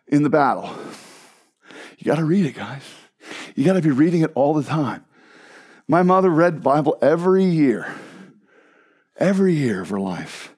In 0.08 0.24
the 0.24 0.30
battle. 0.30 0.70
You 1.98 2.06
got 2.06 2.18
to 2.18 2.26
read 2.26 2.46
it, 2.46 2.56
guys. 2.56 2.84
You 3.56 3.64
got 3.64 3.74
to 3.74 3.82
be 3.82 3.92
reading 3.92 4.22
it 4.22 4.32
all 4.36 4.54
the 4.54 4.64
time. 4.64 5.06
My 5.88 6.04
mother 6.04 6.30
read 6.30 6.62
Bible 6.62 6.98
every 7.02 7.46
year, 7.46 7.96
every 9.16 9.54
year 9.54 9.82
of 9.82 9.90
her 9.90 10.00
life, 10.02 10.54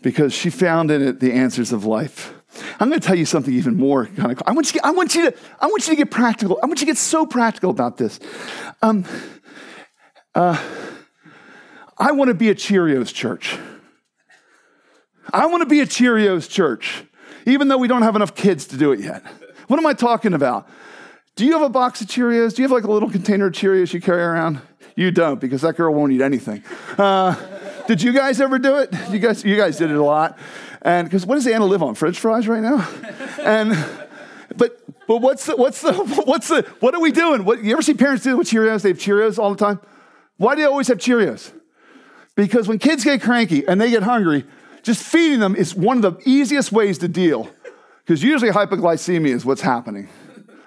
because 0.00 0.32
she 0.32 0.48
found 0.48 0.92
in 0.92 1.02
it 1.02 1.18
the 1.18 1.32
answers 1.32 1.72
of 1.72 1.84
life. 1.84 2.34
I'm 2.80 2.88
going 2.88 3.00
to 3.00 3.06
tell 3.06 3.16
you 3.16 3.26
something 3.26 3.52
even 3.52 3.76
more 3.76 4.06
kind 4.06 4.32
of. 4.32 4.42
I 4.46 4.52
want 4.52 4.72
you. 4.72 4.80
To, 4.80 4.86
I 4.86 4.90
want 4.90 5.14
you 5.14 5.30
to. 5.30 5.36
I 5.60 5.66
want 5.66 5.86
you 5.86 5.92
to 5.92 5.96
get 5.96 6.10
practical. 6.10 6.58
I 6.62 6.66
want 6.66 6.80
you 6.80 6.86
to 6.86 6.90
get 6.92 6.98
so 6.98 7.26
practical 7.26 7.70
about 7.70 7.96
this. 7.96 8.20
Um, 8.82 9.04
uh, 10.34 10.60
I 11.98 12.12
want 12.12 12.28
to 12.28 12.34
be 12.34 12.50
a 12.50 12.54
Cheerios 12.54 13.12
church. 13.12 13.56
I 15.32 15.46
want 15.46 15.62
to 15.62 15.68
be 15.68 15.80
a 15.80 15.86
Cheerios 15.86 16.48
church, 16.48 17.04
even 17.46 17.68
though 17.68 17.78
we 17.78 17.88
don't 17.88 18.02
have 18.02 18.16
enough 18.16 18.34
kids 18.34 18.66
to 18.68 18.76
do 18.76 18.92
it 18.92 19.00
yet. 19.00 19.24
What 19.68 19.78
am 19.78 19.86
I 19.86 19.94
talking 19.94 20.34
about? 20.34 20.68
Do 21.36 21.44
you 21.44 21.52
have 21.52 21.62
a 21.62 21.68
box 21.68 22.00
of 22.00 22.06
Cheerios? 22.06 22.54
Do 22.54 22.62
you 22.62 22.68
have 22.68 22.72
like 22.72 22.84
a 22.84 22.92
little 22.92 23.10
container 23.10 23.46
of 23.46 23.52
Cheerios 23.52 23.92
you 23.92 24.00
carry 24.00 24.22
around? 24.22 24.60
You 24.96 25.10
don't, 25.10 25.40
because 25.40 25.62
that 25.62 25.76
girl 25.76 25.92
won't 25.92 26.12
eat 26.12 26.20
anything. 26.20 26.62
Uh, 26.96 27.34
did 27.88 28.00
you 28.02 28.12
guys 28.12 28.40
ever 28.40 28.58
do 28.58 28.76
it? 28.76 28.94
You 29.10 29.18
guys, 29.18 29.44
you 29.44 29.56
guys 29.56 29.76
did 29.76 29.90
it 29.90 29.96
a 29.96 30.04
lot. 30.04 30.38
And 30.84 31.08
because 31.08 31.24
what 31.26 31.36
does 31.36 31.46
Anna 31.46 31.64
live 31.64 31.82
on? 31.82 31.94
French 31.94 32.18
fries 32.18 32.46
right 32.46 32.62
now? 32.62 32.86
and 33.40 33.72
but 34.56 34.78
but 35.08 35.18
what's 35.18 35.46
the 35.46 35.56
what's 35.56 35.80
the 35.80 35.92
what's 36.26 36.48
the 36.48 36.62
what 36.80 36.94
are 36.94 37.00
we 37.00 37.10
doing? 37.10 37.44
What 37.44 37.64
you 37.64 37.72
ever 37.72 37.82
see 37.82 37.94
parents 37.94 38.22
do 38.22 38.36
with 38.36 38.48
Cheerios? 38.48 38.82
They 38.82 38.90
have 38.90 38.98
Cheerios 38.98 39.38
all 39.38 39.50
the 39.50 39.56
time. 39.56 39.80
Why 40.36 40.54
do 40.54 40.60
they 40.60 40.66
always 40.66 40.88
have 40.88 40.98
Cheerios? 40.98 41.52
Because 42.36 42.68
when 42.68 42.78
kids 42.78 43.04
get 43.04 43.22
cranky 43.22 43.66
and 43.66 43.80
they 43.80 43.90
get 43.90 44.02
hungry, 44.02 44.44
just 44.82 45.02
feeding 45.02 45.38
them 45.38 45.56
is 45.56 45.74
one 45.74 46.04
of 46.04 46.18
the 46.18 46.28
easiest 46.28 46.72
ways 46.72 46.98
to 46.98 47.08
deal. 47.08 47.48
Because 48.04 48.22
usually 48.22 48.50
hypoglycemia 48.50 49.32
is 49.32 49.44
what's 49.44 49.62
happening. 49.62 50.08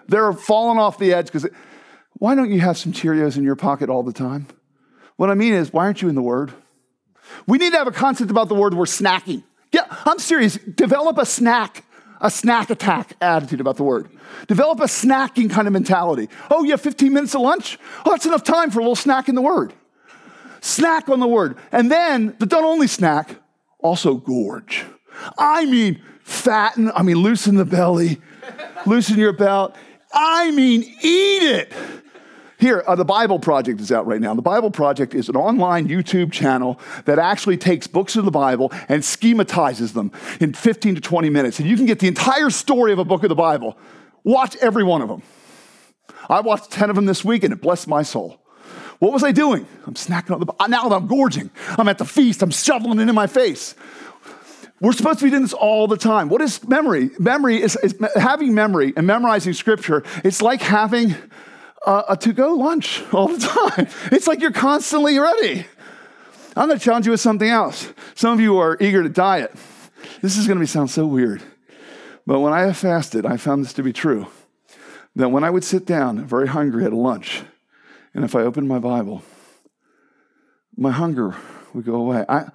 They're 0.07 0.34
falling 0.34 0.80
off 0.80 0.97
the 0.97 1.13
edge 1.13 1.28
because 1.28 1.47
why 2.13 2.34
don't 2.34 2.51
you 2.51 2.61
have 2.61 2.78
some 2.78 2.93
Cheerios 2.93 3.38
in 3.38 3.43
your 3.43 3.55
pocket 3.55 3.89
all 3.89 4.01
the 4.01 4.13
time? 4.13 4.47
What 5.18 5.30
I 5.30 5.36
mean 5.36 5.53
is, 5.53 5.74
why 5.74 5.86
aren't 5.86 6.01
you 6.01 6.09
in 6.09 6.15
the 6.15 6.22
Word? 6.22 6.53
We 7.45 7.57
need 7.57 7.72
to 7.72 7.78
have 7.78 7.88
a 7.88 7.91
concept 7.91 8.32
about 8.32 8.47
the 8.47 8.55
word 8.55 8.74
we're 8.74 8.86
snacking. 8.86 9.43
I'm 10.06 10.20
serious. 10.20 10.58
Develop 10.58 11.18
a 11.18 11.26
snack, 11.26 11.84
a 12.22 12.30
snack 12.30 12.70
attack 12.70 13.14
attitude 13.22 13.62
about 13.62 13.78
the 13.78 13.84
word. 13.84 14.10
Develop 14.48 14.80
a 14.80 14.84
snacking 14.84 15.50
kind 15.50 15.68
of 15.68 15.74
mentality. 15.74 16.30
Oh, 16.50 16.64
you 16.64 16.72
have 16.72 16.82
15 16.82 17.12
minutes 17.14 17.36
of 17.36 17.42
lunch? 17.42 17.80
Oh, 18.06 18.12
that's 18.12 18.26
enough 18.26 18.44
time 18.44 18.72
for 18.72 18.80
a 18.80 18.84
little 18.84 18.96
snack 18.96 19.30
in 19.30 19.36
the 19.36 19.42
word. 19.42 19.74
Snack 20.62 21.10
on 21.10 21.20
the 21.20 21.28
word. 21.28 21.58
And 21.72 21.92
then, 21.92 22.36
but 22.40 22.50
don't 22.50 22.66
only 22.66 22.88
snack, 22.88 23.36
also 23.80 24.16
gorge. 24.16 24.86
I 25.38 25.66
mean, 25.66 26.02
fatten, 26.24 26.92
I 26.92 27.04
mean, 27.04 27.18
loosen 27.18 27.56
the 27.56 27.66
belly, 27.66 28.22
loosen 28.86 29.18
your 29.18 29.34
belt. 29.34 29.76
I 30.14 30.52
mean, 30.52 30.84
eat 30.84 31.44
it. 31.44 31.74
Here, 32.60 32.84
uh, 32.88 32.95
the 32.95 33.05
Bible 33.05 33.38
Project 33.38 33.80
is 33.80 33.91
out 33.91 34.08
right 34.08 34.20
now. 34.20 34.34
The 34.34 34.41
Bible 34.41 34.72
Project 34.72 35.14
is 35.14 35.30
an 35.30 35.36
online 35.36 35.88
YouTube 35.88 36.32
channel 36.32 36.80
that 37.05 37.20
actually 37.20 37.58
takes 37.58 37.86
books 37.86 38.16
of 38.16 38.26
the 38.26 38.32
Bible 38.32 38.72
and 38.89 39.03
schematizes 39.03 39.93
them 39.93 40.12
in 40.39 40.53
15 40.53 40.95
to 40.95 41.01
20 41.01 41.30
minutes. 41.30 41.60
And 41.60 41.70
you 41.70 41.76
can 41.76 41.86
get 41.86 41.99
the 41.99 42.08
entire 42.08 42.49
story 42.49 42.91
of 42.91 42.99
a 42.99 43.05
book 43.05 43.22
of 43.22 43.30
the 43.30 43.36
Bible. 43.36 43.78
Watch 44.24 44.55
every 44.58 44.84
one 44.84 45.03
of 45.03 45.08
them. 45.08 45.22
I 46.30 46.41
watched 46.41 46.72
10 46.72 46.89
of 46.89 46.95
them 46.95 47.05
this 47.05 47.24
week 47.24 47.43
and 47.43 47.53
it 47.53 47.62
blessed 47.62 47.88
my 47.88 48.01
soul. 48.01 48.41
What 48.97 49.14
was 49.14 49.24
I 49.24 49.32
doing? 49.32 49.68
I'm 49.86 49.93
snacking 49.93 50.32
on 50.32 50.39
the 50.39 50.68
now 50.68 50.89
I'm 50.89 51.05
gorging. 51.05 51.51
I'm 51.78 51.88
at 51.88 51.99
the 51.99 52.05
feast. 52.05 52.41
I'm 52.41 52.49
shoveling 52.49 52.99
it 52.99 53.08
in 53.08 53.14
my 53.14 53.28
face. 53.28 53.76
We're 54.80 54.93
supposed 54.93 55.20
to 55.20 55.26
be 55.26 55.30
doing 55.30 55.43
this 55.43 55.53
all 55.53 55.88
the 55.88 55.97
time. 55.97 56.30
What 56.30 56.41
is 56.41 56.68
memory? 56.68 57.12
Memory 57.20 57.62
is, 57.62 57.76
is 57.78 57.95
having 58.16 58.55
memory 58.55 58.93
and 58.95 59.05
memorizing 59.05 59.53
scripture. 59.53 60.03
It's 60.24 60.41
like 60.41 60.62
having 60.62 61.16
Uh, 61.88 62.04
a, 62.10 62.14
a 62.14 62.18
to 62.18 62.34
go 62.34 62.54
lunch 62.54 63.02
all 63.14 63.30
the 63.30 63.40
time. 63.40 63.88
It's 64.12 64.28
like 64.28 64.42
you're 64.42 64.52
constantly 64.52 65.18
ready. 65.18 65.66
I'm 66.56 66.68
going 66.68 66.78
to 66.78 66.84
challenge 66.84 67.06
you 67.06 67.12
with 67.12 67.22
something 67.22 67.48
else. 67.48 67.94
Some 68.14 68.34
of 68.34 68.42
you 68.42 68.58
are 68.58 68.78
eager 68.82 69.04
to 69.04 69.10
diet. 69.10 69.56
This 70.22 70.38
is 70.38 70.48
going 70.48 70.60
to 70.60 70.68
sound 70.68 70.90
so 70.90 71.06
weird. 71.06 71.42
But 72.26 72.40
when 72.40 72.52
I 72.52 72.62
have 72.62 72.76
fasted, 72.76 73.26
I 73.26 73.38
found 73.38 73.64
this 73.64 73.74
to 73.74 73.84
be 73.84 73.94
true. 73.94 74.28
That 75.16 75.30
when 75.30 75.46
I 75.46 75.50
would 75.50 75.64
sit 75.64 75.86
down 75.86 76.26
very 76.26 76.48
hungry 76.48 76.84
at 76.84 76.92
lunch, 76.92 77.44
and 78.14 78.26
if 78.26 78.36
I 78.36 78.42
opened 78.42 78.68
my 78.68 78.80
Bible, 78.80 79.24
my 80.76 80.92
hunger 80.92 81.38
would 81.74 81.86
go 81.86 81.96
away. 81.96 82.26
I, 82.28 82.48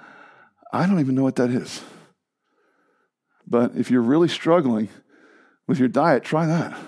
I 0.73 0.87
don't 0.87 1.01
even 1.01 1.15
know 1.15 1.23
what 1.23 1.37
that 1.37 1.51
is. 1.51 1.81
But 3.47 3.77
if 3.77 3.91
you're 3.91 4.03
really 4.03 4.29
struggling 4.29 4.91
with 5.67 5.79
your 5.79 5.89
diet, 5.89 6.23
try 6.23 6.45
that. 6.47 6.79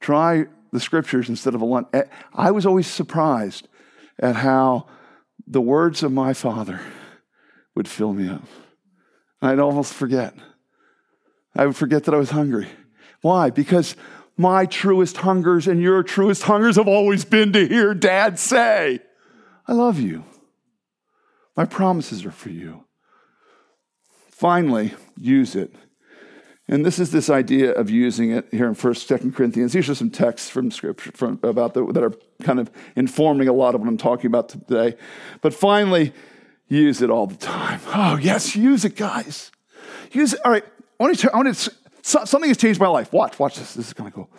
Try 0.00 0.46
the 0.72 0.80
scriptures 0.80 1.28
instead 1.28 1.54
of 1.54 1.60
a 1.60 1.64
lunch. 1.64 1.86
Eh, 1.92 2.04
I 2.34 2.50
was 2.50 2.66
always 2.66 2.86
surprised 2.86 3.68
at 4.18 4.36
how 4.36 4.86
the 5.46 5.60
words 5.60 6.02
of 6.02 6.12
my 6.12 6.32
father 6.32 6.80
would 7.74 7.88
fill 7.88 8.12
me 8.12 8.28
up. 8.28 8.42
I'd 9.40 9.58
almost 9.58 9.92
forget. 9.92 10.34
I 11.54 11.66
would 11.66 11.76
forget 11.76 12.04
that 12.04 12.14
I 12.14 12.18
was 12.18 12.30
hungry. 12.30 12.68
Why? 13.20 13.50
Because 13.50 13.96
my 14.36 14.66
truest 14.66 15.18
hungers 15.18 15.68
and 15.68 15.80
your 15.80 16.02
truest 16.02 16.44
hungers 16.44 16.76
have 16.76 16.88
always 16.88 17.24
been 17.24 17.52
to 17.52 17.66
hear 17.66 17.94
dad 17.94 18.38
say, 18.38 19.00
I 19.66 19.72
love 19.72 20.00
you. 20.00 20.24
My 21.56 21.66
promises 21.66 22.24
are 22.24 22.30
for 22.30 22.48
you. 22.48 22.84
Finally, 24.30 24.94
use 25.18 25.54
it. 25.54 25.74
And 26.68 26.86
this 26.86 26.98
is 26.98 27.10
this 27.10 27.28
idea 27.28 27.72
of 27.72 27.90
using 27.90 28.30
it 28.30 28.46
here 28.50 28.68
in 28.68 28.74
1st, 28.74 29.18
2nd 29.18 29.34
Corinthians. 29.34 29.72
These 29.72 29.88
are 29.88 29.94
some 29.94 30.10
texts 30.10 30.48
from 30.48 30.70
Scripture 30.70 31.10
from, 31.12 31.40
about 31.42 31.74
the, 31.74 31.84
that 31.92 32.02
are 32.02 32.14
kind 32.42 32.60
of 32.60 32.70
informing 32.94 33.48
a 33.48 33.52
lot 33.52 33.74
of 33.74 33.80
what 33.80 33.88
I'm 33.88 33.96
talking 33.96 34.26
about 34.26 34.48
today. 34.48 34.96
But 35.40 35.54
finally, 35.54 36.12
use 36.68 37.02
it 37.02 37.10
all 37.10 37.26
the 37.26 37.36
time. 37.36 37.80
Oh, 37.94 38.16
yes, 38.16 38.54
use 38.54 38.84
it, 38.84 38.96
guys. 38.96 39.50
Use 40.12 40.34
it. 40.34 40.40
All 40.44 40.52
right, 40.52 40.64
I 41.00 41.02
want 41.02 41.18
to, 41.18 41.32
I 41.32 41.36
want 41.36 41.54
to, 41.54 41.72
something 42.02 42.48
has 42.48 42.56
changed 42.56 42.80
my 42.80 42.88
life. 42.88 43.12
Watch, 43.12 43.38
watch 43.38 43.56
this. 43.56 43.74
This 43.74 43.88
is 43.88 43.92
kind 43.92 44.08
of 44.08 44.14
cool. 44.14 44.30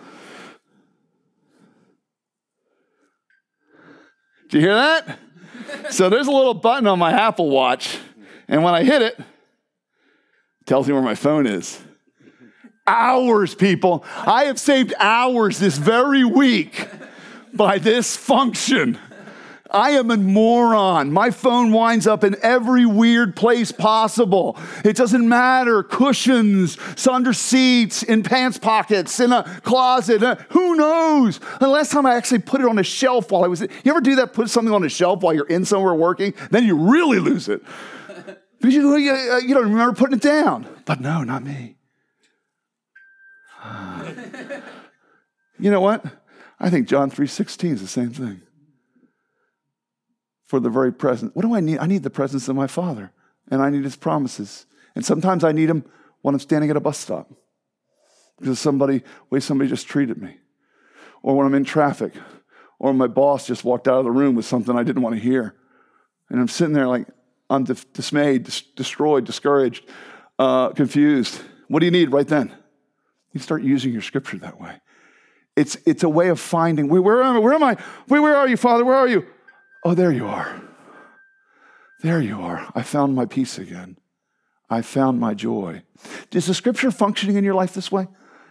Do 4.49 4.59
you 4.59 4.65
hear 4.65 4.75
that? 4.75 5.19
so 5.91 6.09
there's 6.09 6.27
a 6.27 6.31
little 6.31 6.53
button 6.53 6.87
on 6.87 6.99
my 6.99 7.11
Apple 7.11 7.49
Watch, 7.49 7.97
and 8.47 8.63
when 8.63 8.73
I 8.73 8.83
hit 8.83 9.01
it, 9.01 9.19
it 9.19 10.65
tells 10.65 10.87
me 10.87 10.93
where 10.93 11.01
my 11.01 11.15
phone 11.15 11.47
is 11.47 11.81
hours, 12.85 13.55
people. 13.55 14.03
I 14.25 14.45
have 14.45 14.59
saved 14.59 14.93
hours 14.99 15.59
this 15.59 15.77
very 15.77 16.23
week 16.23 16.87
by 17.53 17.77
this 17.77 18.15
function. 18.15 18.97
I 19.73 19.91
am 19.91 20.11
a 20.11 20.17
moron. 20.17 21.11
My 21.11 21.31
phone 21.31 21.71
winds 21.71 22.05
up 22.05 22.23
in 22.23 22.35
every 22.43 22.85
weird 22.85 23.35
place 23.35 23.71
possible. 23.71 24.55
It 24.85 24.95
doesn't 24.95 25.27
matter. 25.27 25.81
Cushions, 25.81 26.77
under 27.07 27.33
seats, 27.33 28.03
in 28.03 28.21
pants 28.21 28.59
pockets, 28.59 29.19
in 29.19 29.31
a 29.31 29.43
closet. 29.63 30.21
Uh, 30.21 30.35
who 30.49 30.75
knows? 30.75 31.39
The 31.59 31.67
last 31.67 31.91
time 31.91 32.05
I 32.05 32.13
actually 32.13 32.39
put 32.39 32.61
it 32.61 32.67
on 32.67 32.77
a 32.77 32.83
shelf 32.83 33.31
while 33.31 33.43
I 33.43 33.47
was, 33.47 33.61
you 33.61 33.69
ever 33.87 34.01
do 34.01 34.15
that? 34.17 34.33
Put 34.33 34.51
something 34.51 34.73
on 34.73 34.83
a 34.83 34.89
shelf 34.89 35.23
while 35.23 35.33
you're 35.33 35.47
in 35.47 35.65
somewhere 35.65 35.95
working? 35.95 36.35
Then 36.51 36.65
you 36.65 36.75
really 36.77 37.17
lose 37.17 37.49
it. 37.49 37.63
You, 38.61 38.95
you 38.95 39.53
don't 39.55 39.71
remember 39.71 39.93
putting 39.95 40.17
it 40.17 40.23
down. 40.23 40.67
But 40.85 41.01
no, 41.01 41.23
not 41.23 41.43
me. 41.43 41.77
You 45.59 45.71
know 45.71 45.81
what? 45.81 46.05
I 46.59 46.69
think 46.69 46.87
John 46.87 47.09
3.16 47.09 47.73
is 47.73 47.81
the 47.81 47.87
same 47.87 48.11
thing. 48.11 48.41
For 50.45 50.59
the 50.59 50.69
very 50.69 50.93
present. 50.93 51.35
What 51.35 51.43
do 51.43 51.53
I 51.55 51.59
need? 51.59 51.79
I 51.79 51.87
need 51.87 52.03
the 52.03 52.09
presence 52.09 52.47
of 52.47 52.55
my 52.55 52.67
Father, 52.67 53.11
and 53.49 53.61
I 53.61 53.69
need 53.69 53.83
his 53.83 53.95
promises. 53.95 54.65
And 54.95 55.05
sometimes 55.05 55.43
I 55.43 55.51
need 55.51 55.67
them 55.67 55.85
when 56.21 56.35
I'm 56.35 56.39
standing 56.39 56.69
at 56.69 56.77
a 56.77 56.79
bus 56.79 56.97
stop. 56.97 57.31
Because 58.39 58.59
somebody, 58.59 59.03
way 59.29 59.39
somebody 59.39 59.69
just 59.69 59.87
treated 59.87 60.21
me. 60.21 60.37
Or 61.21 61.35
when 61.35 61.47
I'm 61.47 61.55
in 61.55 61.63
traffic. 61.63 62.13
Or 62.79 62.93
my 62.93 63.07
boss 63.07 63.47
just 63.47 63.63
walked 63.63 63.87
out 63.87 63.99
of 63.99 64.05
the 64.05 64.11
room 64.11 64.35
with 64.35 64.45
something 64.45 64.77
I 64.77 64.83
didn't 64.83 65.01
want 65.01 65.15
to 65.15 65.21
hear. 65.21 65.55
And 66.29 66.39
I'm 66.39 66.47
sitting 66.47 66.73
there 66.73 66.87
like, 66.87 67.07
I'm 67.49 67.63
dismayed, 67.63 68.43
dis- 68.43 68.61
destroyed, 68.61 69.25
discouraged, 69.25 69.85
uh, 70.39 70.69
confused. 70.69 71.41
What 71.67 71.79
do 71.79 71.85
you 71.85 71.91
need 71.91 72.11
right 72.11 72.27
then? 72.27 72.55
You 73.33 73.39
start 73.39 73.63
using 73.63 73.91
your 73.91 74.01
scripture 74.01 74.37
that 74.37 74.61
way. 74.61 74.79
It's, 75.55 75.77
it's 75.85 76.03
a 76.03 76.09
way 76.09 76.29
of 76.29 76.39
finding, 76.39 76.87
where, 76.87 77.01
where 77.01 77.21
am 77.21 77.35
I? 77.35 77.39
Where 77.39 77.53
am 77.53 77.63
I? 77.63 77.77
Where, 78.07 78.21
where 78.21 78.35
are 78.37 78.47
you, 78.47 78.57
Father? 78.57 78.85
Where 78.85 78.95
are 78.95 79.07
you? 79.07 79.25
Oh, 79.83 79.93
there 79.93 80.11
you 80.11 80.27
are. 80.27 80.61
There 82.01 82.21
you 82.21 82.41
are. 82.41 82.71
I 82.73 82.81
found 82.81 83.15
my 83.15 83.25
peace 83.25 83.57
again. 83.57 83.97
I 84.69 84.81
found 84.81 85.19
my 85.19 85.33
joy. 85.33 85.83
Is 86.31 86.47
the 86.47 86.53
scripture 86.53 86.91
functioning 86.91 87.35
in 87.35 87.43
your 87.43 87.53
life 87.53 87.73
this 87.73 87.91
way? 87.91 88.07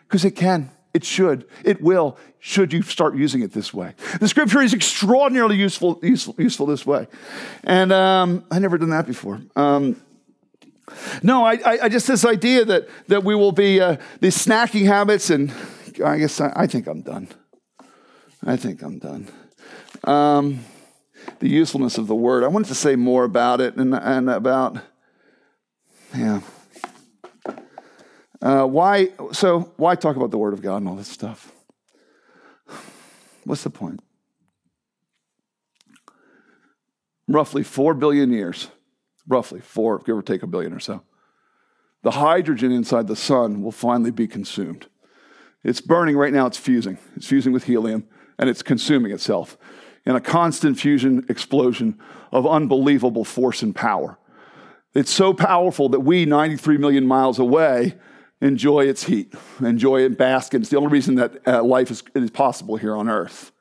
Because 0.07 0.25
it 0.25 0.33
can. 0.33 0.71
It 0.95 1.05
should. 1.05 1.49
It 1.65 1.81
will, 1.81 2.19
should 2.39 2.73
you 2.73 2.83
start 2.83 3.17
using 3.17 3.43
it 3.43 3.53
this 3.53 3.73
way. 3.73 3.95
The 4.21 4.29
scripture 4.29 4.61
is 4.61 4.75
extraordinarily 4.75 5.57
useful, 5.57 5.99
useful, 6.03 6.35
useful 6.39 6.67
this 6.67 6.85
way. 6.87 7.09
And 7.65 7.93
um, 7.93 8.45
I 8.51 8.59
never 8.59 8.79
done 8.79 8.91
that 8.91 9.07
before. 9.07 9.41
Um, 9.57 10.03
no, 11.23 11.45
I, 11.45 11.85
I, 11.85 11.89
just 11.89 12.07
this 12.07 12.25
idea 12.25 12.65
that, 12.65 12.89
that 13.09 13.25
we 13.25 13.35
will 13.35 13.53
be 13.53 13.81
uh, 13.81 13.97
these 14.21 14.37
snacking 14.37 14.87
habits, 14.87 15.31
and 15.31 15.53
I 16.05 16.19
guess 16.19 16.41
I, 16.41 16.53
I, 16.55 16.67
think 16.67 16.87
I'm 16.87 17.03
done. 17.03 17.29
I 18.45 18.57
think 18.57 18.83
I'm 18.83 18.99
done. 18.99 19.29
Um, 20.05 20.65
the 21.39 21.49
usefulness 21.49 21.99
of 21.99 22.09
the 22.09 22.15
word. 22.15 22.43
I 22.43 22.49
wanted 22.49 22.69
to 22.69 22.75
say 22.75 22.97
more 22.97 23.25
about 23.25 23.61
it 23.61 23.77
and, 23.77 23.95
and 23.95 24.29
about, 24.29 24.79
yeah. 26.17 26.41
Uh, 28.41 28.65
why, 28.67 29.11
so 29.31 29.73
why 29.77 29.95
talk 29.95 30.17
about 30.17 30.33
the 30.33 30.39
word 30.39 30.53
of 30.53 30.63
God 30.63 30.79
and 30.79 30.89
all 30.89 30.97
this 30.97 31.09
stuff? 31.09 31.53
What's 33.45 33.63
the 33.63 33.71
point? 33.71 34.01
Roughly 37.29 37.63
four 37.63 37.95
billion 37.95 38.33
years 38.33 38.69
roughly 39.29 39.61
four, 39.61 39.99
give 39.99 40.17
or 40.17 40.23
take 40.23 40.43
a 40.43 40.47
billion 40.47 40.73
or 40.73 40.81
so. 40.81 41.03
The 42.03 42.13
hydrogen 42.13 42.73
inside 42.73 43.07
the 43.07 43.17
sun 43.17 43.63
will 43.63 43.73
finally 43.73 44.11
be 44.11 44.27
consumed. 44.27 44.87
It's 45.63 45.81
burning 45.81 46.17
right 46.17 46.33
now, 46.33 46.47
it's 46.47 46.59
fusing. 46.59 46.99
It's 47.15 47.27
fusing 47.27 47.53
with 47.53 47.65
helium 47.65 48.05
and 48.39 48.51
it's 48.51 48.63
consuming 48.63 49.13
itself 49.13 49.57
in 50.05 50.17
a 50.17 50.21
constant 50.21 50.79
fusion 50.79 51.25
explosion 51.29 51.99
of 52.33 52.47
unbelievable 52.47 53.25
force 53.25 53.63
and 53.63 53.75
power. 53.75 54.19
It's 54.95 55.13
so 55.13 55.33
powerful 55.33 55.89
that 55.91 56.01
we, 56.01 56.25
93 56.25 56.77
million 56.77 57.07
miles 57.07 57.39
away, 57.39 57.95
enjoy 58.41 58.87
its 58.87 59.05
heat, 59.05 59.33
enjoy 59.61 60.03
it, 60.03 60.19
bask 60.19 60.53
in. 60.55 60.63
It's 60.63 60.71
the 60.71 60.77
only 60.77 60.91
reason 60.91 61.15
that 61.15 61.47
uh, 61.47 61.63
life 61.63 61.91
is, 61.91 62.03
is 62.15 62.31
possible 62.31 62.77
here 62.77 62.97
on 62.97 63.09
Earth. 63.09 63.53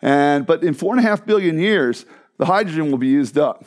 And, 0.00 0.46
but 0.46 0.62
in 0.62 0.74
four 0.74 0.94
and 0.94 1.04
a 1.04 1.08
half 1.08 1.26
billion 1.26 1.58
years, 1.58 2.06
the 2.38 2.46
hydrogen 2.46 2.90
will 2.90 2.98
be 2.98 3.08
used 3.08 3.36
up. 3.36 3.64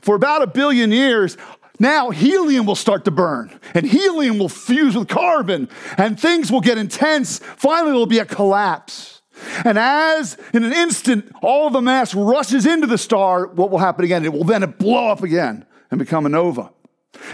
For 0.00 0.14
about 0.14 0.42
a 0.42 0.46
billion 0.46 0.92
years, 0.92 1.36
now 1.78 2.10
helium 2.10 2.66
will 2.66 2.76
start 2.76 3.04
to 3.06 3.10
burn, 3.10 3.58
and 3.74 3.86
helium 3.86 4.38
will 4.38 4.50
fuse 4.50 4.94
with 4.94 5.08
carbon, 5.08 5.68
and 5.96 6.20
things 6.20 6.52
will 6.52 6.60
get 6.60 6.76
intense. 6.76 7.38
Finally, 7.38 7.92
there 7.92 7.98
will 7.98 8.06
be 8.06 8.18
a 8.18 8.26
collapse. 8.26 9.22
And 9.64 9.78
as 9.78 10.36
in 10.52 10.64
an 10.64 10.74
instant 10.74 11.32
all 11.42 11.70
the 11.70 11.80
mass 11.80 12.14
rushes 12.14 12.66
into 12.66 12.86
the 12.86 12.98
star, 12.98 13.46
what 13.46 13.70
will 13.70 13.78
happen 13.78 14.04
again? 14.04 14.24
It 14.24 14.32
will 14.32 14.44
then 14.44 14.68
blow 14.78 15.08
up 15.08 15.22
again 15.22 15.64
and 15.90 15.98
become 15.98 16.26
a 16.26 16.28
nova. 16.28 16.70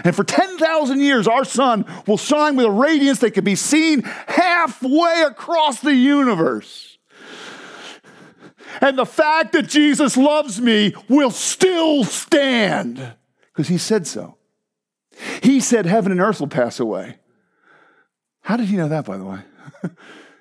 And 0.03 0.15
for 0.15 0.23
10,000 0.23 1.01
years, 1.01 1.27
our 1.27 1.43
sun 1.43 1.85
will 2.07 2.17
shine 2.17 2.55
with 2.55 2.65
a 2.65 2.71
radiance 2.71 3.19
that 3.19 3.31
can 3.31 3.43
be 3.43 3.55
seen 3.55 4.03
halfway 4.27 5.23
across 5.27 5.81
the 5.81 5.93
universe. 5.93 6.86
And 8.81 8.97
the 8.97 9.05
fact 9.05 9.53
that 9.53 9.67
Jesus 9.67 10.17
loves 10.17 10.61
me 10.61 10.93
will 11.09 11.31
still 11.31 12.03
stand 12.03 13.13
because 13.53 13.67
he 13.67 13.77
said 13.77 14.05
so. 14.05 14.37
He 15.41 15.59
said 15.59 15.85
heaven 15.85 16.11
and 16.11 16.21
earth 16.21 16.39
will 16.39 16.47
pass 16.47 16.79
away. 16.79 17.17
How 18.41 18.55
did 18.55 18.67
he 18.67 18.77
know 18.77 18.87
that, 18.87 19.05
by 19.05 19.17
the 19.17 19.25
way? 19.25 19.39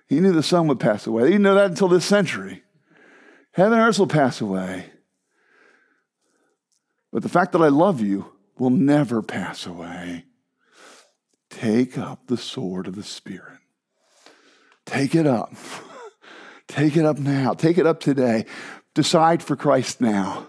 he 0.06 0.20
knew 0.20 0.32
the 0.32 0.42
sun 0.42 0.68
would 0.68 0.78
pass 0.78 1.06
away. 1.06 1.24
He 1.24 1.30
didn't 1.30 1.42
know 1.42 1.54
that 1.54 1.70
until 1.70 1.88
this 1.88 2.04
century. 2.04 2.62
Heaven 3.52 3.78
and 3.78 3.88
earth 3.88 3.98
will 3.98 4.06
pass 4.06 4.40
away. 4.40 4.86
But 7.10 7.22
the 7.22 7.28
fact 7.28 7.52
that 7.52 7.62
I 7.62 7.68
love 7.68 8.02
you 8.02 8.32
will 8.58 8.70
never 8.70 9.22
pass 9.22 9.66
away. 9.66 10.24
Take 11.48 11.96
up 11.96 12.26
the 12.26 12.36
sword 12.36 12.86
of 12.86 12.94
the 12.94 13.02
Spirit. 13.02 13.58
Take 14.84 15.14
it 15.14 15.26
up. 15.26 15.54
Take 16.68 16.96
it 16.96 17.04
up 17.04 17.18
now. 17.18 17.54
Take 17.54 17.78
it 17.78 17.86
up 17.86 18.00
today. 18.00 18.46
Decide 18.94 19.42
for 19.42 19.56
Christ 19.56 20.00
now. 20.00 20.46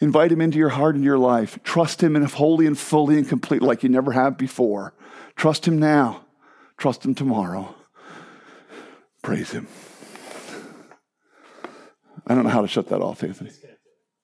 Invite 0.00 0.32
him 0.32 0.40
into 0.40 0.58
your 0.58 0.70
heart 0.70 0.94
and 0.94 1.04
your 1.04 1.18
life. 1.18 1.58
Trust 1.62 2.02
him 2.02 2.16
in 2.16 2.22
wholly 2.24 2.66
and 2.66 2.78
fully 2.78 3.16
and 3.16 3.28
completely 3.28 3.66
like 3.66 3.82
you 3.82 3.88
never 3.88 4.12
have 4.12 4.36
before. 4.36 4.92
Trust 5.36 5.66
him 5.66 5.78
now. 5.78 6.24
Trust 6.76 7.04
him 7.04 7.14
tomorrow. 7.14 7.74
Praise 9.22 9.50
him. 9.50 9.66
I 12.26 12.34
don't 12.34 12.44
know 12.44 12.50
how 12.50 12.62
to 12.62 12.68
shut 12.68 12.88
that 12.88 13.00
off, 13.00 13.22
Anthony. 13.22 13.50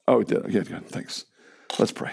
Oh, 0.07 0.21
it 0.21 0.29
did. 0.29 0.39
Okay, 0.39 0.61
good. 0.61 0.89
Thanks. 0.89 1.25
Let's 1.79 1.93
pray. 1.93 2.13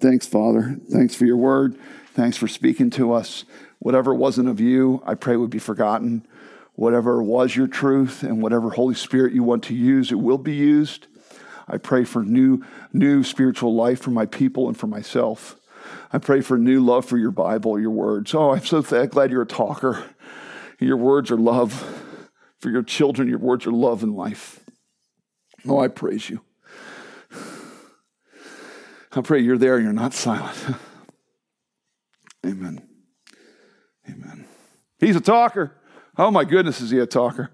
Thanks, 0.00 0.26
Father. 0.26 0.76
Thanks 0.90 1.14
for 1.14 1.24
your 1.24 1.38
word. 1.38 1.76
Thanks 2.12 2.36
for 2.36 2.46
speaking 2.46 2.90
to 2.90 3.12
us. 3.12 3.44
Whatever 3.78 4.14
wasn't 4.14 4.48
of 4.48 4.60
you, 4.60 5.02
I 5.04 5.14
pray 5.14 5.36
would 5.36 5.50
be 5.50 5.58
forgotten 5.58 6.26
whatever 6.74 7.22
was 7.22 7.54
your 7.54 7.66
truth 7.66 8.22
and 8.22 8.42
whatever 8.42 8.70
Holy 8.70 8.94
Spirit 8.94 9.32
you 9.32 9.42
want 9.42 9.64
to 9.64 9.74
use, 9.74 10.10
it 10.10 10.18
will 10.18 10.38
be 10.38 10.54
used. 10.54 11.06
I 11.68 11.78
pray 11.78 12.04
for 12.04 12.24
new, 12.24 12.62
new 12.92 13.22
spiritual 13.22 13.74
life 13.74 14.00
for 14.00 14.10
my 14.10 14.26
people 14.26 14.68
and 14.68 14.76
for 14.76 14.86
myself. 14.86 15.56
I 16.12 16.18
pray 16.18 16.40
for 16.40 16.58
new 16.58 16.80
love 16.80 17.04
for 17.04 17.18
your 17.18 17.30
Bible, 17.30 17.78
your 17.78 17.90
words. 17.90 18.34
Oh, 18.34 18.50
I'm 18.50 18.64
so 18.64 18.82
glad 18.82 19.30
you're 19.30 19.42
a 19.42 19.46
talker. 19.46 20.04
Your 20.78 20.96
words 20.96 21.30
are 21.30 21.36
love. 21.36 21.98
For 22.60 22.70
your 22.70 22.82
children, 22.82 23.28
your 23.28 23.38
words 23.38 23.66
are 23.66 23.72
love 23.72 24.02
and 24.02 24.14
life. 24.14 24.60
Oh, 25.66 25.80
I 25.80 25.88
praise 25.88 26.30
you. 26.30 26.40
I 29.14 29.20
pray 29.20 29.40
you're 29.40 29.58
there 29.58 29.76
and 29.76 29.84
you're 29.84 29.92
not 29.92 30.14
silent. 30.14 30.56
Amen. 32.46 32.82
Amen. 34.08 34.46
He's 34.98 35.16
a 35.16 35.20
talker. 35.20 35.76
Oh 36.16 36.30
my 36.30 36.44
goodness, 36.44 36.80
is 36.80 36.90
he 36.90 36.98
a 36.98 37.06
talker? 37.06 37.50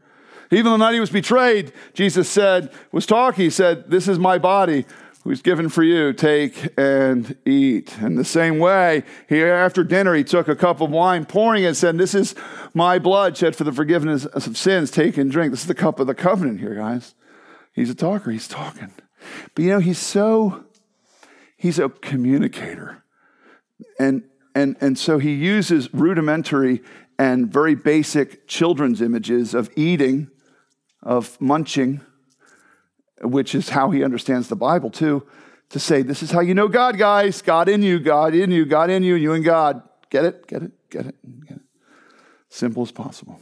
Even 0.50 0.72
the 0.72 0.78
night 0.78 0.94
he 0.94 1.00
was 1.00 1.10
betrayed, 1.10 1.72
Jesus 1.92 2.28
said, 2.28 2.72
was 2.90 3.06
talking. 3.06 3.44
He 3.44 3.50
said, 3.50 3.90
This 3.90 4.08
is 4.08 4.18
my 4.18 4.38
body 4.38 4.86
who's 5.22 5.42
given 5.42 5.68
for 5.68 5.82
you. 5.82 6.12
Take 6.12 6.70
and 6.78 7.36
eat. 7.44 7.98
In 8.00 8.14
the 8.14 8.24
same 8.24 8.58
way, 8.58 9.04
he 9.28 9.42
after 9.42 9.84
dinner 9.84 10.14
he 10.14 10.24
took 10.24 10.48
a 10.48 10.56
cup 10.56 10.80
of 10.80 10.90
wine, 10.90 11.26
pouring 11.26 11.64
it, 11.64 11.68
and 11.68 11.76
said, 11.76 11.98
This 11.98 12.14
is 12.14 12.34
my 12.74 12.98
blood 12.98 13.36
shed 13.36 13.54
for 13.54 13.64
the 13.64 13.72
forgiveness 13.72 14.24
of 14.24 14.56
sins. 14.56 14.90
Take 14.90 15.18
and 15.18 15.30
drink. 15.30 15.52
This 15.52 15.60
is 15.60 15.66
the 15.66 15.74
cup 15.74 16.00
of 16.00 16.06
the 16.06 16.14
covenant 16.14 16.60
here, 16.60 16.74
guys. 16.74 17.14
He's 17.74 17.90
a 17.90 17.94
talker, 17.94 18.30
he's 18.30 18.48
talking. 18.48 18.92
But 19.54 19.64
you 19.64 19.70
know, 19.70 19.80
he's 19.80 19.98
so 19.98 20.64
he's 21.56 21.78
a 21.78 21.90
communicator. 21.90 23.04
And 23.98 24.24
and 24.54 24.76
and 24.80 24.98
so 24.98 25.18
he 25.18 25.34
uses 25.34 25.92
rudimentary 25.92 26.82
and 27.18 27.52
very 27.52 27.74
basic 27.74 28.46
children's 28.46 29.02
images 29.02 29.54
of 29.54 29.70
eating, 29.76 30.30
of 31.02 31.40
munching, 31.40 32.00
which 33.22 33.54
is 33.54 33.70
how 33.70 33.90
he 33.90 34.04
understands 34.04 34.48
the 34.48 34.56
Bible 34.56 34.90
too, 34.90 35.26
to 35.70 35.78
say, 35.78 36.02
This 36.02 36.22
is 36.22 36.30
how 36.30 36.40
you 36.40 36.54
know 36.54 36.68
God, 36.68 36.96
guys. 36.96 37.42
God 37.42 37.68
in 37.68 37.82
you, 37.82 37.98
God 37.98 38.34
in 38.34 38.50
you, 38.50 38.64
God 38.64 38.90
in 38.90 39.02
you, 39.02 39.16
you 39.16 39.32
and 39.32 39.44
God. 39.44 39.82
Get 40.10 40.24
it? 40.24 40.46
Get 40.46 40.62
it? 40.62 40.72
Get 40.90 41.06
it? 41.06 41.46
Get 41.46 41.56
it? 41.56 41.62
Simple 42.48 42.82
as 42.82 42.92
possible. 42.92 43.40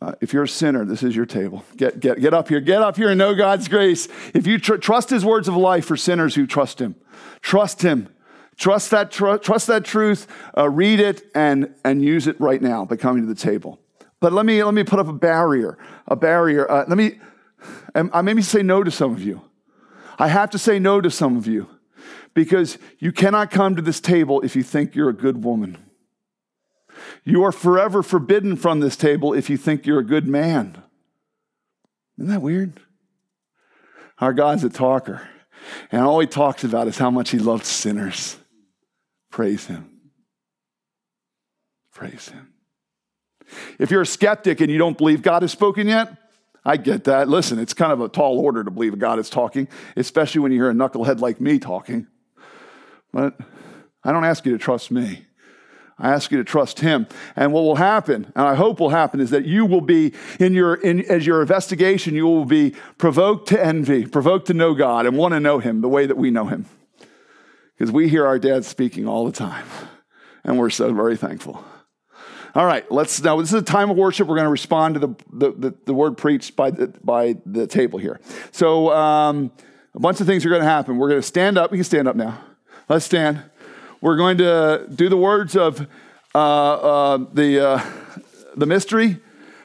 Uh, 0.00 0.12
if 0.20 0.32
you're 0.32 0.42
a 0.42 0.48
sinner, 0.48 0.84
this 0.84 1.02
is 1.02 1.16
your 1.16 1.24
table. 1.24 1.64
Get, 1.76 2.00
get, 2.00 2.20
get 2.20 2.34
up 2.34 2.48
here. 2.48 2.60
Get 2.60 2.82
up 2.82 2.96
here 2.96 3.08
and 3.08 3.18
know 3.18 3.34
God's 3.34 3.66
grace. 3.66 4.08
If 4.34 4.46
you 4.46 4.58
tr- 4.58 4.76
trust 4.76 5.08
his 5.08 5.24
words 5.24 5.48
of 5.48 5.56
life 5.56 5.86
for 5.86 5.96
sinners 5.96 6.34
who 6.34 6.46
trust 6.46 6.80
him, 6.80 6.96
trust 7.40 7.82
him. 7.82 8.08
Trust 8.56 8.90
that, 8.90 9.10
tr- 9.10 9.36
trust 9.36 9.66
that 9.68 9.84
truth, 9.84 10.26
uh, 10.56 10.68
read 10.68 11.00
it, 11.00 11.22
and, 11.34 11.74
and 11.84 12.02
use 12.02 12.26
it 12.26 12.38
right 12.40 12.60
now 12.60 12.84
by 12.84 12.96
coming 12.96 13.22
to 13.22 13.28
the 13.28 13.40
table. 13.40 13.78
But 14.20 14.32
let 14.32 14.44
me, 14.44 14.62
let 14.62 14.74
me 14.74 14.84
put 14.84 14.98
up 14.98 15.08
a 15.08 15.14
barrier, 15.14 15.78
a 16.06 16.16
barrier. 16.16 16.70
Uh, 16.70 16.84
let 16.86 16.98
me, 16.98 17.18
I 17.94 18.20
maybe 18.22 18.42
say 18.42 18.62
no 18.62 18.82
to 18.84 18.90
some 18.90 19.12
of 19.12 19.22
you. 19.22 19.42
I 20.18 20.28
have 20.28 20.50
to 20.50 20.58
say 20.58 20.78
no 20.78 21.00
to 21.00 21.10
some 21.10 21.36
of 21.36 21.46
you 21.46 21.68
because 22.34 22.76
you 22.98 23.12
cannot 23.12 23.50
come 23.50 23.76
to 23.76 23.82
this 23.82 24.00
table 24.00 24.42
if 24.42 24.54
you 24.54 24.62
think 24.62 24.94
you're 24.94 25.08
a 25.08 25.14
good 25.14 25.42
woman. 25.42 25.78
You 27.24 27.42
are 27.44 27.52
forever 27.52 28.02
forbidden 28.02 28.56
from 28.56 28.80
this 28.80 28.96
table 28.96 29.32
if 29.32 29.48
you 29.48 29.56
think 29.56 29.86
you're 29.86 30.00
a 30.00 30.04
good 30.04 30.26
man. 30.28 30.82
Isn't 32.18 32.30
that 32.30 32.42
weird? 32.42 32.78
Our 34.18 34.34
God's 34.34 34.64
a 34.64 34.68
talker, 34.68 35.26
and 35.90 36.02
all 36.02 36.20
he 36.20 36.26
talks 36.26 36.62
about 36.62 36.88
is 36.88 36.98
how 36.98 37.10
much 37.10 37.30
he 37.30 37.38
loves 37.38 37.66
sinners. 37.66 38.36
Praise 39.30 39.66
him. 39.66 40.00
Praise 41.92 42.28
him. 42.28 42.52
If 43.78 43.90
you're 43.90 44.02
a 44.02 44.06
skeptic 44.06 44.60
and 44.60 44.70
you 44.70 44.78
don't 44.78 44.96
believe 44.96 45.22
God 45.22 45.42
has 45.42 45.52
spoken 45.52 45.88
yet, 45.88 46.16
I 46.64 46.76
get 46.76 47.04
that. 47.04 47.28
Listen, 47.28 47.58
it's 47.58 47.74
kind 47.74 47.92
of 47.92 48.00
a 48.00 48.08
tall 48.08 48.38
order 48.38 48.62
to 48.62 48.70
believe 48.70 48.98
God 48.98 49.18
is 49.18 49.30
talking, 49.30 49.68
especially 49.96 50.40
when 50.40 50.52
you 50.52 50.58
hear 50.58 50.70
a 50.70 50.74
knucklehead 50.74 51.20
like 51.20 51.40
me 51.40 51.58
talking. 51.58 52.06
But 53.12 53.38
I 54.04 54.12
don't 54.12 54.24
ask 54.24 54.44
you 54.46 54.52
to 54.52 54.58
trust 54.58 54.90
me. 54.90 55.26
I 55.98 56.12
ask 56.12 56.30
you 56.30 56.38
to 56.38 56.44
trust 56.44 56.80
him. 56.80 57.06
And 57.36 57.52
what 57.52 57.62
will 57.62 57.76
happen, 57.76 58.32
and 58.34 58.46
I 58.46 58.54
hope 58.54 58.80
will 58.80 58.90
happen, 58.90 59.20
is 59.20 59.30
that 59.30 59.44
you 59.44 59.66
will 59.66 59.82
be 59.82 60.14
in 60.38 60.54
your 60.54 60.74
in 60.74 61.04
as 61.10 61.26
your 61.26 61.42
investigation, 61.42 62.14
you 62.14 62.26
will 62.26 62.46
be 62.46 62.74
provoked 62.96 63.48
to 63.50 63.62
envy, 63.62 64.06
provoked 64.06 64.46
to 64.46 64.54
know 64.54 64.74
God 64.74 65.04
and 65.04 65.16
want 65.16 65.34
to 65.34 65.40
know 65.40 65.58
him 65.58 65.82
the 65.82 65.88
way 65.88 66.06
that 66.06 66.16
we 66.16 66.30
know 66.30 66.46
him. 66.46 66.66
Because 67.80 67.92
we 67.92 68.10
hear 68.10 68.26
our 68.26 68.38
dad 68.38 68.66
speaking 68.66 69.08
all 69.08 69.24
the 69.24 69.32
time. 69.32 69.64
And 70.44 70.58
we're 70.58 70.68
so 70.68 70.92
very 70.92 71.16
thankful. 71.16 71.64
All 72.54 72.66
right, 72.66 72.84
let's 72.92 73.22
now. 73.22 73.40
This 73.40 73.54
is 73.54 73.62
a 73.62 73.62
time 73.62 73.90
of 73.90 73.96
worship. 73.96 74.28
We're 74.28 74.34
going 74.34 74.44
to 74.44 74.50
respond 74.50 74.96
to 74.96 75.00
the, 75.00 75.08
the, 75.32 75.52
the, 75.52 75.74
the 75.86 75.94
word 75.94 76.18
preached 76.18 76.56
by 76.56 76.72
the, 76.72 76.88
by 77.02 77.36
the 77.46 77.66
table 77.66 77.98
here. 77.98 78.20
So, 78.52 78.92
um, 78.92 79.50
a 79.94 79.98
bunch 79.98 80.20
of 80.20 80.26
things 80.26 80.44
are 80.44 80.50
going 80.50 80.60
to 80.60 80.68
happen. 80.68 80.98
We're 80.98 81.08
going 81.08 81.22
to 81.22 81.26
stand 81.26 81.56
up. 81.56 81.70
You 81.70 81.78
can 81.78 81.84
stand 81.84 82.06
up 82.06 82.16
now. 82.16 82.38
Let's 82.90 83.06
stand. 83.06 83.42
We're 84.02 84.18
going 84.18 84.36
to 84.38 84.86
do 84.94 85.08
the 85.08 85.16
words 85.16 85.56
of 85.56 85.86
uh, 86.34 86.38
uh, 86.38 87.16
the, 87.32 87.66
uh, 87.66 87.90
the 88.56 88.66
mystery, 88.66 89.20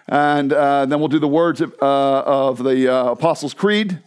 and 0.08 0.54
uh, 0.54 0.86
then 0.86 1.00
we'll 1.00 1.10
do 1.10 1.20
the 1.20 1.28
words 1.28 1.60
of, 1.60 1.76
uh, 1.82 2.22
of 2.22 2.64
the 2.64 2.88
uh, 2.88 3.12
Apostles' 3.12 3.54
Creed. 3.54 4.00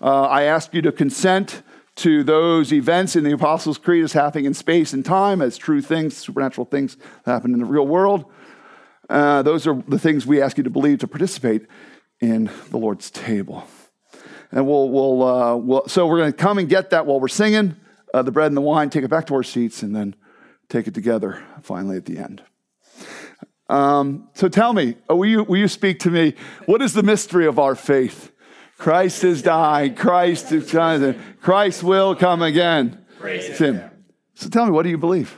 I 0.00 0.44
ask 0.44 0.72
you 0.72 0.80
to 0.80 0.92
consent 0.92 1.62
to 2.00 2.22
those 2.22 2.72
events 2.72 3.16
in 3.16 3.24
the 3.24 3.32
Apostles' 3.32 3.78
Creed 3.78 4.04
as 4.04 4.12
happening 4.12 4.44
in 4.44 4.54
space 4.54 4.92
and 4.92 5.04
time 5.04 5.40
as 5.40 5.56
true 5.56 5.80
things, 5.80 6.16
supernatural 6.16 6.64
things 6.64 6.96
that 7.24 7.32
happen 7.32 7.52
in 7.52 7.60
the 7.60 7.64
real 7.64 7.86
world. 7.86 8.24
those 9.08 9.66
are 9.66 9.82
the 9.88 9.98
things 9.98 10.26
we 10.26 10.40
ask 10.40 10.58
you 10.58 10.64
to 10.64 10.70
believe 10.70 10.98
to 10.98 11.08
participate 11.08 11.66
in 12.20 12.50
the 12.70 12.76
Lord's 12.76 13.10
table. 13.10 13.66
And 14.52 14.66
we'll, 14.66 14.88
we'll, 14.88 15.60
we'll 15.60 15.88
so 15.88 16.06
we're 16.06 16.18
going 16.18 16.32
to 16.32 16.38
come 16.38 16.58
and 16.58 16.68
get 16.68 16.90
that 16.90 17.06
while 17.06 17.20
we're 17.20 17.28
singing 17.28 17.76
uh, 18.12 18.22
the 18.22 18.32
bread 18.32 18.48
and 18.48 18.56
the 18.56 18.60
wine, 18.62 18.90
take 18.90 19.04
it 19.04 19.08
back 19.08 19.26
to 19.26 19.34
our 19.34 19.42
seats, 19.42 19.82
and 19.82 19.94
then 19.94 20.14
take 20.68 20.86
it 20.86 20.94
together 20.94 21.42
finally 21.62 21.96
at 21.96 22.06
the 22.06 22.18
end. 22.18 22.42
Um, 23.68 24.28
so 24.34 24.48
tell 24.48 24.72
me, 24.72 24.96
uh, 25.08 25.14
will 25.14 25.28
you, 25.28 25.44
will 25.44 25.58
you 25.58 25.68
speak 25.68 26.00
to 26.00 26.10
me? 26.10 26.34
What 26.66 26.82
is 26.82 26.92
the 26.92 27.04
mystery 27.04 27.46
of 27.46 27.58
our 27.58 27.74
faith? 27.74 28.32
Christ 28.80 29.20
has 29.22 29.42
died. 29.42 29.94
Christ 29.94 30.50
is 30.52 30.70
coming. 30.70 31.20
Christ 31.42 31.82
will 31.82 32.16
come 32.16 32.40
again. 32.40 33.04
Praise 33.18 33.58
him. 33.58 33.82
So 34.34 34.48
tell 34.48 34.64
me, 34.64 34.72
what 34.72 34.84
do 34.84 34.88
you 34.88 34.96
believe? 34.96 35.36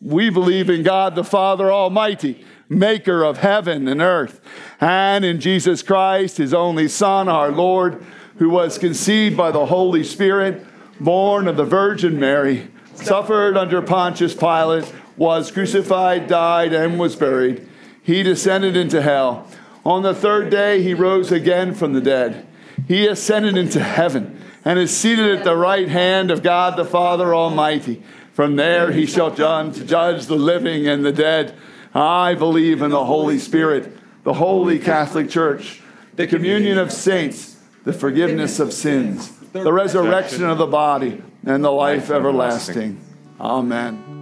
We 0.00 0.28
believe 0.28 0.68
in 0.68 0.82
God 0.82 1.14
the 1.14 1.22
Father 1.22 1.72
Almighty, 1.72 2.44
maker 2.68 3.22
of 3.22 3.38
heaven 3.38 3.86
and 3.86 4.02
earth, 4.02 4.40
and 4.80 5.24
in 5.24 5.38
Jesus 5.38 5.82
Christ, 5.82 6.38
his 6.38 6.52
only 6.52 6.88
Son, 6.88 7.28
our 7.28 7.52
Lord, 7.52 8.04
who 8.38 8.50
was 8.50 8.76
conceived 8.76 9.36
by 9.36 9.52
the 9.52 9.66
Holy 9.66 10.02
Spirit 10.02 10.66
born 10.98 11.46
of 11.46 11.56
the 11.56 11.64
Virgin 11.64 12.18
Mary, 12.18 12.68
suffered 12.96 13.56
under 13.56 13.82
Pontius 13.82 14.34
Pilate, 14.34 14.92
was 15.16 15.52
crucified, 15.52 16.26
died, 16.26 16.72
and 16.72 16.98
was 16.98 17.14
buried. 17.14 17.68
He 18.02 18.24
descended 18.24 18.76
into 18.76 19.00
hell. 19.00 19.48
On 19.84 20.02
the 20.02 20.14
third 20.14 20.50
day, 20.50 20.82
he 20.82 20.92
rose 20.92 21.30
again 21.30 21.72
from 21.72 21.92
the 21.92 22.00
dead. 22.00 22.48
He 22.86 23.06
ascended 23.06 23.56
into 23.56 23.80
heaven 23.80 24.40
and 24.64 24.78
is 24.78 24.96
seated 24.96 25.38
at 25.38 25.44
the 25.44 25.56
right 25.56 25.88
hand 25.88 26.30
of 26.30 26.42
God 26.42 26.76
the 26.76 26.84
Father 26.84 27.34
Almighty. 27.34 28.02
From 28.32 28.56
there, 28.56 28.90
he 28.90 29.06
shall 29.06 29.34
judge 29.34 30.26
the 30.26 30.36
living 30.36 30.88
and 30.88 31.04
the 31.04 31.12
dead. 31.12 31.54
I 31.94 32.34
believe 32.34 32.82
in 32.82 32.90
the 32.90 33.04
Holy 33.04 33.38
Spirit, 33.38 33.96
the 34.24 34.34
holy 34.34 34.78
Catholic 34.78 35.30
Church, 35.30 35.80
the 36.16 36.26
communion 36.26 36.78
of 36.78 36.92
saints, 36.92 37.60
the 37.84 37.92
forgiveness 37.92 38.58
of 38.58 38.72
sins 38.72 39.30
the 39.62 39.72
resurrection 39.72 40.44
of 40.44 40.58
the 40.58 40.66
body, 40.66 41.22
and 41.46 41.64
the 41.64 41.70
life 41.70 42.10
everlasting. 42.10 43.00
Amen. 43.40 44.13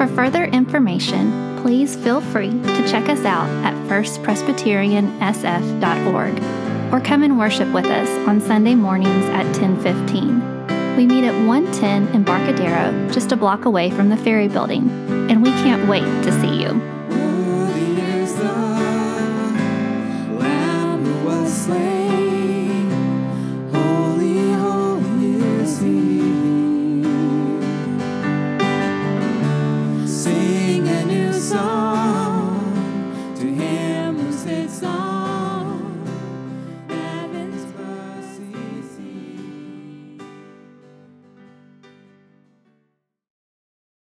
For 0.00 0.06
further 0.06 0.46
information, 0.46 1.60
please 1.60 1.94
feel 1.94 2.22
free 2.22 2.48
to 2.48 2.88
check 2.88 3.10
us 3.10 3.26
out 3.26 3.50
at 3.62 3.74
firstpresbyteriansf.org 3.86 6.42
or 6.90 7.00
come 7.04 7.22
and 7.22 7.38
worship 7.38 7.70
with 7.74 7.84
us 7.84 8.08
on 8.26 8.40
Sunday 8.40 8.74
mornings 8.74 9.26
at 9.26 9.44
1015. 9.60 10.96
We 10.96 11.06
meet 11.06 11.24
at 11.24 11.34
110 11.46 12.14
Embarcadero, 12.14 13.10
just 13.10 13.32
a 13.32 13.36
block 13.36 13.66
away 13.66 13.90
from 13.90 14.08
the 14.08 14.16
ferry 14.16 14.48
building, 14.48 14.88
and 15.30 15.42
we 15.42 15.50
can't 15.50 15.86
wait 15.86 16.00
to 16.00 16.32
see 16.40 16.62
you. 16.62 16.80
Worthy 17.10 18.00
is 18.00 18.34
the 18.36 18.44
Lamb 20.38 21.04
who 21.04 21.24
was 21.26 21.52
slain. 21.52 21.99